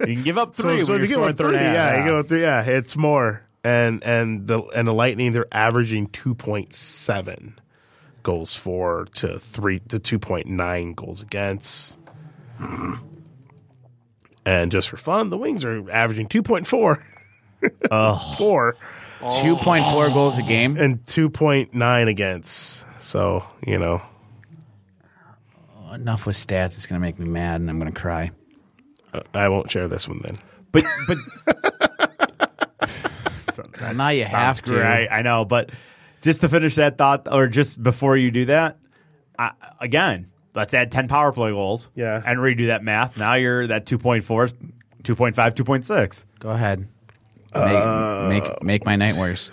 [0.00, 0.82] You can give up three.
[0.82, 1.74] so if you give up three, three and a half.
[1.94, 3.42] yeah, you give up three, yeah, it's more.
[3.62, 7.58] And and the and the Lightning they're averaging two point seven
[8.24, 11.98] goals for to three to two point nine goals against.
[14.46, 17.04] And just for fun, the Wings are averaging two point four.
[18.38, 18.76] Four
[19.42, 20.76] Two point four goals a game.
[20.76, 22.84] and two point nine against.
[23.00, 24.02] So you know,
[25.92, 26.66] Enough with stats.
[26.76, 28.30] It's gonna make me mad, and I'm gonna cry.
[29.14, 30.38] Uh, I won't share this one then.
[30.70, 31.16] but but
[33.96, 34.74] now you have to.
[34.74, 35.08] great.
[35.08, 35.70] I know, but
[36.20, 38.78] just to finish that thought, or just before you do that,
[39.38, 41.90] I, again, let's add ten power play goals.
[41.94, 42.20] Yeah.
[42.24, 43.16] and redo that math.
[43.18, 44.22] Now you're that 2.4,
[45.02, 46.24] 2.5, 2.6.
[46.40, 46.88] Go ahead.
[47.54, 49.50] Make, make make my night worse.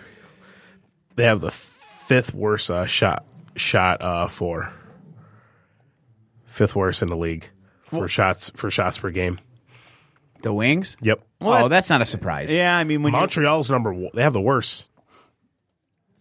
[1.15, 3.25] They have the fifth worst uh, shot
[3.55, 4.73] shot uh, for
[6.47, 7.47] fifth worst in the league
[7.83, 9.39] for shots for shots per game.
[10.41, 10.97] The Wings.
[11.01, 11.23] Yep.
[11.39, 12.51] Oh, that's not a surprise.
[12.51, 14.11] Yeah, I mean when Montreal's number one.
[14.13, 14.89] They have the worst.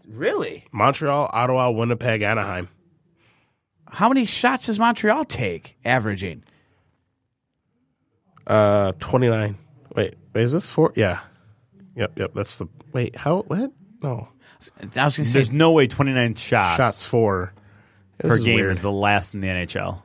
[0.06, 0.64] Really?
[0.72, 2.68] Montreal, Ottawa, Winnipeg, Anaheim.
[3.92, 6.44] How many shots does Montreal take averaging?
[8.46, 9.56] Uh, twenty nine.
[9.94, 10.92] Wait, wait, is this four?
[10.96, 11.20] Yeah.
[11.94, 12.32] Yep, yep.
[12.34, 13.14] That's the wait.
[13.16, 13.42] How?
[13.42, 13.72] What?
[14.02, 14.28] No.
[14.96, 17.52] I was gonna say there's no way 29 shots, Shots for
[18.18, 18.70] This per is game weird.
[18.70, 20.00] is the last in the NHL.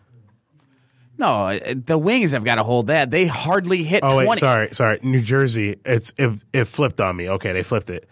[1.19, 1.27] no.
[1.49, 3.11] uh, The Wings have got to hold that.
[3.11, 4.30] They hardly hit Oh twenty.
[4.30, 4.99] wait, sorry, sorry.
[5.03, 5.77] New Jersey.
[5.85, 7.30] It's it, it flipped on me.
[7.30, 8.07] Okay, they flipped it.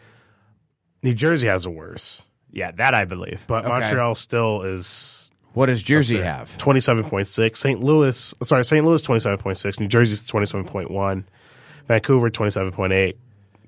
[1.03, 3.43] New Jersey has the worse, Yeah, that I believe.
[3.47, 3.69] but Okay.
[3.73, 5.24] Montreal still is
[5.55, 6.55] What does Jersey have?
[6.57, 7.59] twenty seven point six.
[7.59, 7.81] St.
[7.83, 8.85] Louis, sorry, St.
[8.85, 9.79] Louis twenty seven point six.
[9.79, 11.27] New Jersey's twenty seven point one.
[11.87, 13.17] Vancouver twenty seven point eight.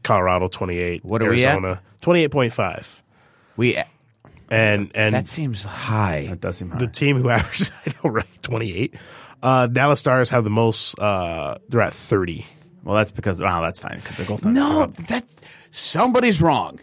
[0.04, 1.04] Colorado 28.
[1.04, 1.56] What are we at?
[1.56, 3.02] Arizona 28.5.
[3.58, 3.78] We
[4.50, 6.28] And and that seems high.
[6.30, 6.78] That does seem high.
[6.78, 8.96] the team who averages I know right 28.
[9.44, 10.98] Uh, Dallas Stars have the most.
[10.98, 12.46] Uh, they're at 30.
[12.84, 14.54] well, that's because wow, that's fine because they're goaltenders.
[14.54, 15.26] No, that
[15.72, 16.80] somebody's wrong.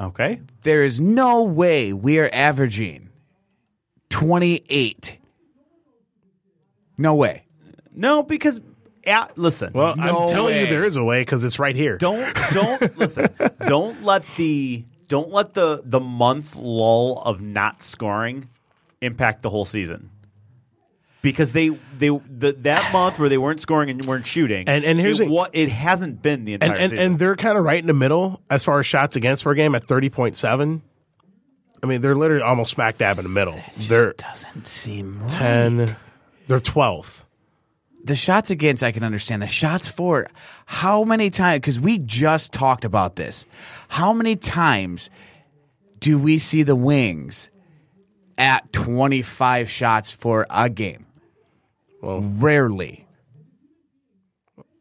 [0.00, 0.40] Okay.
[0.62, 3.10] There is no way we are averaging
[4.22, 5.18] 28.
[6.98, 7.44] No way.
[7.94, 8.60] No, because
[9.06, 9.72] yeah, listen.
[9.74, 10.60] Well, No I'm telling way.
[10.62, 11.98] you, there is a way because it's right here.
[11.98, 13.28] don't don't listen.
[13.66, 18.48] Don't let the don't let the the month lull of not scoring
[19.00, 20.10] impact the whole season.
[21.20, 21.68] Because they
[21.98, 25.26] they the, that month where they weren't scoring and weren't shooting, And- and here's it,
[25.26, 27.06] the- what it hasn't been the entire and, and, season.
[27.06, 29.74] and they're kind of right in the middle as far as shots against per game
[29.76, 30.80] at 30.7.
[31.82, 33.58] I mean, they're literally almost smack dab in the middle.
[33.76, 35.28] They're Doesn't seem right.
[35.30, 35.96] 10.
[36.46, 37.24] They're 12th.
[38.04, 39.42] The shots against, I can understand.
[39.42, 40.28] The shots for,
[40.66, 41.56] how many times?
[41.60, 43.46] Because we just talked about this.
[43.88, 45.08] How many times
[46.00, 47.48] do we see the Wings
[48.38, 51.06] at 25 shots for a game?
[52.00, 53.06] Well, Rarely.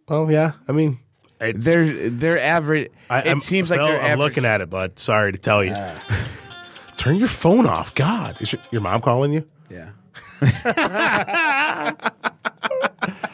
[0.07, 0.53] oh yeah.
[0.67, 0.99] I mean,
[1.39, 2.89] it's, They're, they're average.
[3.09, 4.17] I, it I'm- seems like they're I'm average.
[4.19, 4.97] looking at it, bud.
[4.99, 5.71] Sorry to tell you.
[5.73, 5.99] Uh,
[7.01, 7.95] Turn your phone off.
[7.95, 9.47] God, is your, your mom calling you?
[9.71, 9.89] Yeah.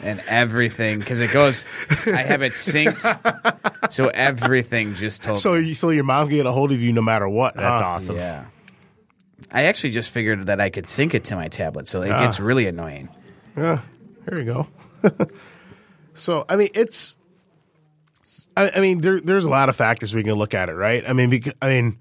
[0.02, 1.66] and everything, because it goes,
[2.06, 3.92] I have it synced.
[3.92, 6.94] So everything just told So, you, so your mom can get a hold of you
[6.94, 7.56] no matter what.
[7.56, 7.86] that's huh?
[7.86, 8.16] awesome.
[8.16, 8.46] Yeah.
[9.52, 12.40] I actually just figured that I could sync it to my tablet, so it gets
[12.40, 12.44] ah.
[12.44, 13.10] really annoying.
[13.54, 13.80] Yeah,
[14.24, 14.66] there you go.
[16.14, 17.18] so I mean, it's.
[18.56, 21.06] I, I mean, there, there's a lot of factors we can look at it, right?
[21.06, 21.98] I mean, because I mean,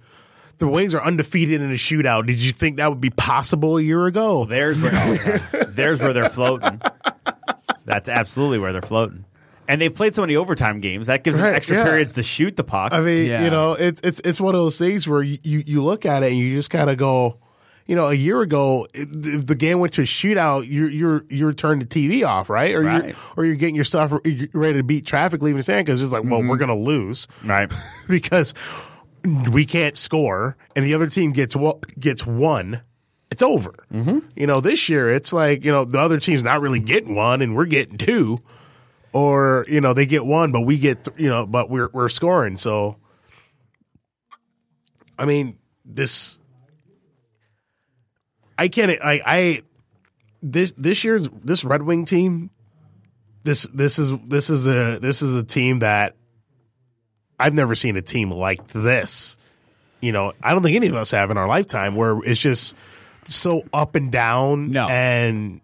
[0.57, 2.25] the Wings are undefeated in a shootout.
[2.27, 4.45] Did you think that would be possible a year ago?
[4.45, 6.81] There's where oh, there's where they're floating.
[7.85, 9.25] That's absolutely where they're floating.
[9.69, 11.83] And they've played so many overtime games that gives them extra yeah.
[11.85, 12.93] periods to shoot the puck.
[12.93, 13.43] I mean, Yeah.
[13.43, 16.23] you know, it, it's it's one of those things where you, you, you look at
[16.23, 17.39] it and you just kind of go,
[17.85, 21.53] you know, a year ago, if the game went to a shootout, you're you're you're
[21.53, 22.73] turning the TV off, right?
[22.75, 23.05] Or Right.
[23.07, 24.13] you're or you're getting your stuff
[24.53, 26.47] ready to beat traffic, leaving the stand because it's like, well, mm-hmm.
[26.47, 27.27] we're gonna lose.
[27.45, 27.71] right.
[28.07, 28.53] because
[29.27, 31.55] we can't score and the other team gets
[31.99, 32.81] gets one,
[33.29, 33.73] it's over.
[33.93, 34.19] Mm-hmm.
[34.35, 37.41] You know, this year it's like you know the other team's not really getting one
[37.41, 38.41] and we're getting two,
[39.13, 42.09] or you know they get one but we get th- you know but we're we're
[42.09, 42.57] scoring.
[42.57, 42.97] So,
[45.17, 46.39] I mean this.
[48.57, 48.91] I can't.
[48.91, 49.61] I I
[50.41, 52.49] this this year's this Red Wing team.
[53.43, 56.15] This this is this is a this is a team that
[57.39, 59.37] I've never seen a team like this.
[60.01, 62.75] You know, I don't think any of us have in our lifetime where it's just
[63.25, 64.71] so up and down.
[64.71, 64.87] No.
[64.87, 65.61] and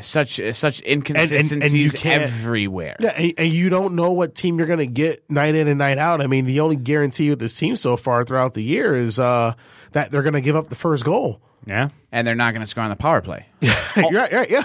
[0.00, 2.96] Such such and you inconsistencies can't- everywhere.
[3.00, 5.78] yeah, and, and you don't know what team you're going to get night in and
[5.78, 6.20] night out.
[6.20, 9.54] I mean, the only guarantee with this team so far throughout the year is uh,
[9.92, 11.40] that they're going to give up the first goal.
[11.66, 11.88] Yeah.
[12.12, 13.46] And they're not going to score on the power play.
[13.60, 13.72] You're
[14.12, 14.62] right, right, yeah.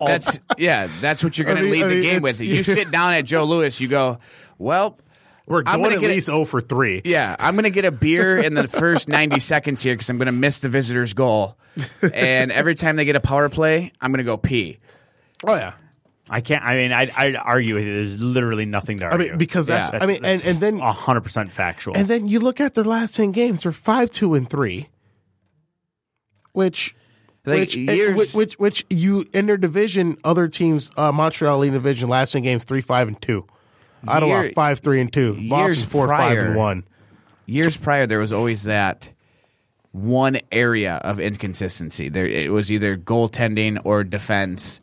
[0.00, 0.88] That's yeah.
[1.00, 2.40] That's what you're going I to mean- lead I the game with.
[2.40, 3.78] You sit down at Joe Louis.
[3.80, 4.18] You go,
[4.58, 4.98] well,
[5.46, 7.02] We're I'm going gonna at get it- least 0 for 3.
[7.04, 10.16] yeah, I'm going to get a beer in the first 90 seconds here because I'm
[10.18, 11.56] going to miss the visitor's goal.
[12.12, 14.78] And every time they get a power play, I'm going to go pee.
[15.44, 15.74] Oh, yeah.
[16.30, 16.64] I can't.
[16.64, 17.84] I mean, I'd, I'd argue it.
[17.84, 19.28] There's literally nothing to I argue.
[19.30, 19.98] mean, because that's, Yeah.
[20.02, 21.96] I mean, and, and then hundred percent factual.
[21.96, 24.88] And then you look at their last ten games; they're five, two, and three,
[26.52, 26.94] which,
[27.44, 31.74] Like, which, years- which, which, which you in their division, other teams, uh, Montreal leading
[31.74, 33.44] division, last ten games, three, five, and two.
[34.08, 35.32] Ottawa Year- five, three, and two.
[35.34, 36.84] Boston years four, five, prior- and one.
[37.46, 39.08] Years prior, there was always that
[39.92, 42.08] one area of inconsistency.
[42.08, 44.80] There, it was either goaltending or defense.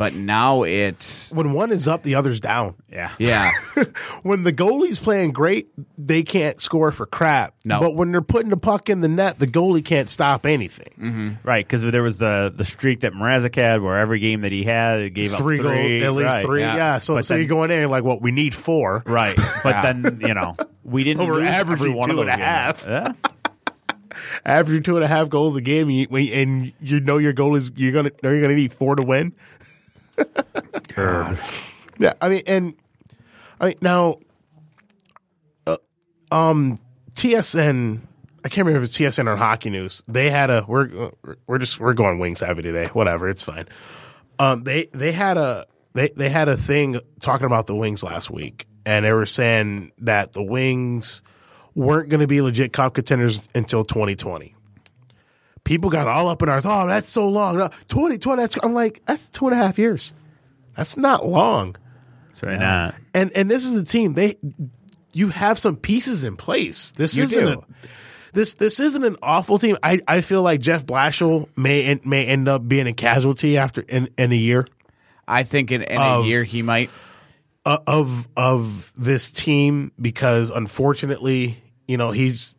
[0.00, 2.74] But now it's When one is up, the other's down.
[2.90, 3.10] yeah.
[3.18, 3.50] yeah,
[4.22, 5.68] When the goalie's playing great,
[5.98, 7.52] they can't score for crap.
[7.66, 7.80] No.
[7.80, 10.94] But when they're putting the puck in the net, the goalie can't stop anything.
[10.98, 11.28] Mm-hmm.
[11.46, 14.64] Right, because there was the the streak that Mrazek had, where every game that he
[14.64, 16.42] had, it gave Three up goals, three, at least right.
[16.46, 16.60] three.
[16.62, 16.76] yeah.
[16.76, 16.98] Yeah.
[16.98, 18.22] So, But so then- you're going in like, what?
[18.22, 19.02] We need four.
[19.04, 21.18] Right, but then you know we didn't.
[21.18, 22.86] But we're lose every averaging one of two and those a half.
[22.88, 23.12] Yeah.
[24.46, 27.70] averaging two and a half goals a game, you, and you know your goal is
[27.76, 29.34] you're gonna you're gonna need four to win.
[31.98, 32.74] Yeah, I mean, and
[33.60, 34.18] I mean now,
[35.66, 35.76] uh,
[36.30, 36.78] um,
[37.12, 38.00] TSN.
[38.42, 40.02] I can't remember if it's TSN or Hockey News.
[40.08, 41.10] They had a we're
[41.46, 42.86] we're just we're going wings heavy today.
[42.86, 43.66] Whatever, it's fine.
[44.38, 48.30] Um, they they had a they they had a thing talking about the wings last
[48.30, 51.22] week, and they were saying that the wings
[51.74, 54.54] weren't going to be legit cup contenders until 2020.
[55.70, 56.66] People got all up in ours.
[56.66, 57.56] Oh, that's so long.
[57.56, 58.42] No, 2020.
[58.42, 60.12] That's, I'm like, that's two and a half years.
[60.76, 61.76] That's not long.
[62.32, 62.96] Certainly not.
[63.14, 64.34] And and this is the team they
[65.12, 66.90] you have some pieces in place.
[66.92, 67.52] This You isn't do.
[67.52, 67.86] a,
[68.32, 69.76] this this isn't an awful team.
[69.82, 74.08] I, I feel like Jeff Blashill may may end up being a casualty after in,
[74.18, 74.66] in a year
[75.28, 76.90] I think in, in a year he might.
[77.64, 82.54] uh, of of this team because unfortunately, you know, he's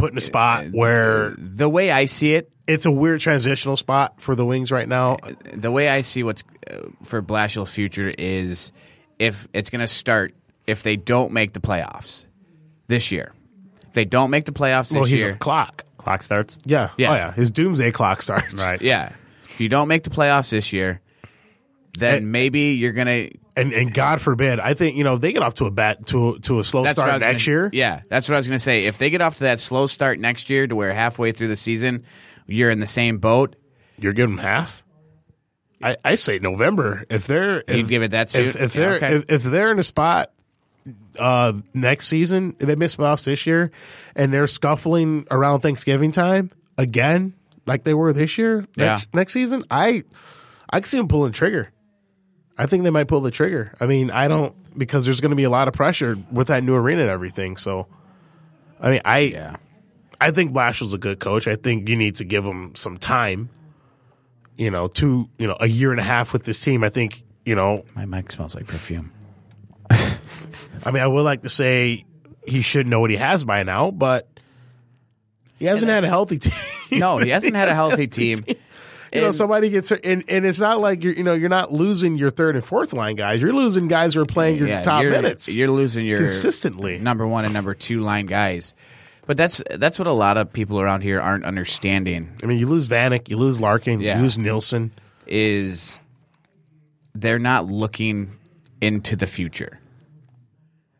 [0.00, 4.20] put in a spot where The way I see it, it's a weird transitional spot
[4.20, 5.18] for the Wings right now.
[5.52, 8.72] the way I see what's uh, for Blashill's future is
[9.18, 10.34] if it's going to start
[10.66, 12.24] if they don't make the playoffs
[12.86, 13.32] this year.
[13.88, 15.84] If they don't make the playoffs this Well, he's year, a clock.
[15.98, 16.58] Clock starts.
[16.64, 16.90] Yeah.
[16.96, 17.10] Yeah.
[17.10, 17.32] Oh yeah.
[17.32, 18.54] His doomsday clock starts.
[18.54, 18.80] Right.
[18.80, 19.12] yeah.
[19.44, 21.00] If you don't make the playoffs this year,
[21.98, 25.32] then And- maybe you're going to And and God forbid, I think you know they
[25.32, 27.52] get off to a bat to to a slow That's what I start next gonna,
[27.56, 27.70] year.
[27.72, 28.86] Yeah, that's what I was going to say.
[28.86, 31.56] If they get off to that slow start next year, to where halfway through the
[31.56, 32.04] season
[32.46, 33.56] you're in the same boat,
[33.98, 34.82] You're giving them half.
[35.82, 37.04] I, I say November.
[37.10, 38.46] If they're if, You'd give it that soon?
[38.48, 39.14] If, if Yeah, they're okay.
[39.16, 40.30] if, if they're in a spot
[41.18, 43.70] uh next season, they miss playoffs this year,
[44.14, 47.34] and they're scuffling around Thanksgiving time again,
[47.66, 48.60] like they were this year.
[48.76, 48.98] Next, Yeah.
[49.12, 50.02] next season, I
[50.70, 51.70] I can see them pulling trigger.
[52.60, 53.74] I think they might pull the trigger.
[53.80, 56.62] I mean, I don't because there's going to be a lot of pressure with that
[56.62, 57.56] new arena and everything.
[57.56, 57.86] So,
[58.78, 59.56] I mean, I yeah,
[60.20, 61.48] I think Blashill's a good coach.
[61.48, 63.48] I think you need to give him some time.
[64.56, 66.84] You know, two, you know, a year and a half with this team.
[66.84, 69.10] I think, you know, my mic smells like perfume.
[69.90, 72.04] I mean, I would like to say
[72.46, 74.28] he should know what he has by now, but
[75.58, 76.52] he hasn't had a healthy team.
[76.92, 78.44] No, he hasn't had a healthy team.
[79.12, 82.16] You know, somebody gets and and it's not like you're, you know, you're not losing
[82.16, 83.42] your third and fourth line guys.
[83.42, 86.98] You're losing guys who are playing your yeah, top you're, minutes You're losing your consistently.
[86.98, 88.72] number one and number two line guys.
[89.26, 92.66] But that's that's what a lot of people around here aren't understanding I mean, you
[92.68, 94.16] lose Vanek, you lose Larkin, Yeah.
[94.16, 94.92] you lose Nielsen.
[95.26, 95.98] is
[97.14, 98.30] they're not looking
[98.80, 99.80] into the future.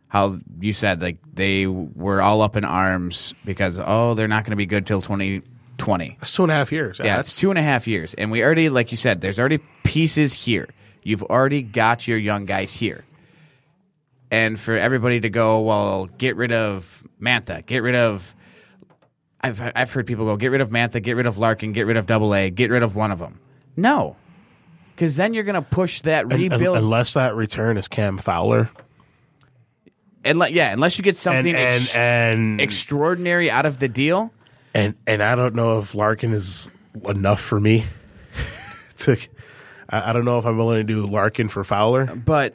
[0.08, 4.50] How you said like they were all up in arms because oh they're not going
[4.50, 5.42] to be good till twenty
[5.80, 6.16] twenty.
[6.20, 7.00] That's two and a half years.
[7.02, 9.38] Yeah, that's it's two and a half years, and we already, like you said, there's
[9.40, 10.68] already pieces here.
[11.02, 13.04] You've already got your young guys here,
[14.30, 18.34] and for everybody to go, well, get rid of Mantha, get rid of.
[19.40, 21.96] I've I've heard people go, get rid of Mantha, get rid of Larkin, get rid
[21.96, 23.40] of Double A, get rid of one of them.
[23.76, 24.16] No,
[24.94, 26.76] because then you're going to push that un- un- rebuild.
[26.76, 28.68] unless that return is Cam Fowler.
[30.24, 34.30] Unle- yeah, unless you get And something and ex- and extraordinary out of the deal.
[34.74, 36.70] And and I don't know if Larkin is
[37.06, 37.84] enough for me.
[38.98, 39.16] to,
[39.88, 42.06] I, I don't know if I'm willing to do Larkin for Fowler.
[42.06, 42.54] But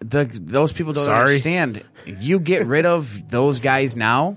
[0.00, 1.28] the those people don't Sorry.
[1.30, 1.82] understand.
[2.06, 4.36] You get rid of those guys now.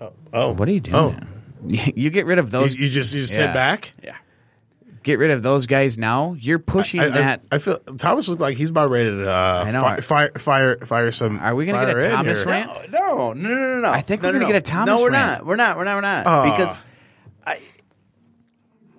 [0.00, 0.54] Oh, oh.
[0.54, 1.26] What are you Oh, doing?
[1.96, 2.74] You get rid of those.
[2.74, 3.46] you just you just Yeah.
[3.46, 3.92] sit back.
[5.02, 6.36] Get rid of those guys now.
[6.38, 7.46] You're pushing I, I, that.
[7.50, 9.80] I feel Thomas looks like he's about ready to uh, I know.
[9.80, 11.38] fi- fire fire fire some.
[11.40, 12.90] Are we gonna get a Thomas rant?
[12.90, 13.90] No, no, no, no, no.
[13.90, 14.58] I think no, we're no, gonna no.
[14.60, 15.38] get a Thomas No, we're rant.
[15.38, 15.46] not.
[15.46, 15.76] We're not.
[15.78, 15.94] We're not.
[15.96, 16.26] We're not.
[16.26, 16.50] Ah.
[16.50, 16.82] because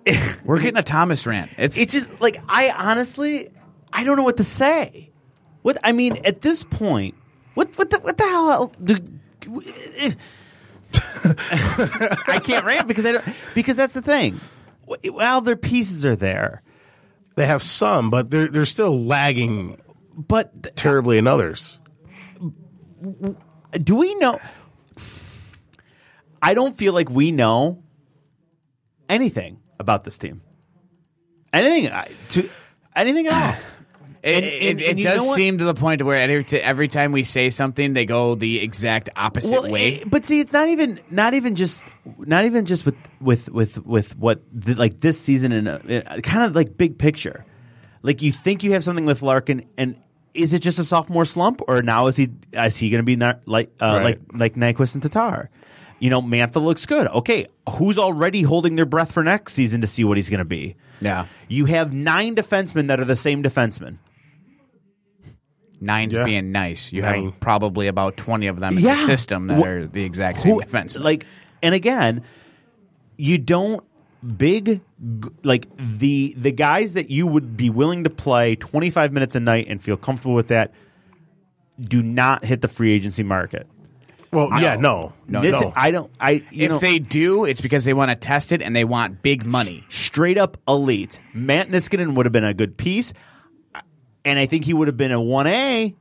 [0.44, 1.50] We're getting a Thomas rant.
[1.58, 3.50] It's it's just like I honestly,
[3.92, 5.10] I don't know what to say.
[5.62, 7.14] What I mean at this point,
[7.54, 8.72] what what the what the hell?
[8.82, 8.96] Do,
[12.26, 13.24] I can't rant because I don't
[13.54, 14.40] because that's the thing.
[15.04, 16.62] Well, their pieces are there,
[17.36, 19.80] They have some, but they're they're still lagging
[20.14, 21.78] but terribly in others.
[23.82, 24.38] do we know?
[26.40, 27.82] I don't feel like we know
[29.08, 30.42] anything about this team.
[31.52, 32.48] Anything I- to
[32.96, 33.54] anything at all.
[34.22, 37.12] It, and- it, and- it does seem to the point where every, to every time
[37.12, 40.00] we say something, they go the exact opposite well, way.
[40.00, 41.84] eh, But see, it's not even not even just
[42.18, 46.44] not even just with with with with what the, like this season and uh, kind
[46.44, 47.44] of like big picture.
[48.02, 49.96] Like you think you have something with Larkin, and
[50.34, 53.16] is it just a sophomore slump, or now is he is he going to be
[53.16, 54.02] not like uh, Right.
[54.32, 55.50] like like Nyquist and Tatar?
[56.00, 57.06] You know, Mantha looks good.
[57.06, 57.46] Okay,
[57.78, 60.74] who's already holding their breath for next season to see what he's going to be?
[61.00, 63.98] yeah, You have nine defensemen that are the same defenseman.
[65.82, 66.24] Nine's Yeah.
[66.24, 66.92] being nice.
[66.92, 67.24] You Nine.
[67.26, 68.94] have probably about twenty of them in Yeah.
[68.94, 70.96] the system that Wh- are the exact same Who- defense.
[70.96, 71.26] Like,
[71.62, 72.22] and again,
[73.16, 73.82] you don't
[74.36, 74.80] big
[75.42, 79.66] like the the guys that you would be willing to play 25 minutes a night
[79.68, 80.72] and feel comfortable with that
[81.80, 83.66] do not hit the free agency market.
[84.30, 85.72] Well, yeah, no, No, This- no.
[85.76, 86.10] I don't.
[86.18, 88.84] I you if know they do, it's because they want to test it and they
[88.84, 89.84] want big money.
[89.90, 91.20] straight up elite.
[91.34, 93.12] Matt Niskanen would have been a good piece,
[94.24, 95.94] and I think he would have been a one A.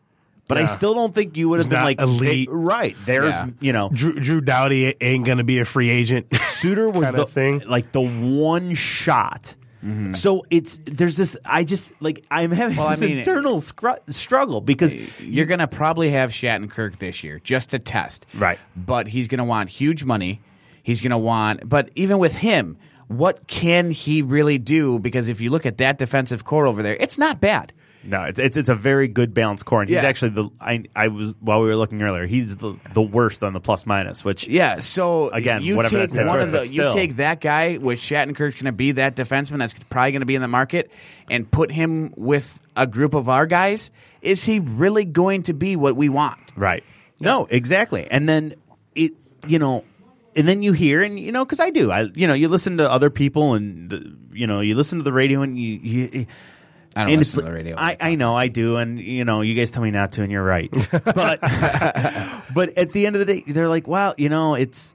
[0.48, 2.50] But I still don't think you would have He's been like elite.
[2.50, 2.98] eh, right.
[3.06, 3.48] There's Yeah.
[3.62, 6.28] you know Drew, Drew Doughty ain't going to be a free agent.
[6.36, 7.62] Suter was the thing.
[7.68, 9.56] like the one shot
[10.14, 11.38] So it's there's this.
[11.46, 15.60] I just like I'm having Well, I this mean- internal scru- struggle because You're going
[15.60, 18.26] to probably have Shattenkirk this year just to test.
[18.34, 18.60] Right.
[18.76, 20.42] But he's going to want huge money.
[20.84, 22.76] He's going to want, but even with him,
[23.08, 25.00] what can he really do?
[25.00, 27.72] Because if you look at that defensive core over there, it's not bad.
[28.04, 30.08] No, it's, it's it's a very good balanced core, and he's Yeah.
[30.10, 33.54] actually the I I was while we were looking earlier, he's the the worst on
[33.54, 36.82] the plus minus, which Yeah, so Again, you whatever take one of the but you
[36.82, 36.92] still.
[36.94, 40.34] take that guy, with Shattenkirk's going to be that defenseman that's probably going to be
[40.36, 40.90] in the market,
[41.30, 43.92] and put him with a group of our guys.
[44.24, 46.40] Is he really going to be what we want?
[46.56, 46.84] right.
[47.20, 48.56] No, exactly, and then
[48.96, 49.12] it
[49.48, 49.84] you know,
[50.36, 52.78] and then you hear and you know because I do I you know you listen
[52.78, 55.80] to other people and the, you know you listen to the radio and you.
[55.84, 56.26] you
[56.96, 57.76] I don't and listen to the radio.
[57.78, 60.32] I, I know I do, and you know you guys tell me not to, and
[60.32, 60.70] you're right.
[60.92, 61.40] But
[62.54, 64.94] but at the end of the day, they're like, well, you know, it's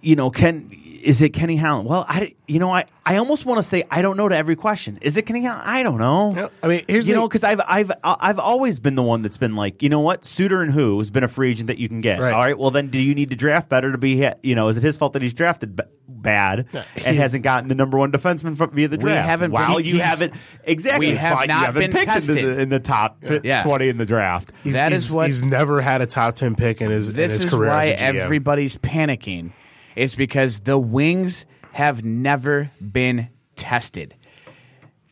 [0.00, 0.70] you know, Ken,
[1.02, 1.88] is it Kenny Holland?
[1.88, 4.56] Well, I, you know, I, I almost want to say I don't know to every
[4.56, 4.98] question.
[5.02, 5.62] Is it Kenny Holland?
[5.66, 6.50] I don't know.
[6.62, 9.38] I mean, here's you the- know, because I've, I've, I've always been the one that's
[9.38, 11.88] been like, you know what, Suter and who has been a free agent that you
[11.88, 12.20] can get.
[12.20, 12.32] Right.
[12.32, 14.38] All right, well then, do you need to draft better to be, hit?
[14.42, 16.66] you know, is it his fault that he's drafted b- bad
[17.04, 19.28] and hasn't gotten the number one defenseman from, via the We draft?
[19.28, 20.34] haven't While been- you haven't
[20.64, 22.36] exactly, we have but you not haven't been picked in tested.
[22.36, 23.62] the, in the top Yeah.
[23.64, 24.52] twenty in the draft.
[24.62, 27.16] He's- That he's- is what- he's never had a top ten pick in his in
[27.16, 27.70] this his is career.
[27.70, 28.20] why as a GM.
[28.20, 29.50] everybody's panicking.
[29.96, 34.14] It's because the wings have never been tested.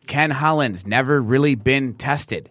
[0.07, 2.49] Ken Holland's never really been tested.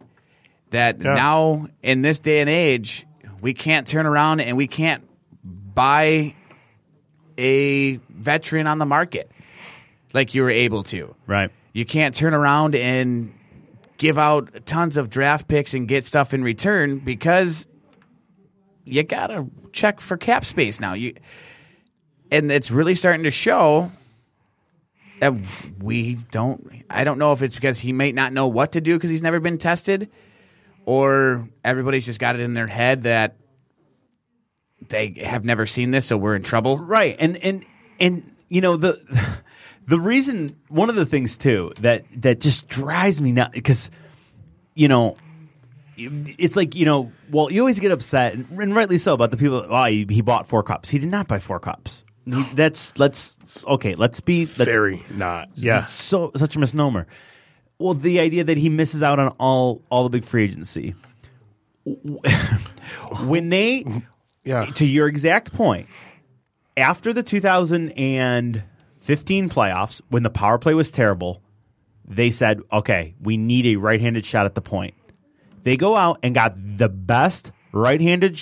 [0.70, 1.15] That Yeah.
[1.15, 3.07] now in this day and age,
[3.40, 5.02] we can't turn around and we can't
[5.44, 6.35] buy
[7.39, 9.31] a veteran on the market
[10.12, 11.15] like you were able to.
[11.27, 11.51] Right.
[11.73, 13.32] You can't turn around and
[13.98, 17.66] give out tons of draft picks and get stuff in return because
[18.85, 20.94] you gotta check for cap space now.
[20.94, 21.15] You
[22.31, 23.90] and it's really starting to show
[25.20, 25.35] that
[25.81, 26.85] we don't.
[26.89, 29.23] I don't know if it's because he may not know what to do because he's
[29.23, 30.11] never been tested,
[30.85, 33.36] or everybody's just got it in their head that
[34.89, 36.78] they have never seen this, so we're in trouble.
[36.78, 37.65] right and and
[38.01, 39.01] and you know the
[39.86, 43.90] the reason one of the things too that that just drives me nuts because
[44.74, 45.15] you know
[45.97, 49.36] it's like you know well you always get upset and, and rightly so about the
[49.36, 53.37] people oh he, he bought four cups he did not buy four cups that's let's
[53.67, 55.51] okay let's be let's, very not.
[55.55, 57.07] Yeah, it's so such a misnomer
[57.79, 60.95] well the idea that he misses out on all all the big free agency
[63.25, 63.85] when they
[64.45, 64.67] yeah.
[64.67, 65.89] to your exact point,
[66.77, 71.43] after the 2015 playoffs, when the power play was terrible,
[72.07, 74.95] they said, okay, we need a right handed shot at the point.
[75.63, 78.41] They go out and got the best right handed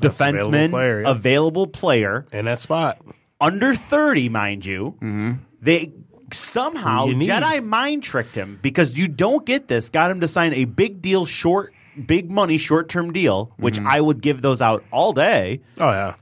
[0.00, 1.10] Best available defenseman player, yeah.
[1.10, 3.00] available player, in that spot.
[3.40, 4.96] under 30, mind you.
[4.96, 5.32] Mm-hmm.
[5.60, 5.92] They
[6.32, 10.28] somehow You need- Jedi mind tricked him because you don't get this, got him to
[10.28, 11.72] sign a big deal, short,
[12.06, 13.88] big money, short term deal, which mm-hmm.
[13.88, 16.14] I would give those out all day Oh yeah,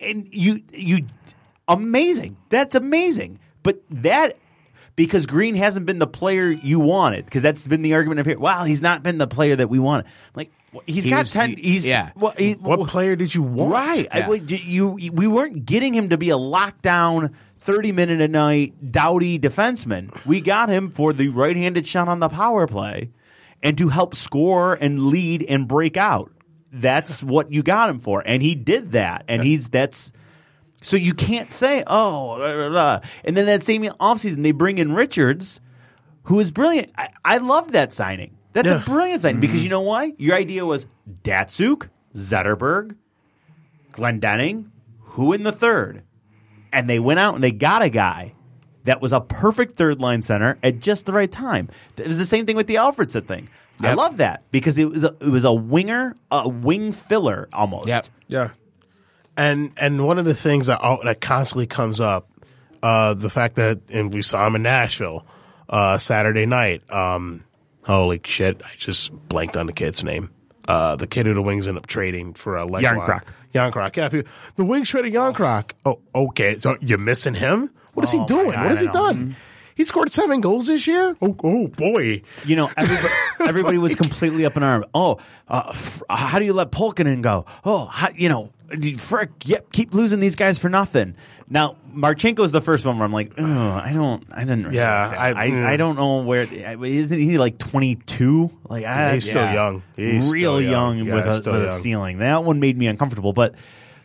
[0.00, 1.06] and you you
[1.68, 2.36] amazing.
[2.48, 3.38] That's amazing.
[3.62, 4.36] But that
[4.98, 8.38] because Green hasn't been the player you wanted because that's been the argument of here.
[8.38, 10.06] Wow, he's not been the player that we wanted.
[10.34, 10.50] Like
[10.86, 11.56] he's He got was- ten.
[11.56, 12.10] He's yeah.
[12.16, 13.72] Well, he, what player did you want?
[13.72, 14.06] right?
[14.10, 14.28] I, Yeah.
[14.28, 17.32] would- you, you we weren't getting him to be a lockdown.
[17.60, 20.24] 30 minute a night Doughty defenseman.
[20.24, 23.10] We got him for the right handed shot on the power play
[23.62, 26.30] and to help score and lead and break out.
[26.72, 28.22] That's what you got him for.
[28.24, 29.24] And he did that.
[29.28, 30.12] And he's that's
[30.82, 33.00] so you can't say, oh, blah, blah, blah.
[33.24, 35.60] and then that same offseason they bring in Richards,
[36.24, 36.92] who is brilliant.
[36.96, 38.36] I, I love that signing.
[38.52, 39.64] That's a brilliant signing because mm-hmm.
[39.64, 40.14] you know why?
[40.18, 40.86] Your idea was
[41.22, 42.96] Datsyuk, Zetterberg,
[43.92, 46.02] Glendening, who in the third?
[46.72, 48.34] And they went out and they got a guy
[48.84, 51.68] that was a perfect third line center at just the right time.
[51.96, 53.48] It was the same thing with the Alfredsson thing.
[53.80, 57.86] I love that because it was a, it was a winger, a wing filler almost.
[57.86, 58.08] Yep.
[58.26, 58.50] Yeah,
[59.38, 62.28] and and one of the things that that constantly comes up,
[62.82, 65.24] uh, the fact that and we saw him in Nashville
[65.70, 66.82] uh, Saturday night.
[66.92, 67.44] Um,
[67.84, 68.60] holy shit!
[68.64, 70.30] I just blanked on the kid's name.
[70.66, 73.22] Uh, the kid who the Wings ended up trading for a uh, Jarnkrok.
[73.54, 73.96] Jarnkrok.
[73.96, 75.70] Yeah, people- the Wings traded Jarnkrok.
[75.86, 76.56] Oh, okay.
[76.56, 77.70] So you're missing him?
[77.94, 78.50] What is Oh, he doing?
[78.50, 78.92] God, what has I he know.
[78.92, 79.36] done?
[79.74, 81.16] He scored seven goals this year.
[81.22, 82.20] Oh, oh boy.
[82.44, 83.14] You know, everybody,
[83.48, 84.84] everybody was completely up in arms.
[84.92, 87.46] Oh, uh, f- how do you let Pulkkinen go?
[87.64, 88.50] Oh, how, you know,
[88.98, 91.16] frick, yep, keep losing these guys for nothing.
[91.48, 94.64] Now, Marchenko's the first one where I'm like, oh, I don't, I didn't.
[94.64, 95.18] really Yeah, like.
[95.18, 95.66] I- I, mm.
[95.66, 96.42] I, don't know where.
[96.42, 98.50] Isn't he like 22?
[98.68, 99.82] Like, I, he's still young.
[99.96, 100.98] He's real still young.
[100.98, 102.18] young, Yeah, with, a, with a ceiling.
[102.18, 103.54] That one made me uncomfortable, but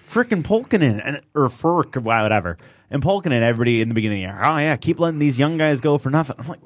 [0.01, 2.57] freaking Pulkkinen and or Furk whatever.
[2.89, 5.57] And Pulkkinen, everybody in the beginning of the year, oh yeah, keep letting these young
[5.57, 6.35] guys go for nothing.
[6.39, 6.61] I'm like,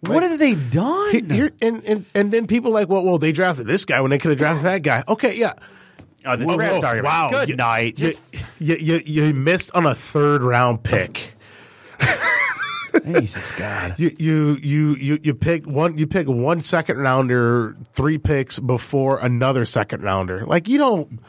[0.00, 1.30] what have they done?
[1.30, 4.18] Here, and, and and then people like, well, well, they drafted this guy when they
[4.18, 5.02] could have drafted that guy.
[5.08, 5.54] Okay, yeah.
[6.26, 7.04] Oh, the Whoa, draft whoa, argument.
[7.04, 7.28] wow.
[7.30, 7.98] Good You- night.
[7.98, 8.12] You,
[8.58, 11.32] you, you, you missed on a third round pick.
[13.04, 13.94] Jesus God.
[13.98, 19.18] You you you you you pick one you pick one second rounder, three picks before
[19.18, 20.46] another second rounder.
[20.46, 21.20] Like you don't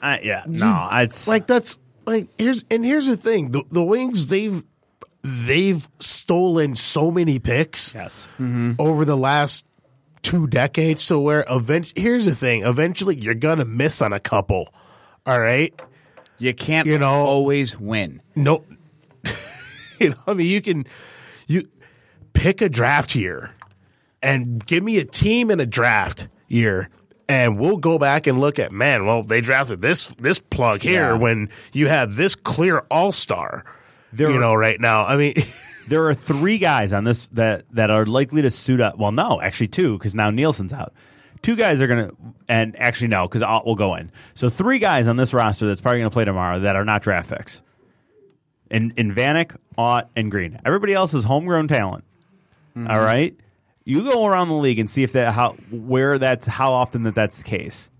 [0.00, 3.50] I, yeah, no, it's like that's like here's and here's the thing.
[3.50, 4.62] The the Wings they've
[5.22, 8.26] they've stolen so many picks yes.
[8.38, 8.72] Mm-hmm.
[8.78, 9.66] over the last
[10.24, 14.74] two decades to where eventually here's the thing, eventually you're gonna miss on a couple.
[15.24, 15.72] All right?
[16.38, 18.20] You can't You know- always win.
[18.34, 18.64] No,
[20.00, 20.84] you know, I mean, you can
[21.46, 21.68] you
[22.32, 23.52] pick a draft year
[24.22, 26.88] and give me a team in a draft year,
[27.28, 29.06] and we'll go back and look at man.
[29.06, 31.18] Well, they drafted this this plug here Yeah.
[31.18, 33.64] when you have this clear all star.
[34.12, 35.04] There You know, right now.
[35.06, 35.34] I mean,
[35.88, 38.98] There are three guys on this that that are likely to suit up.
[38.98, 40.92] Well, no, actually two, because now Nielsen's out.
[41.42, 42.10] Two guys are gonna,
[42.48, 44.10] and actually no, because we'll go in.
[44.34, 47.28] So three guys on this roster that's probably gonna play tomorrow that are not draft
[47.28, 47.60] picks.
[48.70, 50.58] In in Vanek, Ott, and Green.
[50.64, 52.04] Everybody else is homegrown talent.
[52.76, 53.36] All right,
[53.84, 57.14] you go around the league and see if that how where that's how often that
[57.14, 57.90] that's the case.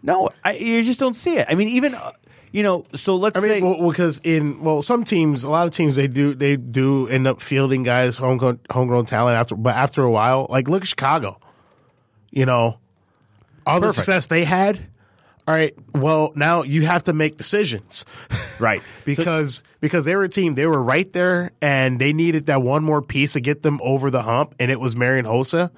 [0.00, 1.46] No, I, you just don't see it.
[1.50, 2.12] I mean, even uh,
[2.52, 2.84] you know.
[2.94, 5.96] So let's I say mean, well, because in well, some teams, a lot of teams,
[5.96, 10.10] they do they do end up fielding guys homegrown homegrown talent after, but after a
[10.10, 11.40] while, like look at Chicago.
[12.30, 12.78] You know,
[13.66, 14.78] all the success they had.
[15.46, 18.04] All right, well, now you have to make decisions.
[18.60, 22.60] right because because they were a team, they were right there, and they needed that
[22.60, 25.70] one more piece to get them over the hump, and it was Marian Hossa.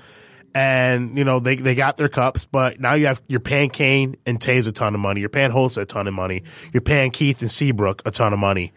[0.55, 4.17] And you know they they got their cups, but now you have you're paying Kane
[4.27, 5.21] and Toews a ton of money.
[5.21, 6.43] You're paying Hossa a ton of money.
[6.73, 8.73] You're paying Keith and Seabrook a ton of money.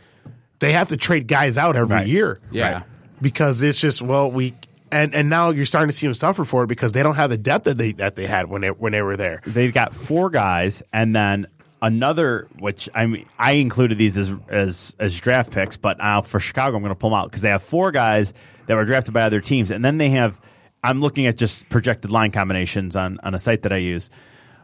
[0.60, 2.08] They have to trade guys out every Right.
[2.08, 2.72] year, Yeah.
[2.74, 2.84] Right.
[3.22, 4.54] Because it's just well we
[4.92, 7.32] and and now you're starting to see them suffer for it because they don't have
[7.32, 9.42] the depth that they that they had when they when they were there.
[9.48, 11.48] they've got four guys and then
[11.82, 16.40] another which I mean I included these as as as draft picks, but now for
[16.40, 18.32] Chicago I'm going to pull them out because they have four guys
[18.68, 20.40] that were drafted by other teams, and then they have
[20.84, 24.10] I'm looking at just projected line combinations on on a site that I use.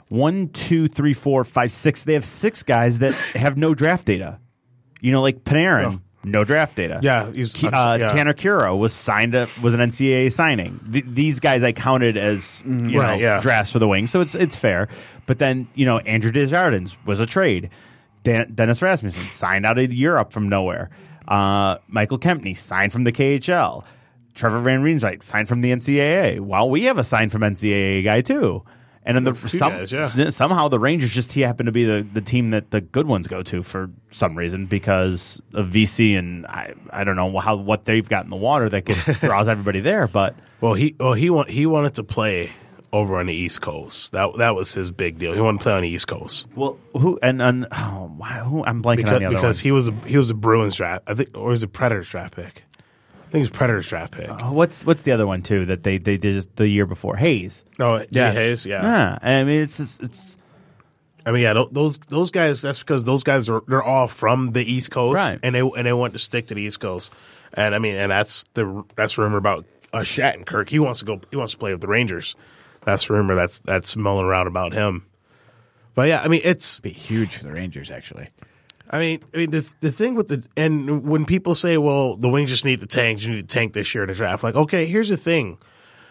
[0.09, 2.03] One, two, three, four, five, six.
[2.03, 4.39] They have six guys that have no draft data.
[5.01, 6.99] You know, like Panarin, no draft data.
[7.03, 8.07] Yeah, he's- uh, yeah.
[8.11, 10.79] Tanner Kero was signed up was an NCAA signing.
[10.91, 13.39] Th- these guys I counted as you Right, know yeah.
[13.39, 14.87] drafts for the Wings, so it's it's fair.
[15.27, 17.69] But then you know Andrew Desjardins was a trade.
[18.23, 20.89] Dan- Dennis Rasmussen signed out of Europe from nowhere.
[21.27, 23.83] Uh, Michael Kempny signed from the KHL.
[24.35, 26.39] Trevor Van Riemsdyk signed from the NCAA.
[26.39, 28.63] Well, we have a sign from NCAA guy too.
[29.03, 30.29] And then the some, guys, yeah.
[30.29, 33.27] somehow the Rangers just he happened to be the, the team that the good ones
[33.27, 37.85] go to for some reason because of Vesey and I I don't know how what
[37.85, 41.29] they've got in the water that gets, draws everybody there, but Well, he well he
[41.29, 42.51] want he wanted to play
[42.91, 44.11] over on the East Coast.
[44.11, 45.33] That that was his big deal.
[45.33, 48.63] He wanted to play on the East Coast well who and, and oh, why, who
[48.65, 49.63] I'm blanking because on the other because one.
[49.63, 51.05] he was a he was a Bruins draft.
[51.07, 52.63] I think or was a Predators draft pick.
[53.29, 54.27] I think it's Predators draft pick.
[54.27, 57.15] Oh, what's what's the other one too that they they did just the year before
[57.15, 57.63] Hayes.
[57.77, 58.07] Yes.
[58.09, 58.35] Yes.
[58.35, 58.65] Hayes.
[58.65, 58.81] Yeah.
[58.81, 60.37] Yeah, I mean it's just- it's
[61.25, 61.53] I mean, yeah.
[61.71, 62.61] Those those guys.
[62.61, 65.37] That's because those guys are they're all from the East Coast, Right.
[65.43, 67.13] And they and they want to stick to the East Coast.
[67.53, 70.69] And I mean, and that's the that's rumor about uh, Shattenkirk.
[70.69, 71.21] He wants to go.
[71.29, 72.35] He wants to play with the Rangers.
[72.83, 73.35] That's rumor.
[73.35, 75.05] That's that's mulling around about him.
[75.93, 78.29] But yeah, I mean, it's Be huge for the Rangers, actually.
[78.89, 82.29] I mean, I mean the the thing with the and when people say, "Well, the
[82.29, 84.55] Wings just need the tank, you need to tank this year in the draft," like,
[84.55, 85.57] okay, here's the thing: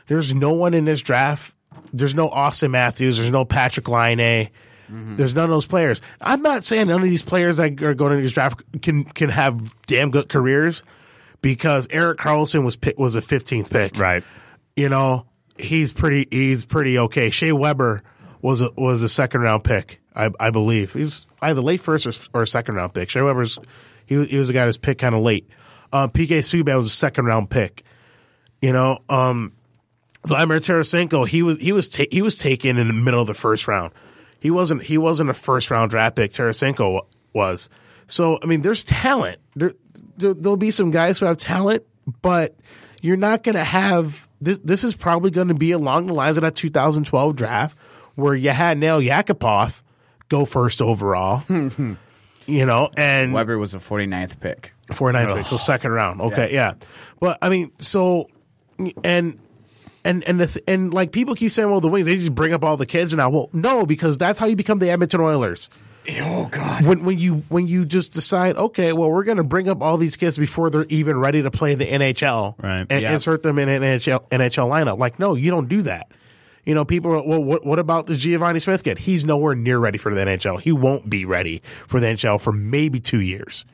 [0.06, 1.54] there's no one in this draft.
[1.92, 3.18] There's no Auston Matthews.
[3.18, 4.50] There's no Patrik Laine.
[4.90, 5.16] Mm-hmm.
[5.16, 6.00] There's none of those players.
[6.20, 9.28] I'm not saying none of these players that are going to this draft can can
[9.28, 10.82] have damn good careers
[11.42, 14.24] because Erik Karlsson was pick, was a 15th pick, right.
[14.76, 15.26] you know,
[15.58, 17.30] he's pretty he's pretty okay.
[17.30, 18.02] Shea Weber
[18.40, 20.92] was a, was a second round pick, I, I believe.
[20.94, 23.08] He's either late first or, or second round pick.
[23.10, 23.58] Shea Weber's
[24.06, 25.48] he, was- he was a guy that's picked kind of late.
[25.92, 27.82] Uh, PK Subban was a second round pick.
[28.60, 29.52] You know, um,
[30.26, 33.34] Vladimir Tarasenko he was he was ta- he was taken in the middle of the
[33.34, 33.92] first round.
[34.40, 36.32] He wasn't he wasn't a first round draft pick.
[36.32, 37.70] Tarasenko was.
[38.06, 39.38] So I mean, there's talent.
[39.54, 39.72] There,
[40.18, 41.84] there there'll be some guys who have talent,
[42.22, 42.56] but
[43.00, 44.58] you're not going to have this.
[44.58, 47.78] This is probably going to be along the lines of that 2012 draft
[48.16, 49.82] where you had Nail Yakupov
[50.28, 51.42] go first overall.
[51.48, 54.72] you know, and Weber was a 49th pick.
[54.88, 56.20] 49th pick, so second round.
[56.20, 56.74] Okay, yeah.
[57.20, 58.28] But I mean, so
[59.04, 59.38] and
[60.04, 62.52] and and the th- and like people keep saying, well, the Wings they just bring
[62.52, 63.28] up all the kids now.
[63.28, 65.68] Well, no, because that's how you become the Edmonton Oilers.
[66.22, 66.86] Oh God.
[66.86, 69.98] when when you when you just decide, okay, well, we're going to bring up all
[69.98, 72.86] these kids before they're even ready to play the NHL, Right.
[72.88, 73.12] And Yeah.
[73.12, 74.96] insert them in an NHL NHL lineup.
[74.98, 76.10] Like, no, you don't do that.
[76.68, 77.12] You know, people.
[77.12, 78.98] Are, well, what what about this Givani Smith kid?
[78.98, 80.60] He's nowhere near ready for the NHL.
[80.60, 83.64] He won't be ready for the NHL for maybe two years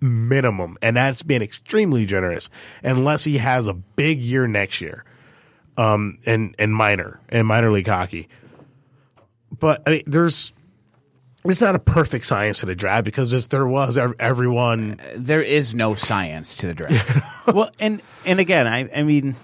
[0.00, 2.50] minimum, and that's being extremely generous.
[2.82, 5.04] Unless he has a big year next year,
[5.76, 8.28] um, in in minor in minor league hockey.
[9.56, 10.52] But I mean, there's
[11.44, 15.72] it's not a perfect science to the draft because if there was, everyone There is
[15.72, 17.46] no science to the draft.
[17.46, 19.36] well, and and again, I I mean,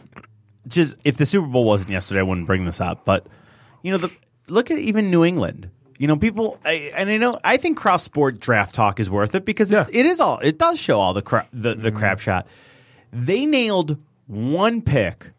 [0.67, 3.05] just if the Super Bowl wasn't yesterday, I wouldn't bring this up.
[3.05, 3.27] But
[3.83, 4.11] you know, the
[4.49, 5.71] look at even New England.
[5.99, 9.35] You know, people, I, and I know I think cross sport draft talk is worth
[9.35, 10.01] it because it's, Yeah.
[10.01, 11.99] it is all it does show all the crap the, the mm-hmm.
[11.99, 12.47] crap shot.
[13.13, 15.31] They nailed one pick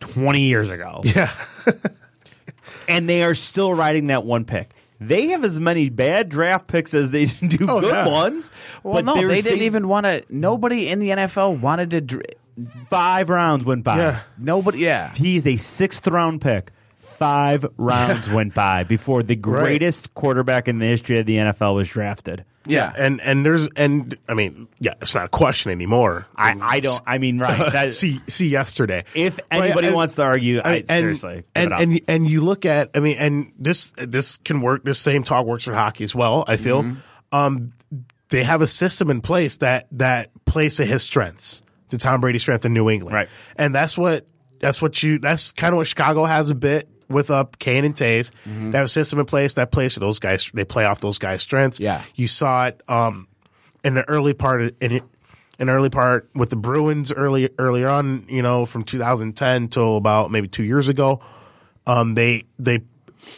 [0.00, 1.00] twenty years ago.
[1.04, 1.32] yeah
[2.88, 4.70] and they are still riding that one pick.
[5.00, 8.08] They have as many bad draft picks as they do Oh, good yeah.
[8.08, 8.50] ones.
[8.82, 10.24] well, no, they didn't even want to.
[10.28, 12.20] Nobody in the NFL wanted to.
[12.58, 13.96] Dr- five rounds went by.
[13.96, 14.20] Yeah.
[14.38, 14.78] nobody.
[14.78, 15.12] Yeah.
[15.14, 16.70] He's a sixth round pick.
[16.96, 21.88] Five rounds went by before the greatest quarterback in the history of the NFL was
[21.88, 22.44] drafted.
[22.66, 22.92] Yeah.
[22.96, 26.26] and and there's and I mean yeah, it's not a question anymore.
[26.34, 27.00] I, I don't.
[27.06, 27.58] I mean, right?
[27.72, 29.04] That, see see yesterday.
[29.14, 31.80] if Well, anybody and- wants to argue, I, mean, and, seriously, give and it up.
[31.80, 34.82] and and you look at, I mean, and this this can work.
[34.82, 36.44] This same talk works for hockey as well.
[36.48, 37.36] I feel, Mm-hmm.
[37.36, 37.72] um,
[38.30, 41.62] they have a system in place that that plays to his strengths,
[41.94, 43.28] to Tom Brady's strength in New England, Right.
[43.56, 44.26] And that's what
[44.60, 47.94] that's what you that's kind of what Chicago has a bit with up Kane and
[47.94, 48.30] Toews.
[48.30, 48.70] Mm-hmm.
[48.70, 50.50] They have a system in place that plays to those guys.
[50.52, 51.80] They play off those guys' strengths.
[51.80, 52.02] Yeah.
[52.14, 53.28] you saw it um,
[53.82, 55.02] in the early part of, in
[55.58, 60.30] an early part with the Bruins early earlier on, you know, from 2010 till about
[60.30, 61.20] maybe two years ago.
[61.86, 62.80] Um, they they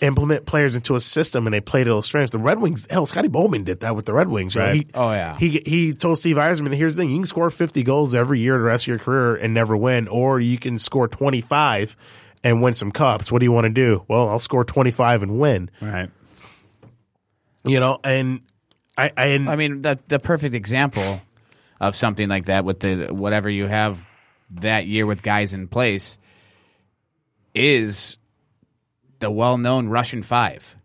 [0.01, 2.33] implement players into a system and they play to those strengths.
[2.33, 4.55] The Red Wings, hell, Scotty Bowman did that with the Red Wings.
[4.55, 4.67] you know.
[4.67, 4.77] Right.
[4.77, 5.37] He, Oh, yeah.
[5.39, 8.59] He he told Steve Yzerman, here's the thing: you can score 50 goals every year
[8.59, 11.97] the rest of your career and never win, or you can score 25
[12.45, 13.33] and win some cups.
[13.33, 14.05] What do you want to do?
[14.09, 15.71] Well, I'll score 25 and win.
[15.81, 16.11] right.
[17.65, 18.43] You know, and
[18.97, 21.21] I, I and I mean, the the perfect example
[21.81, 24.05] of something like that with the whatever you have
[24.51, 26.17] that year with guys in place
[27.55, 28.19] is
[29.27, 30.77] the well known Russian Five.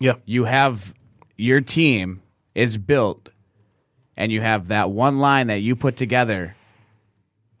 [0.00, 0.92] yeah, You have
[1.38, 2.20] your team
[2.54, 3.30] is built,
[4.18, 6.54] and you have that one line that you put together,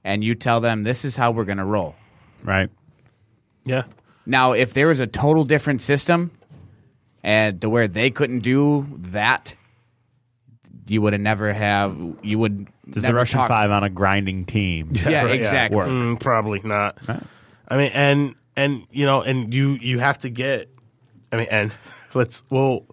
[0.04, 1.94] and you tell them this is how we're going to roll.
[2.44, 2.68] Right.
[3.64, 3.84] yeah.
[4.26, 6.32] Now, if there was a total different system,
[7.22, 9.54] and to where they couldn't do that,
[10.86, 11.96] you would have never have.
[12.22, 14.90] You would Does the never Russian talk- five on a grinding team?
[14.92, 15.76] Yeah, exactly.
[15.78, 15.88] work?
[15.88, 16.98] Mm, probably not.
[17.68, 20.70] I mean, and and you know, and you you have to get.
[21.32, 21.72] I mean, and
[22.14, 22.86] let's well.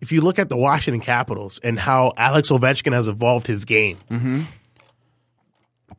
[0.00, 3.96] If you look at the Washington Capitals and how Alex Ovechkin has evolved his game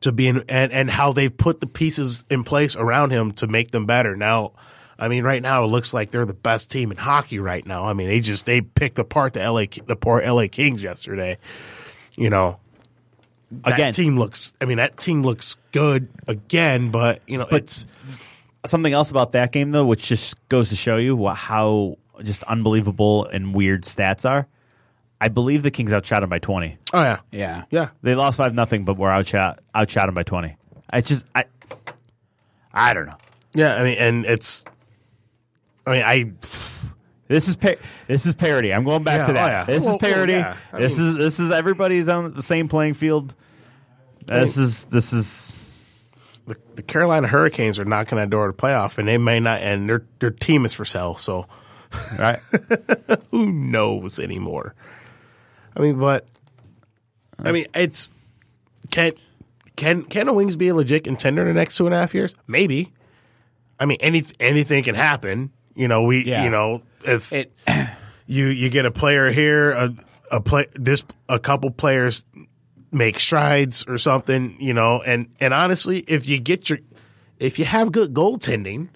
[0.00, 3.48] to be in, and and how they've put the pieces in place around him to
[3.48, 4.14] make them better.
[4.14, 4.52] Now,
[4.96, 7.84] I mean, right now it looks like they're the best team in hockey right now.
[7.84, 11.38] I mean, they just they picked apart the LA the poor LA Kings yesterday.
[12.14, 12.60] You know,
[13.50, 13.92] that Again.
[13.92, 14.52] team looks.
[14.60, 17.86] I mean, that team looks good again, but you know, it's
[18.64, 22.42] Something else about that game though, which just goes to show you wha- how just
[22.44, 24.48] unbelievable and weird stats are.
[25.20, 26.76] I believe the Kings outshot them by twenty.
[26.92, 27.62] oh yeah, Yeah.
[27.70, 27.88] yeah.
[28.02, 30.56] They lost five nothing, but were outshot outshot them by twenty.
[30.90, 31.44] I just I
[32.72, 33.16] I don't know.
[33.54, 34.64] Yeah, I mean, and it's.
[35.86, 36.32] I mean, I
[37.28, 37.74] This is pa-
[38.06, 38.72] this is parody.
[38.72, 39.44] I'm going back Yeah, to that.
[39.44, 39.64] oh, yeah.
[39.64, 40.32] This Well, is parody.
[40.34, 40.56] well, yeah.
[40.72, 43.34] I this mean- is this is everybody's on the same playing field.
[44.26, 45.52] This is this is
[46.46, 49.88] the, the Carolina Hurricanes are knocking that door to playoff, and they may not, and
[49.88, 51.16] their their team is for sale.
[51.16, 51.46] So
[52.18, 52.38] right.
[53.30, 54.74] who knows anymore?
[55.76, 56.26] I mean, but
[57.44, 58.10] I mean, it's
[58.90, 59.12] can
[59.76, 62.14] can can the Wings be a legit contender in the next two and a half
[62.14, 62.34] years?
[62.46, 62.92] Maybe.
[63.78, 65.50] I mean, any anything can happen.
[65.74, 67.52] You know, we you know if It.
[68.26, 69.94] you you get a player here, a
[70.30, 72.24] a play this a couple players
[72.92, 76.78] make strides or something, you know, and and honestly, if you get your
[77.38, 78.88] if you have good goaltending,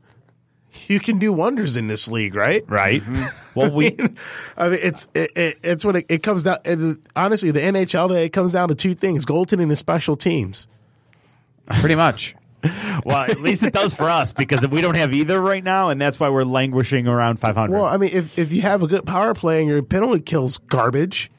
[0.86, 2.62] you can do wonders in this league, right?
[2.68, 3.02] Right.
[3.02, 3.36] Mm-hmm.
[3.56, 3.88] Well, we
[4.56, 6.58] I mean, it's it, it, it's what it, it comes down.
[6.64, 10.68] And honestly, the NHL today it comes down to two things: goaltending and special teams.
[11.66, 12.36] Pretty much.
[13.04, 15.90] well at least it does for us because if we don't have either right now,
[15.90, 17.72] and that's why we're languishing around 500.
[17.74, 20.58] Well, I mean, if if you have a good power play and your penalty kills
[20.58, 21.30] garbage,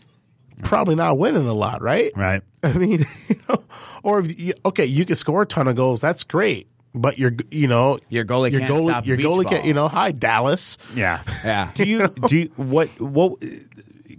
[0.63, 2.11] probably not winning a lot, right?
[2.15, 2.41] right.
[2.63, 3.63] I mean, you know,
[4.03, 6.01] or if you, okay, you can score a ton of goals.
[6.01, 6.67] That's great.
[6.93, 9.51] but your you know Your goalie your can't goalie stop a your beach goalie ball.
[9.51, 10.77] can't you know hi Dallas.
[10.95, 11.21] Yeah.
[11.43, 11.71] Yeah.
[11.75, 13.41] do you do you, what what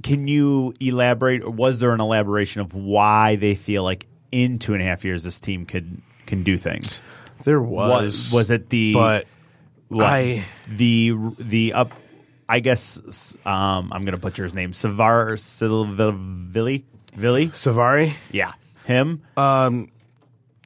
[0.02, 4.72] can you elaborate or was there an elaboration of why they feel like in two
[4.72, 6.00] and a half years this team could
[6.32, 7.02] can do things?
[7.44, 9.26] There was Was was it the but
[9.88, 11.92] what, I- the the up
[12.48, 16.84] I guess um I'm gonna butcher his name Savar Silvilli
[17.14, 18.14] Villi Savari.
[18.30, 18.52] yeah
[18.86, 19.20] him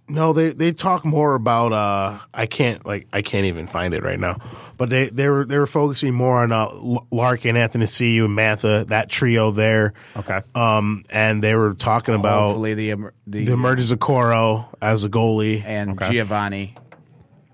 [0.09, 4.05] No, they they talk more about uh I can't like I can't even find it
[4.05, 4.37] right now.
[4.77, 8.87] But they they were they were focusing more on uh, L- Larkin, Athanasiou, and Mantha,
[8.89, 9.95] that trio there.
[10.17, 14.67] okay Um and they were talking about Hopefully the emer- the, the emergence of Coreau
[14.83, 15.63] as a goalie.
[15.65, 16.77] and Givani.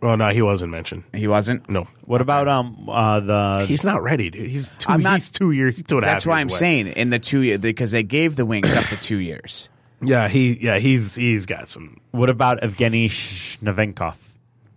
[0.01, 1.05] Well, no, he wasn't mentioned.
[1.15, 1.71] He wasn't.
[1.71, 1.87] No.
[2.05, 4.51] what about um uh the He's not ready, dude.
[4.51, 6.59] He's 2 I'm not- he's 2 years two and a half That's why I'm away.
[6.59, 9.69] saying in the two years because they gave the wings up to two years.
[10.05, 14.17] Yeah, he yeah, he's he's got some what about Evgeny Svechnikov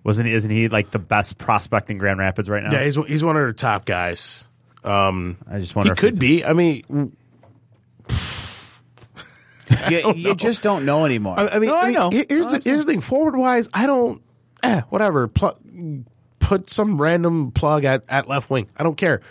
[0.05, 2.95] wasn't he, isn't he like the best prospect in Grand Rapids right now Yeah, he's
[3.07, 4.45] he's one of the top guys.
[4.85, 6.45] I just wonder He if could be.
[6.45, 7.15] I mean,
[9.89, 11.39] You, you just don't know anymore.
[11.39, 12.09] I, I mean, No, I I mean, know.
[12.11, 13.01] here- here's the, here's the thing.
[13.01, 14.21] Forward wise, I don't.
[14.63, 15.27] Eh, whatever.
[15.27, 15.57] Pl-
[16.39, 18.67] put some random plug at, at left wing.
[18.77, 19.21] I don't care.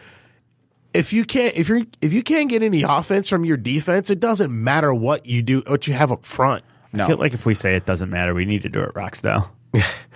[0.93, 4.21] If you can't, if you if you can't get any offense from your defense, it
[4.21, 6.65] doesn't matter what you do, what you have up front.
[6.93, 8.93] no, I feel like if we say it doesn't matter, we need to do it
[8.95, 9.51] Roxdale.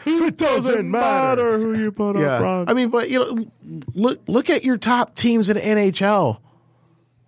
[0.06, 1.58] It doesn't matter.
[1.58, 2.70] who you put Yeah, up front.
[2.70, 6.38] I mean, but you know, look look at your top teams in NHL.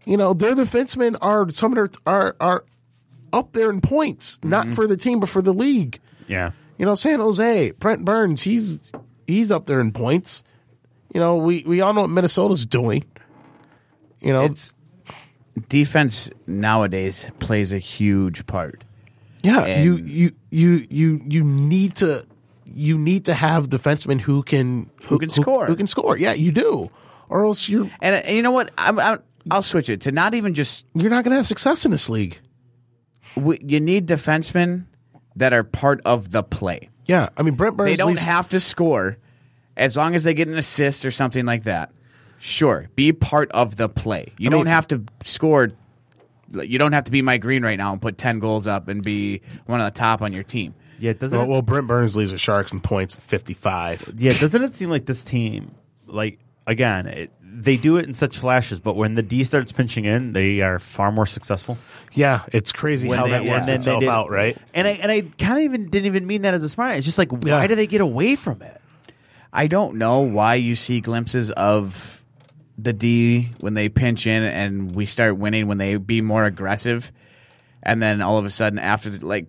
[0.07, 2.65] You know, their defensemen are some of their are are
[3.33, 4.75] up there in points, not mm-hmm.
[4.75, 5.99] for the team but for the league.
[6.27, 6.53] Yeah.
[6.79, 8.91] You know, San Jose, Brent Burns, he's
[9.27, 10.43] he's up there in points.
[11.13, 13.05] You know, we, we all know what Minnesota's doing.
[14.21, 14.75] You know, it's
[15.69, 18.85] defense nowadays plays a huge part.
[19.43, 22.25] Yeah, and- you you you you you need to
[22.67, 25.67] you need to have defensemen who can who, can score.
[25.67, 26.17] who, can score.
[26.17, 26.91] Yeah, you do,
[27.29, 28.71] or else you're And, and you know what?
[28.79, 29.19] I'm, I'm,
[29.51, 32.09] I'll switch it to not even just you're not going to have success in this
[32.09, 32.39] league.
[33.37, 34.85] we, you need defensemen
[35.37, 36.89] that are part of the play.
[37.07, 37.91] Yeah, I mean Brent Burns.
[37.91, 39.19] They don't leads- have to score
[39.77, 41.91] as long as they get an assist or something like that.
[42.39, 44.33] Sure, be part of the play.
[44.39, 45.73] You I don't mean- have to score.
[46.53, 49.03] You don't have to be Mike Green right now and put ten goals up and
[49.03, 50.75] be one of the top on your team.
[50.99, 54.15] Yeah, doesn't Well, it, well, Brent Burns leads the Sharks in points, fifty-five.
[54.19, 55.75] yeah, doesn't it seem like this team
[56.07, 60.05] like again, it, they do it in such flashes, but when the D starts pinching
[60.05, 61.79] in, they are far more successful.
[62.13, 63.51] Yeah, it's crazy When how they- that yeah.
[63.53, 64.57] works And then itself out, right?
[64.75, 66.97] And I and I kind of even didn't even mean that as a smart.
[66.97, 67.67] It's just like why Yeah.
[67.67, 68.81] do they get away from it?
[69.53, 72.20] I don't know why you see glimpses of
[72.83, 77.13] the D when they pinch in and we start winning when they be more aggressive,
[77.83, 79.47] and then all of a sudden after the, like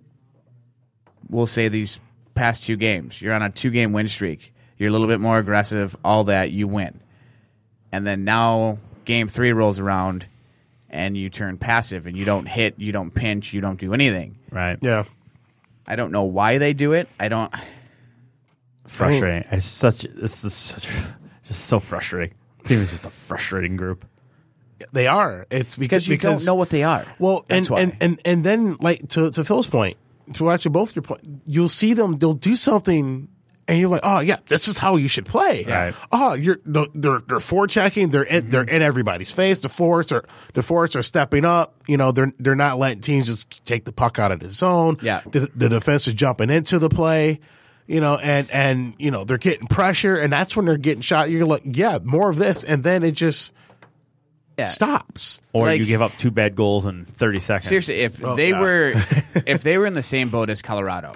[1.30, 2.00] we'll say these
[2.36, 5.38] past two games, you're on a two game win streak, you're a little bit more
[5.38, 7.02] aggressive, all that you win,
[7.92, 10.26] and then now game three rolls around
[10.90, 14.38] and you turn passive and you don't hit, you don't pinch, you don't do anything.
[14.52, 14.78] Right.
[14.82, 15.06] Yeah,
[15.88, 17.08] I don't know why they do it.
[17.20, 17.54] I don't.
[18.86, 19.46] Frustrating.
[19.52, 20.90] It's such this is such
[21.44, 22.36] just so frustrating.
[22.64, 24.06] The team is just a frustrating group.
[24.92, 25.46] they are.
[25.52, 27.06] It's because Because you don't know what they are.
[27.20, 27.82] Well, That's and, why.
[27.82, 29.98] and and and then like to to Phil's point,
[30.34, 32.18] to actually both your point, you'll see them.
[32.20, 33.28] They'll do something,
[33.68, 35.66] and you're like, oh yeah, this is how you should play.
[35.66, 35.94] Right.
[36.12, 38.12] Oh, you're they're they're, they're forechecking.
[38.12, 39.60] They're in, they're in everybody's face.
[39.60, 40.24] The forwards are
[40.54, 41.76] the forwards are stepping up.
[41.88, 44.98] You know, they're they're not letting teams just take the puck out of the zone.
[45.02, 45.22] Yeah.
[45.32, 47.40] the, the defense is jumping into the play.
[47.88, 51.30] You know, and and you know they're getting pressure, and that's when they're getting shot.
[51.30, 53.54] You're like, yeah, more of this, and then it just
[54.58, 54.66] Yeah.
[54.66, 55.42] stops.
[55.54, 57.68] Or Like- you give up two bad goals in thirty seconds.
[57.68, 58.62] Seriously, if Oh, they God.
[58.62, 58.94] were
[59.46, 61.16] if they were in the same boat as Colorado,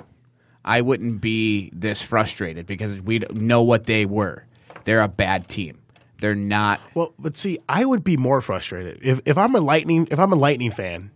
[0.66, 4.46] I wouldn't be this frustrated because we know what they were.
[4.84, 5.78] They're a bad team.
[6.20, 6.80] They're not.
[6.94, 10.34] Well, but see, I would be more frustrated if if I'm a lightning if I'm
[10.34, 11.12] a lightning fan.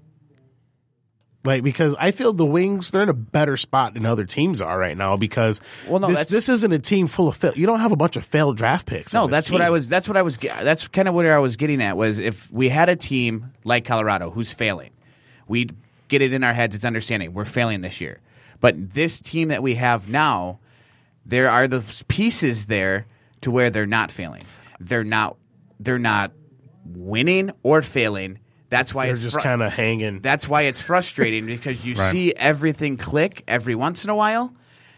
[1.45, 4.77] Like because I feel the Wings they're in a better spot than other teams are
[4.77, 7.53] right now because Well, no, this this isn't a team full of fail.
[7.55, 9.13] You don't have a bunch of failed draft picks.
[9.13, 9.87] No, that's what I was.
[9.87, 10.37] That's what I was.
[10.37, 11.95] That's kind of what I was getting at.
[11.95, 14.91] Was if we had a team like Colorado who's failing,
[15.47, 15.73] we'd
[16.09, 16.75] get it in our heads.
[16.75, 18.19] It's understanding we're failing this year.
[18.59, 20.59] But this team that we have now,
[21.25, 23.05] there are the pieces there
[23.41, 24.43] to where they're not failing.
[24.81, 25.37] They're not.
[25.79, 26.33] They're not
[26.85, 28.39] winning or failing.
[28.69, 30.19] That's why They're it's just fru- kind of hanging.
[30.21, 32.11] that's why it's frustrating because you Right.
[32.11, 34.53] see everything click every once in a while,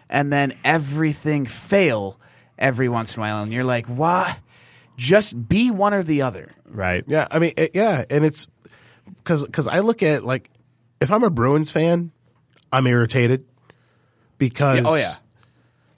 [0.09, 2.19] and then everything fail
[2.59, 4.37] every once in a while, and you're like, "Why?
[4.97, 7.03] Just be one or the other." right?
[7.07, 8.47] Yeah, I mean, it, yeah, and it's
[9.17, 10.49] because because I look at like
[10.99, 12.11] if I'm a Bruins fan,
[12.73, 13.45] I'm irritated
[14.37, 15.13] because Yeah, oh, yeah.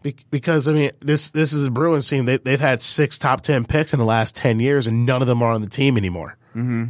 [0.03, 2.25] Be- because I mean, this this is a Bruins team.
[2.25, 5.27] They, they've had six top ten picks in the last ten years, and none of
[5.27, 6.37] them are on the team anymore.
[6.55, 6.85] Mm-hmm.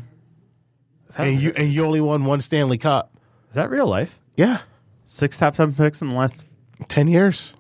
[1.18, 3.12] And you and you only won one Stanley Cup.
[3.50, 4.20] Is that real life?
[4.36, 4.60] Yeah,
[5.06, 6.46] Six top seven picks in the last.
[6.90, 7.56] ten years.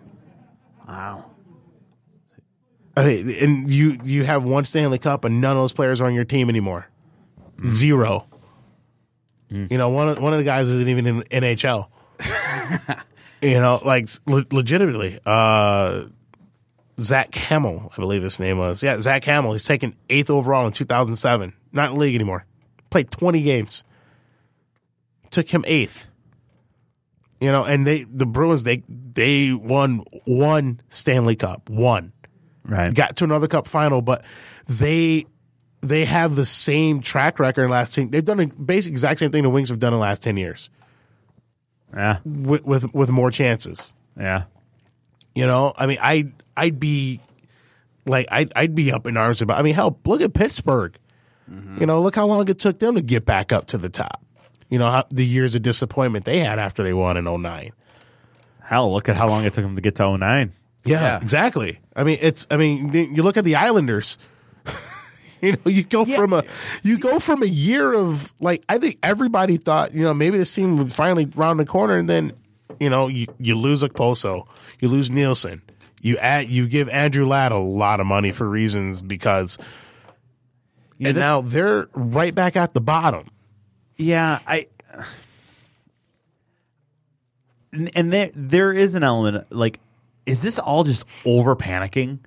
[0.88, 1.26] Wow.
[2.98, 6.14] Okay, and you you have one Stanley Cup, and none of those players are on
[6.14, 6.88] your team anymore.
[7.68, 8.28] Zero.
[9.50, 11.88] You know, one of, one of the guys isn't even in NHL.
[13.44, 16.06] you know, like le- legitimately, uh,
[17.00, 18.82] Zach Hamill, I believe his name was.
[18.82, 19.52] Yeah, Zach Hamill.
[19.52, 21.54] He's taken eighth overall in 2007.
[21.72, 22.48] Not in league anymore.
[22.94, 23.84] Played 20 games.
[25.32, 26.10] Took him eighth.
[27.40, 32.14] You know, and they the Bruins they they won one Stanley Cup, one
[32.64, 32.94] Right.
[32.94, 34.24] got to another cup final, but
[34.68, 35.26] they
[35.82, 38.12] they have the same track record in the last ten.
[38.12, 40.38] They've done the basic exact same thing the Wings have done in the last ten
[40.38, 40.70] years
[41.96, 42.20] yeah.
[42.24, 43.96] with with, with more chances.
[44.16, 44.44] Yeah.
[45.34, 47.22] You know, I mean, I I'd be
[48.06, 49.58] like I'd I'd be up in arms about.
[49.58, 50.96] I mean, hell, look at Pittsburgh.
[51.52, 51.82] Mm-hmm.
[51.82, 54.24] You know, look how long it took them to get back up to the top.
[54.70, 57.72] You know, how, the years of disappointment they had after they won in 09.
[58.62, 60.54] Hell, look at how long it took them to get to 09.
[60.86, 61.20] Yeah, Yeah.
[61.22, 61.80] exactly.
[61.96, 62.48] I mean, it's.
[62.50, 64.18] I mean, you look at the Islanders.
[65.42, 66.44] you know, you go from a
[66.82, 70.54] you go from a year of like I think everybody thought you know maybe this
[70.54, 72.34] team would finally round the corner, and then
[72.80, 74.48] you know you you lose Okposo,
[74.80, 75.62] you lose Nielsen,
[76.02, 79.58] you add you give Andrew Ladd a lot of money for reasons because,
[81.06, 83.30] and now they're right back at the bottom.
[83.98, 84.68] Yeah, I.
[87.72, 89.80] And, and there there is an element like,
[90.26, 92.20] is this all just over panicking?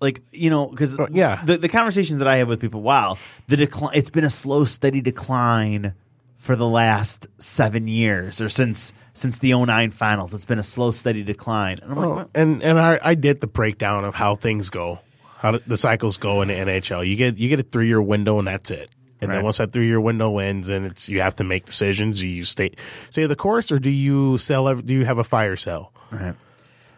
[0.00, 1.42] Like you know, because Uh, yeah.
[1.44, 3.16] the the conversations that I have with people, wow,
[3.48, 3.92] the decline.
[3.94, 5.94] It's been a slow, steady decline
[6.36, 10.34] for the last seven years, or since since the 09 finals.
[10.34, 11.78] It's been a slow, steady decline.
[11.82, 15.00] And I'm like, Oh, and and I, I did the breakdown of how things go,
[15.38, 17.04] how the- the cycles go in the NHL.
[17.04, 18.90] You get you get a three year window, and that's it.
[19.20, 22.20] And then once that three year window ends, and it's you have to make decisions.
[22.20, 22.70] Do you stay
[23.10, 24.68] stay the course, or do you sell?
[24.68, 25.92] ev- Do you have a fire sale?
[26.10, 26.34] Right.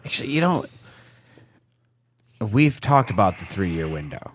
[0.04, 0.64] Actually, you know,
[2.40, 4.32] we've talked about the three year window,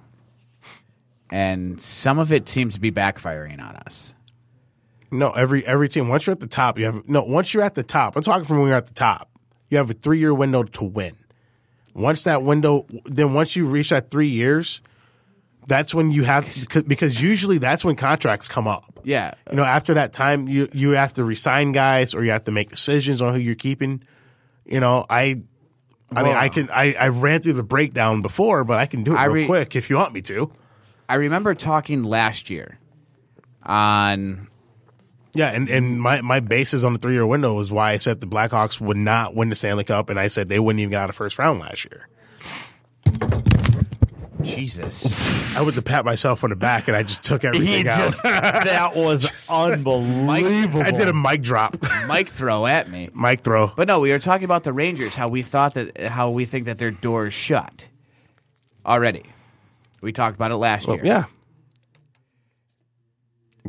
[1.30, 4.14] and some of it seems to be backfiring on us.
[5.12, 6.08] No, every every team.
[6.08, 7.24] Once you're at the top, you have no.
[7.24, 9.30] Once you're at the top, I'm talking from when you're at the top.
[9.70, 11.16] You have a three year window to win.
[11.94, 14.82] Once that window, then once you reach that three years,
[15.68, 16.46] that's when you have
[16.88, 19.00] because usually that's when contracts come up.
[19.04, 22.44] Yeah, you know, after that time, you you have to resign guys or you have
[22.46, 24.04] to make decisions on who you're keeping.
[24.66, 25.42] You know, I,
[26.12, 29.14] I mean, I can I, I ran through the breakdown before, but I can do
[29.14, 30.52] it I real re- quick if you want me to.
[31.08, 32.80] I remember talking last year
[33.62, 34.48] on
[35.36, 38.22] Yeah, and, and my, my basis on the three year window was why I said
[38.22, 41.02] the Blackhawks would not win the Stanley Cup, and I said they wouldn't even get
[41.02, 42.08] out of first round last year.
[44.44, 45.56] Jesus.
[45.56, 48.12] I would have pat myself on the back, and I just took everything out.
[48.24, 50.82] that was unbelievable.
[50.82, 51.78] I did a mic drop,
[52.08, 53.10] Mike throw at me.
[53.16, 53.68] mic throw.
[53.76, 56.66] But no, we were talking about the Rangers, how we thought that how we think
[56.66, 57.88] that their doors shut
[58.86, 59.24] already.
[60.02, 61.04] We talked about it last year.
[61.04, 61.26] Yeah.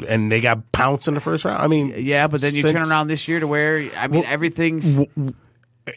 [0.09, 1.63] And they got pounced in the first round.
[1.63, 4.31] I mean, Yeah, but then you turn around this year to where I mean Well,
[4.33, 5.01] everything's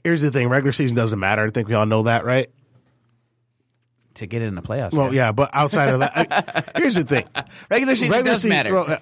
[0.03, 1.45] Here's the thing: regular season doesn't matter.
[1.45, 2.49] I think we all know that, right?
[4.15, 4.93] to get in the playoffs.
[4.93, 6.11] Well, yeah, but outside of that,
[6.75, 7.25] I- here's the thing:
[7.69, 8.49] Regular season regular does season.
[8.49, 8.73] matter.
[8.73, 8.97] well, uh,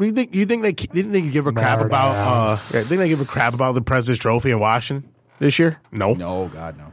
[0.00, 2.16] you think you think they didn't they give a crap about?
[2.16, 5.80] Uh, yeah, think they give a crap about the President's Trophy in Washington this year?
[5.90, 6.92] No, no, God, no.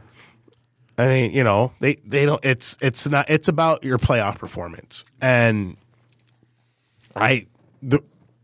[0.96, 2.44] I mean, you know, they they don't.
[2.44, 3.28] It's it's not.
[3.30, 5.76] It's about your playoff performance, and
[7.14, 7.46] I
[7.82, 8.00] the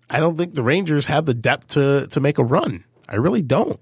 [0.08, 2.84] I don't think the Rangers have the depth to to make a run.
[3.08, 3.80] I really don't.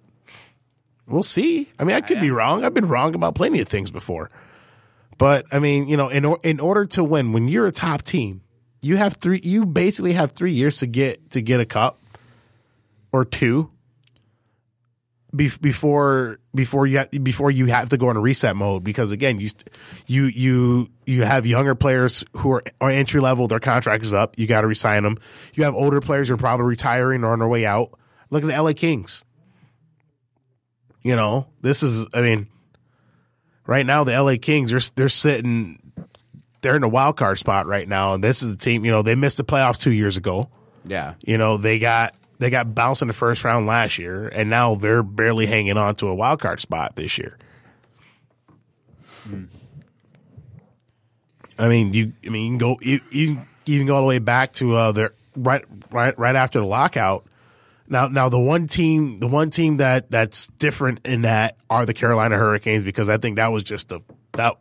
[1.06, 1.68] We'll see.
[1.78, 2.64] I mean, I could be wrong.
[2.64, 4.30] I've been wrong about plenty of things before,
[5.18, 8.02] but I mean, you know, in or, in order to win, when you're a top
[8.02, 8.42] team,
[8.82, 9.40] you have three.
[9.42, 12.00] You basically have three years to get to get a cup
[13.12, 13.70] or two
[15.36, 19.48] before before you ha- before you have to go into reset mode because again you
[19.48, 19.68] st-
[20.06, 24.38] you you you have younger players who are, are entry level their contract is up
[24.38, 25.18] you got to resign them.
[25.54, 27.98] You have older players who are probably retiring or on their way out.
[28.30, 29.24] Look at the LA Kings.
[31.02, 32.46] You know this is I mean
[33.66, 35.80] right now the LA Kings are they're sitting
[36.60, 38.14] they're in a wild card spot right now.
[38.14, 40.48] And this is the team you know they missed the playoffs 2 years ago.
[40.86, 41.14] Yeah.
[41.24, 44.74] you know, they got they got bounced in the first round last year, and now
[44.74, 47.38] they're barely hanging on to a wild card spot this year.
[51.58, 52.12] I mean, you.
[52.26, 52.78] I mean, you can go.
[52.82, 56.58] You, you, can go all the way back to uh, their right, right, right after
[56.58, 57.26] the lockout.
[57.86, 61.94] Now, now the one team, the one team that that's different in that are the
[61.94, 64.02] Carolina Hurricanes because I think that was just a
[64.32, 64.56] that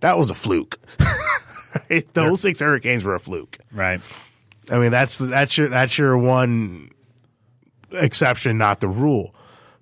[0.00, 0.78] that was a fluke.
[1.90, 2.10] Right?
[2.14, 3.58] The 06 Hurricanes were a fluke.
[3.70, 4.00] Right.
[4.70, 6.90] I mean, that's that's your that's your one
[7.96, 9.34] exception, not the rule.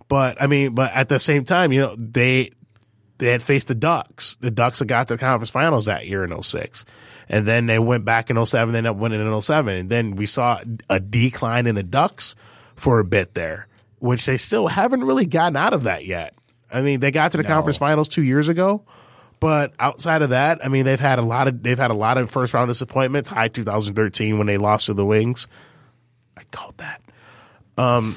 [0.08, 2.50] But I mean, but at the same time, you know, they
[3.18, 4.36] they had faced the Ducks.
[4.36, 6.84] The Ducks had got to the conference finals that year in 06.
[7.28, 9.74] And then they went back in 07, they ended up winning in 07.
[9.74, 10.60] And then we saw
[10.90, 12.34] a decline in the Ducks
[12.76, 13.66] for a bit there,
[13.98, 16.34] which they still haven't really gotten out of that yet.
[16.72, 18.84] I mean, they got to the conference finals two years ago,
[19.38, 22.18] but outside of that, I mean, they've had a lot of they've had a lot
[22.18, 23.28] of first round disappointments.
[23.28, 25.46] High 2013 when they lost to the Wings.
[26.36, 27.00] I called that.
[27.78, 28.16] Um,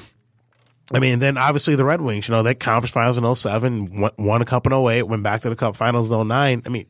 [0.92, 4.10] I mean, then obviously the Red Wings, you know, they conference finals in 07, won,
[4.16, 6.62] won a cup in 08, went back to the cup finals in 09.
[6.64, 6.86] I mean,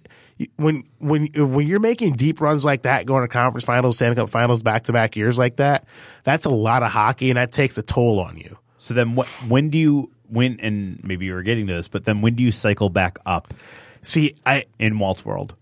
[0.54, 4.30] when when when you're making deep runs like that, going to conference finals, Stanley Cup
[4.30, 5.88] finals back to back years like that,
[6.22, 8.56] that's a lot of hockey and that takes a toll on you.
[8.78, 9.26] So then, what?
[9.48, 10.60] When do you when?
[10.60, 13.52] And maybe you were getting to this, but then when do you cycle back up
[14.02, 15.54] See, I in Walt's world?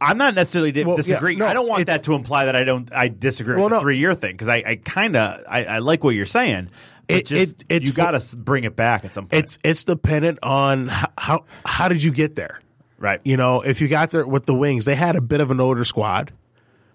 [0.00, 1.38] I'm not necessarily di- Well, yeah, disagreeing.
[1.38, 2.92] no, I don't want that to imply that I don't.
[2.92, 3.80] I disagree Well, with the no.
[3.82, 6.70] three year thing because I, I kind of I, I like what you're saying.
[7.08, 9.34] It- just it- it's you got to bring it back at some point.
[9.42, 12.60] it's it's dependent on how, how how did you get there.
[12.98, 13.20] right.
[13.24, 15.58] You know, if you got there with the Wings, they had a bit of an
[15.60, 16.32] older squad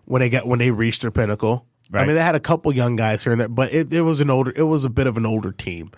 [0.06, 1.66] when they got when they reached their pinnacle.
[1.96, 4.20] I mean, they had a couple young guys here and there, but it, it was
[4.20, 5.92] an older, it was a bit of an older team,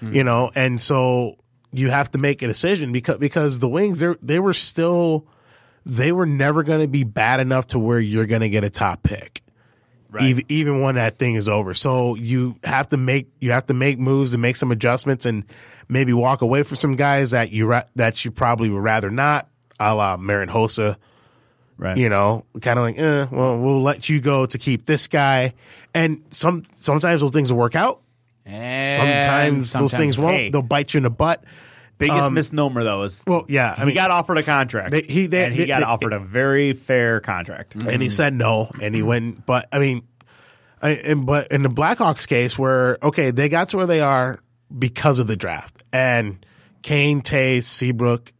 [0.00, 1.36] you know, and so
[1.70, 5.26] you have to make a decision because because the Wings they they were still
[5.86, 8.70] they were never going to be bad enough to where you're going to get a
[8.70, 9.42] top pick.
[10.22, 13.74] Even, even when that thing is over, so you have to make you have to
[13.74, 15.42] make moves and make some adjustments and
[15.88, 19.48] maybe walk away from some guys that you ra- that you probably would rather not,
[19.80, 20.98] a la Marian Hossa,
[21.78, 21.96] right.
[21.96, 25.52] you know, kind of like, eh, well, we'll let you go to keep this guy.
[25.92, 28.00] And some sometimes those things will work out.
[28.46, 30.52] And Sometimes, those things won't.
[30.52, 31.42] They'll bite you in the butt.
[31.98, 34.90] Biggest um, misnomer though is Well, yeah, I he mean, got offered a contract.
[34.90, 37.76] They- he- they- and he they- got offered a very fair contract.
[37.84, 39.46] and he said no, and he went.
[39.46, 40.02] But I mean,
[40.82, 44.40] I, and but in the Blackhawks case, where okay, they got to where they are
[44.76, 46.44] because of the draft, and
[46.82, 48.32] Kane, Tay, Seabrook,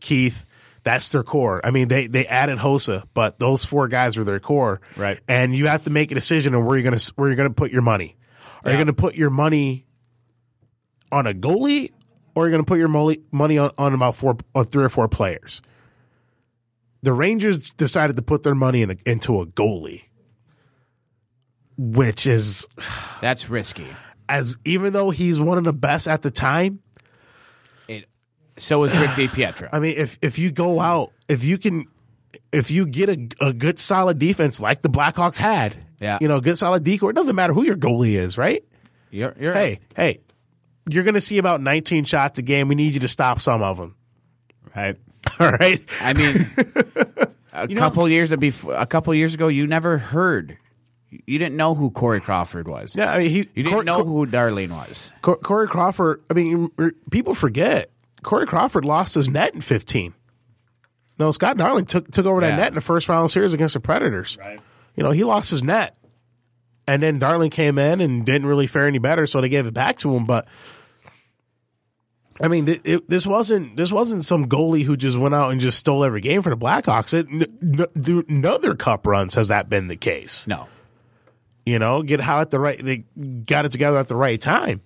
[0.00, 0.46] Keith.
[0.82, 1.60] That's their core.
[1.62, 4.80] I mean, they they added Hossa, but those four guys are their core.
[4.96, 5.20] Right.
[5.28, 7.70] And you have to make a decision on where you're gonna where you're gonna put
[7.70, 8.16] your money.
[8.64, 9.84] Are you gonna put your money
[11.12, 11.90] on a goalie,
[12.34, 15.08] or you're gonna put your money money on, on about four on three or four
[15.08, 15.62] players?
[17.02, 20.02] the Rangers decided to put their money in a, into a goalie,
[21.78, 22.68] which is
[23.20, 23.86] That's risky.
[24.28, 26.80] as even though he's one of the best at the time.
[27.88, 28.06] It,
[28.58, 29.68] so is Rick DiPietro.
[29.72, 31.86] I mean, if if you go out, if you can,
[32.52, 36.18] if you get a, a good solid defense like the Blackhawks had, Yeah.
[36.20, 37.10] you know, good solid decor.
[37.10, 38.62] It doesn't matter who your goalie is, right?
[39.10, 40.18] You're, you're, Hey, hey,
[40.92, 42.68] you're going to see about 19 shots a game.
[42.68, 43.94] We need you to stop some of them.
[44.74, 44.96] Right.
[45.40, 45.80] All right.
[46.02, 46.46] I mean,
[47.52, 50.56] a couple years before, a couple years ago, you never heard.
[51.10, 52.94] You didn't know who Corey Crawford was.
[52.94, 55.12] Yeah, I mean, he You didn't Cor- know Cor- who Darling was.
[55.22, 56.22] Cor- Corey Crawford.
[56.30, 56.70] I mean,
[57.10, 57.90] people forget
[58.22, 60.14] Corey Crawford lost his net in 15.
[61.18, 63.80] No, Scott Darling took took over that net in the first round series against the
[63.80, 64.38] Predators.
[64.40, 64.58] Right.
[64.96, 65.96] You know, he lost his net,
[66.86, 69.74] and then Darling came in and didn't really fare any better, so they gave it
[69.74, 70.24] back to him.
[70.24, 70.46] But
[72.42, 75.60] I mean, th- it, this wasn't this wasn't some goalie who just went out and
[75.60, 77.12] just stole every game for the Blackhawks.
[77.12, 80.46] It, n- n- no cup runs has that been the case.
[80.46, 80.68] No.
[81.66, 83.04] You know, get how at the right they
[83.46, 84.80] got it together at the right time.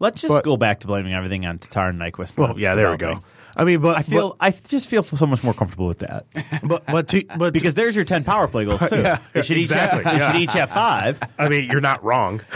[0.00, 2.36] Let's just But- go back to blaming everything on Tatar and Nyquist.
[2.36, 3.20] Well, yeah, there we go.
[3.54, 6.24] I mean, but I feel I just feel so much more comfortable with that
[6.66, 8.96] but but to, but because there's your ten power play goals too.
[8.96, 10.32] Yeah, they should exactly, each have, yeah.
[10.32, 11.20] they should each have five.
[11.38, 12.40] I mean, you're not wrong.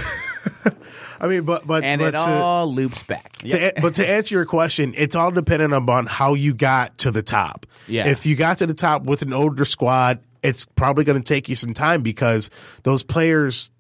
[1.21, 3.39] I mean, but but And but it to, all loops back.
[3.39, 7.23] to, but to answer your question, it's all dependent upon how you got to the
[7.23, 7.67] top.
[7.89, 8.07] Yeah.
[8.09, 11.49] If you got to the top with an older squad, it's probably going to take
[11.49, 12.51] you some time because
[12.83, 13.71] those players.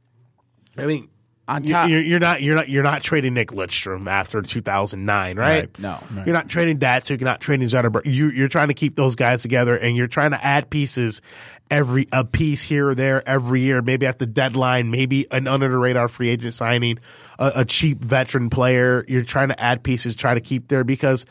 [0.79, 1.09] I mean,
[1.49, 5.47] On top- you're, you're not you're not you're not trading Nick Lidstrom after 2009, right?
[5.47, 5.79] Right.
[5.79, 6.03] No.
[6.25, 8.03] You're not trading Datsyuk, you're not trading Zetterberg.
[8.05, 11.23] You, you're trying to keep those guys together, and you're trying to add pieces
[11.70, 13.82] every a piece here or there every year.
[13.82, 16.98] Maybe at the deadline, maybe an under the radar free agent signing,
[17.38, 19.05] a, a cheap veteran player.
[19.09, 21.26] You're trying to add pieces, try to keep there because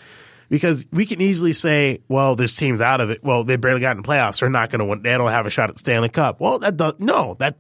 [0.50, 3.24] because we can easily say, well, this team's out of it.
[3.24, 4.40] Well, they barely got in the playoffs.
[4.40, 5.02] They're not going to win.
[5.02, 6.40] They don't have a shot at the Stanley Cup.
[6.40, 7.58] Well, that does no that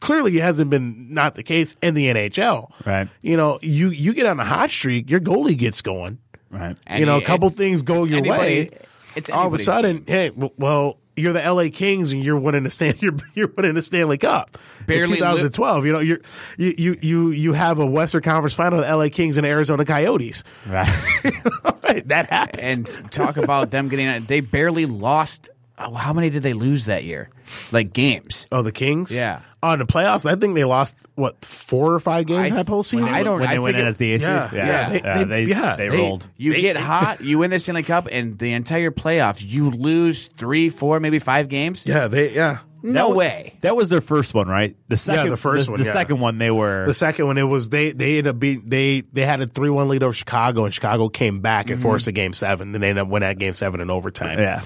[0.00, 2.86] clearly hasn't been not the case in the NHL.
[2.86, 3.08] Right.
[3.20, 6.18] You know, you you get on a hot streak, your goalie gets going.
[6.48, 6.78] Right.
[6.96, 8.70] you know, a couple things go your anybody- way.
[9.16, 12.62] It's all of a anybody's sudden, hey, well, you're the LA Kings and you're winning
[12.62, 14.58] the Stan, you're, you're winning the Stanley Cup.
[14.86, 16.20] Barely in 2012, you know, you're,
[16.58, 20.44] you, you, you, you have a Western Conference final with LA Kings and Arizona Coyotes.
[20.68, 22.06] Right.
[22.08, 22.60] that happened.
[22.60, 24.24] and talk about them getting.
[24.24, 25.48] They barely lost.
[25.78, 27.30] How many did they lose that year?
[27.72, 28.46] Like games.
[28.52, 29.14] Oh, the Kings?
[29.14, 29.40] Yeah.
[29.62, 32.68] Oh, On the playoffs, I think they lost, what, four or five games I- that
[32.68, 33.12] whole season?
[33.14, 34.22] I don't- when they I went in figure- as the aces.
[34.26, 34.50] Yeah.
[34.52, 34.88] Yeah, Yeah.
[34.88, 35.76] They- yeah, they- they, yeah.
[35.76, 36.26] they They- rolled.
[36.36, 40.68] You get hot, you win the Stanley Cup, and the entire playoffs, you lose three,
[40.70, 41.84] four, maybe five games.
[41.86, 42.58] Yeah, they, yeah.
[42.82, 43.54] No That was- way.
[43.62, 44.76] That was their first one, right?
[44.88, 45.92] The second, the first the, one, The yeah.
[45.94, 46.86] second one, they were.
[46.86, 49.70] The second one, it was they they ended up being they they had a three
[49.70, 52.10] one lead over Chicago, and Chicago came back and forced mm-hmm.
[52.10, 52.70] a game seven.
[52.70, 54.38] Then they ended up winning that game seven in overtime.
[54.38, 54.60] yeah.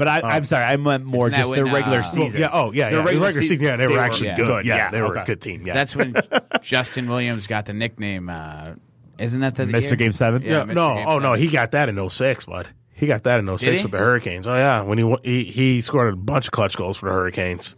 [0.00, 2.10] But I, I'm sorry, I meant more Isn't that just their when, regular uh, Well,
[2.10, 2.40] season.
[2.40, 2.48] yeah.
[2.52, 2.88] Oh, yeah.
[2.88, 3.04] Their yeah.
[3.12, 4.36] The regular season, yeah, they, were actually yeah.
[4.36, 4.46] good.
[4.46, 5.20] Good, Yeah, yeah, they were okay.
[5.20, 5.66] a good team.
[5.66, 5.74] Yeah.
[5.74, 6.14] That's when
[6.62, 8.30] Justin Williams got the nickname.
[8.30, 8.76] Uh,
[9.18, 9.82] isn't that the Mr.
[9.82, 9.96] year?
[9.96, 10.40] Game Seven?
[10.40, 10.62] yeah.
[10.64, 10.74] Mr.
[10.74, 10.94] No.
[10.94, 11.40] Game Oh no, Seven.
[11.46, 12.68] he got that in 06, bud.
[12.94, 13.84] He got that in 06 he?
[13.84, 14.46] with the Hurricanes.
[14.46, 17.12] Oh yeah, when he wa- he he scored a bunch of clutch goals for the
[17.14, 17.76] Hurricanes.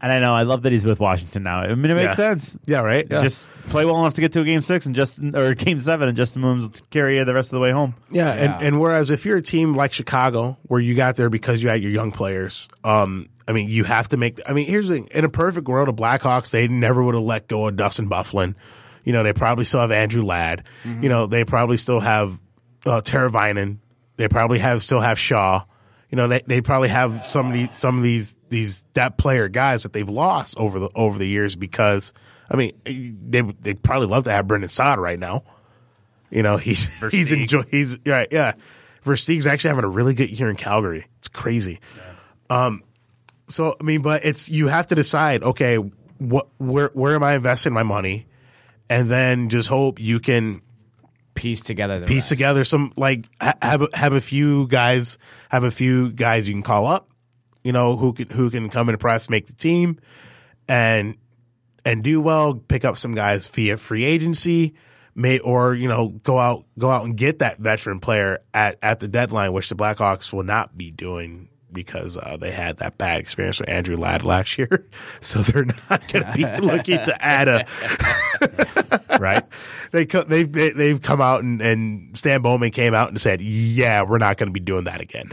[0.00, 1.60] And I know, I love that he's with Washington now.
[1.60, 2.14] I mean, it makes Yeah.
[2.14, 2.56] sense.
[2.66, 2.80] Yeah.
[2.80, 3.06] Right.
[3.10, 3.22] Yeah.
[3.22, 6.06] Just play well enough to get to a game six and Justin or game seven,
[6.08, 7.94] and Justin Williams will carry you the rest of the way home.
[8.10, 8.42] Yeah, Yeah.
[8.56, 11.70] And, and whereas if you're a team like Chicago, where you got there because you
[11.70, 14.40] had your young players, um, I mean, you have to make.
[14.46, 17.22] I mean, here's the thing: in a perfect world, the Blackhawks they never would have
[17.24, 18.54] let go of Dustin Byfuglien.
[19.04, 20.64] You know, they probably still have Andrew Ladd.
[20.84, 22.40] You know, they probably still have
[22.84, 23.78] uh, Teravainen.
[24.16, 25.62] They probably have still have Shaw.
[26.10, 29.48] You know, they they probably have some of these some of these these that player
[29.48, 32.12] guys that they've lost over the over the years because
[32.48, 35.42] I mean they they probably love to have Brandon Saad right now.
[36.30, 38.52] You know, he's he's enjoy he's right, yeah.
[39.04, 41.06] Versteeg's actually having a really good year in Calgary.
[41.18, 41.80] It's crazy.
[42.50, 42.82] Um
[43.48, 45.76] so I mean, but it's you have to decide, okay,
[46.18, 48.26] what where where am I investing my money?
[48.88, 50.62] And then just hope you can
[51.36, 52.00] piece together.
[52.00, 52.28] The piece rest.
[52.30, 55.18] together some like ha- have have a few guys
[55.50, 57.08] have a few guys you can call up,
[57.62, 59.98] you know, who can who can come and press make the team
[60.68, 61.16] and
[61.84, 64.74] and do well, pick up some guys via free agency,
[65.14, 69.00] may or you know go out go out and get that veteran player at at
[69.00, 73.20] the deadline, which the Blackhawks will not be doing because uh, they had that bad
[73.20, 74.86] experience with Andrew Ladd last year,
[75.20, 77.66] so they're not going to be looking to add a
[79.20, 79.44] Right?
[79.92, 83.40] they co- they've they, they've come out and, and Stan Bowman came out and said,
[83.40, 85.32] "Yeah, we're not going to be doing that again."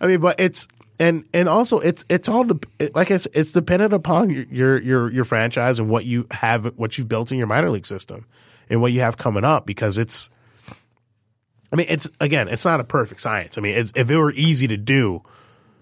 [0.00, 0.68] I mean, but it's
[0.98, 2.46] and and also it's it's all
[2.78, 6.66] it, like it's it's dependent upon your, your your your franchise and what you have
[6.76, 8.26] what you've built in your minor league system
[8.70, 10.30] and what you have coming up because it's.
[11.72, 13.58] I mean, it's again, it's not a perfect science.
[13.58, 15.22] I mean, it's, if it were easy to do,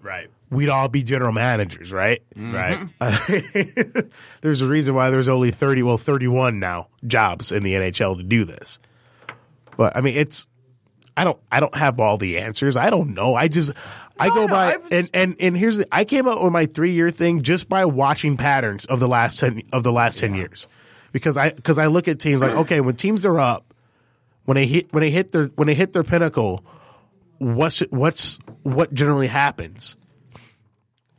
[0.01, 0.29] Right.
[0.49, 2.21] we'd all be general managers, right?
[2.35, 2.55] Mm-hmm.
[2.55, 4.05] Right.
[4.41, 8.23] there's a reason why there's only 30 well 31 now jobs in the NHL to
[8.23, 8.79] do this
[9.77, 10.47] but i mean it's
[11.15, 13.71] i don't i don't have all the answers i don't know i just
[14.19, 16.65] i go no, by I and and and here's the i came up with my
[16.65, 20.33] 3 year thing just by watching patterns of the last 10 of the last 10
[20.33, 20.67] years
[21.11, 23.71] because i because i look at teams like okay when teams are up
[24.47, 26.63] when they hit when they hit their when they hit their pinnacle
[27.37, 29.97] what's what's what generally happens?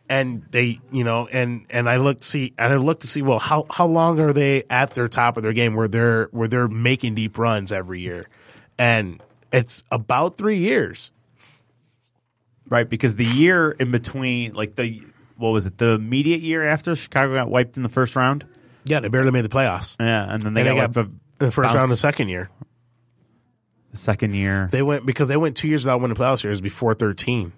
[0.08, 3.20] And they you know and and I look to see and I look to see
[3.20, 6.48] well how how long are they at their top of their game where they're where
[6.48, 8.28] they're making deep runs every year?
[8.78, 9.22] And
[9.52, 11.10] it's about 3 years.
[12.70, 15.02] Right, because the year in between, like the
[15.36, 18.46] what was it, the immediate year after Chicago got wiped in the first round?
[18.84, 19.96] yeah they barely made the playoffs.
[20.00, 21.96] Yeah, and then they and got, they wiped got the, the first bounced round the
[21.98, 22.48] second year
[23.90, 24.68] the second year.
[24.70, 27.52] they went because they went 2 years without winning the playoffs years before 13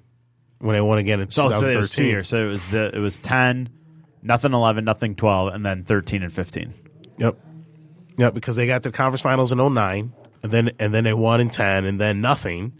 [0.60, 2.28] when they won again in so, so 2013 it was two years.
[2.28, 3.70] So it was the it was ten,
[4.22, 6.74] nothing eleven, nothing twelve, and then thirteen and fifteen.
[7.18, 7.38] Yep.
[8.18, 10.12] Yep, because they got the conference finals in 09
[10.42, 12.72] and then and then they won in 10 and then nothing.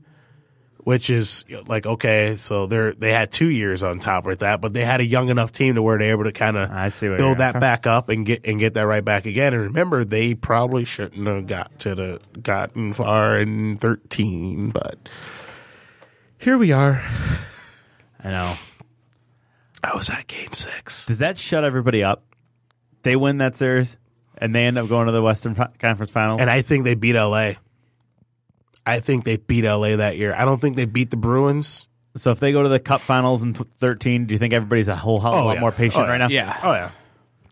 [0.85, 4.73] Which is like okay, so they're they had two years on top with that, but
[4.73, 7.09] they had a young enough team to where they're able to kind of I see
[7.09, 9.53] what build that back up and get and get that right back again.
[9.53, 15.09] And remember, they probably shouldn't have got to the gotten far in thirteen, but
[16.39, 17.05] here we are.
[18.25, 18.55] I know.
[19.85, 21.07] I was at game six.
[21.07, 22.25] Does that shut everybody up?
[23.03, 23.97] They win that series,
[24.39, 26.41] and they end up going to the Western Conference Finals.
[26.41, 27.53] And I think they beat LA.
[28.91, 30.35] I think they beat LA that year.
[30.35, 31.89] I don't think they beat the Bruins.
[32.17, 34.97] so if they go to the Cup Finals in thirteen, do you think everybody's a
[34.97, 35.61] whole hell of a Oh, lot yeah.
[35.61, 36.11] more patient Oh, yeah.
[36.11, 36.29] right now?
[36.29, 36.59] Yeah.
[36.63, 36.91] Oh yeah,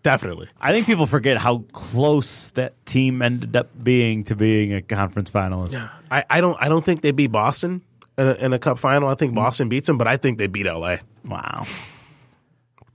[0.02, 0.48] definitely.
[0.60, 5.31] I think people forget how close that team ended up being to being a conference
[5.31, 5.74] finalist.
[6.10, 7.82] I, I don't I don't think they beat Boston
[8.16, 9.09] in a, in a cup final.
[9.09, 9.36] I think mm.
[9.36, 10.97] Boston beats them, but I think they beat LA.
[11.24, 11.66] Wow,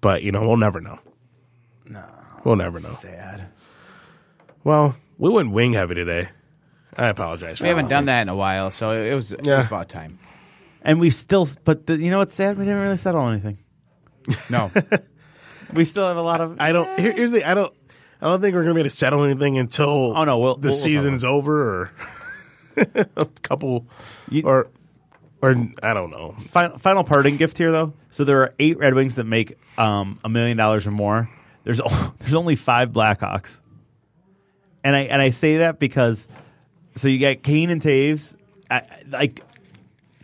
[0.02, 1.00] But you know, we'll never know.
[1.86, 2.04] No,
[2.44, 2.90] we'll never know.
[2.90, 3.48] sad.
[4.64, 6.30] Well, we went wing heavy today.
[6.98, 7.58] I apologize.
[7.60, 9.58] For We haven't done that in a while, so it was, it Yeah.
[9.58, 10.20] was about time.
[10.82, 11.48] and we still.
[11.64, 12.58] But the, you know what's sad?
[12.58, 13.58] We didn't really settle anything.
[14.50, 14.72] No.
[15.74, 16.58] We still have a lot of.
[16.60, 17.00] I don't.
[17.00, 17.44] Here, here's the.
[17.50, 17.74] I don't.
[18.22, 20.16] I don't think we're gonna be able to settle anything until.
[20.16, 21.92] Oh, no, we'll- the we'll- we'll season's over or
[23.16, 23.88] a couple
[24.30, 24.68] You- or
[25.42, 26.36] or I don't know.
[26.38, 27.94] final, final parting gift here, though.
[28.12, 31.28] So there are eight Red Wings that make um, a million dollars or more.
[31.64, 33.58] There's o- there's only five Blackhawks,
[34.84, 36.28] and I and I say that because
[36.96, 38.34] so you got Kane and Toews,
[38.70, 39.42] I, like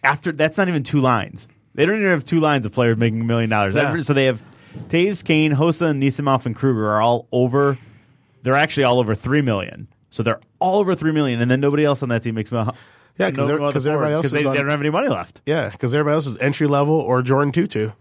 [0.04, 1.48] after that's not even two lines.
[1.76, 3.76] They don't even have two lines of players making a million dollars.
[3.76, 4.02] Yeah.
[4.02, 4.44] So they have
[4.90, 7.78] Toews, Kane, Hossa, and Anisimov and Kruger are all over.
[8.44, 9.88] They're actually all over three million.
[10.10, 12.52] So they're all over three million, and then nobody else on that team makes.
[12.52, 12.76] mil-
[13.18, 15.10] Yeah, 'cause no- they're- no everybody else they, is on- they don't have any money
[15.10, 15.42] left.
[15.46, 17.94] Yeah, because everybody else is entry level or Jordan Tootoo.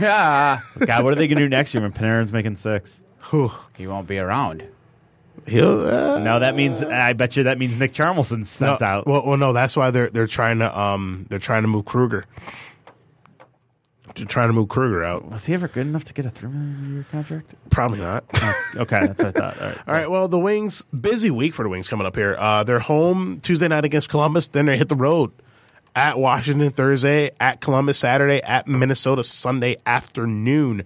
[0.00, 3.00] Ah, God, what are they going to do next year when Panarin's making six?
[3.30, 3.50] Whew.
[3.76, 4.64] he won't be around.
[5.46, 5.86] He'll.
[5.86, 9.06] Uh, No, that means I bet you that means Nick Hjalmarsson no, out.
[9.06, 12.24] Well, well, no, that's why they're they're trying to um they're trying to move Kruger.
[14.14, 15.30] They're trying to move Kruger out.
[15.30, 17.54] Was he ever good enough to get a three million year contract?
[17.70, 18.24] Probably not.
[18.74, 19.60] Okay, that's what I thought.
[19.60, 19.78] All right.
[19.86, 20.10] All right.
[20.10, 22.34] Well, the Wings busy week for the Wings coming up here.
[22.38, 24.48] Uh, they're home Tuesday night against Columbus.
[24.48, 25.30] Then they hit the road
[25.94, 30.84] at Washington Thursday, at Columbus Saturday, at Minnesota Sunday afternoon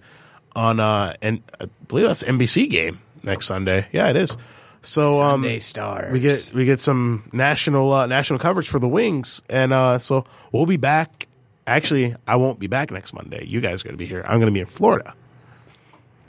[0.57, 3.87] on uh and I believe that's NBC game next Sunday.
[3.93, 4.37] Yeah, it is.
[4.83, 6.13] So um, Sunday Stars.
[6.13, 10.25] we get we get some national uh, national coverage for the Wings, and uh, so
[10.53, 11.27] we'll be back.
[11.67, 13.45] Actually, I won't be back next Monday.
[13.47, 14.23] You guys are going to be here.
[14.23, 15.15] I'm going to be in Florida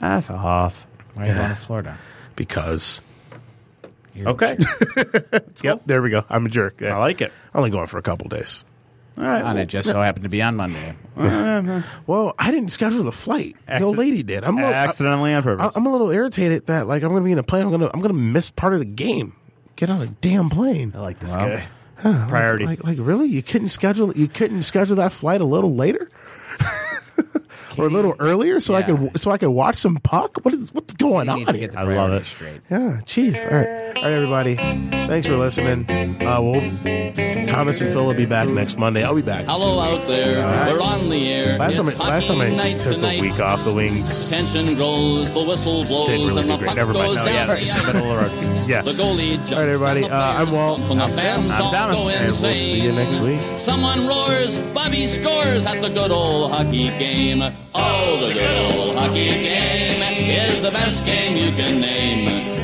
[0.00, 0.84] F off.
[1.14, 1.98] Why are you going to Florida?
[2.36, 3.02] because.
[4.16, 4.58] Okay,
[5.62, 6.24] Yep, there we go.
[6.28, 6.80] I'm a jerk.
[6.80, 6.96] Yeah.
[6.96, 7.30] I like it.
[7.54, 8.64] I'm only going for a couple days.
[9.18, 9.42] All right.
[9.44, 10.94] And it just so happened to be on Monday.
[12.06, 13.56] Well, I didn't schedule the flight.
[13.66, 14.44] The old lady did.
[14.44, 15.72] I'm a little, accidentally on purpose.
[15.74, 17.62] I, am a little irritated that like I'm going to be in a plane.
[17.64, 19.34] I'm going to I'm going to miss part of the game.
[19.74, 20.92] Get on a damn plane.
[20.94, 21.58] I like this Well,
[22.02, 22.26] guy.
[22.28, 22.66] Priority.
[22.66, 23.26] Like like really?
[23.28, 26.08] You couldn't schedule you couldn't schedule that flight a little later?
[27.76, 28.86] or a little earlier so I Yeah.
[28.96, 30.38] could so I could watch some puck?
[30.44, 31.60] What is what's going You on need to here?
[31.62, 32.30] get the I love priorities it.
[32.30, 32.60] straight.
[32.70, 33.50] Yeah, jeez.
[33.50, 34.54] All right, all right, everybody.
[34.54, 35.90] Thanks for listening.
[36.24, 36.60] Uh, we'll
[37.48, 39.02] Thomas and Phil will be back next Monday.
[39.02, 39.46] I'll be back.
[39.46, 40.72] Hello out there, right?
[40.72, 41.58] we're on the air.
[41.58, 43.18] Last time, It's last time I took tonight.
[43.18, 44.28] a week off the wings.
[44.28, 46.76] Tension grows, the whistle blows, Didn't really and do great.
[46.76, 47.14] Never mind.
[47.14, 47.86] No, yeah, the it's ice.
[47.86, 48.64] Middle of the.
[48.68, 48.82] Yeah.
[48.82, 50.04] The goalie jumps All right, everybody.
[50.04, 50.80] Uh, I'm Walt.
[50.80, 51.96] I'm fans I'm Thomas.
[51.98, 53.40] And we'll see you next week.
[53.58, 57.42] Someone roars, Bobby scores at the good old hockey game.
[57.74, 62.57] Oh, the good old hockey game is the best game you can name.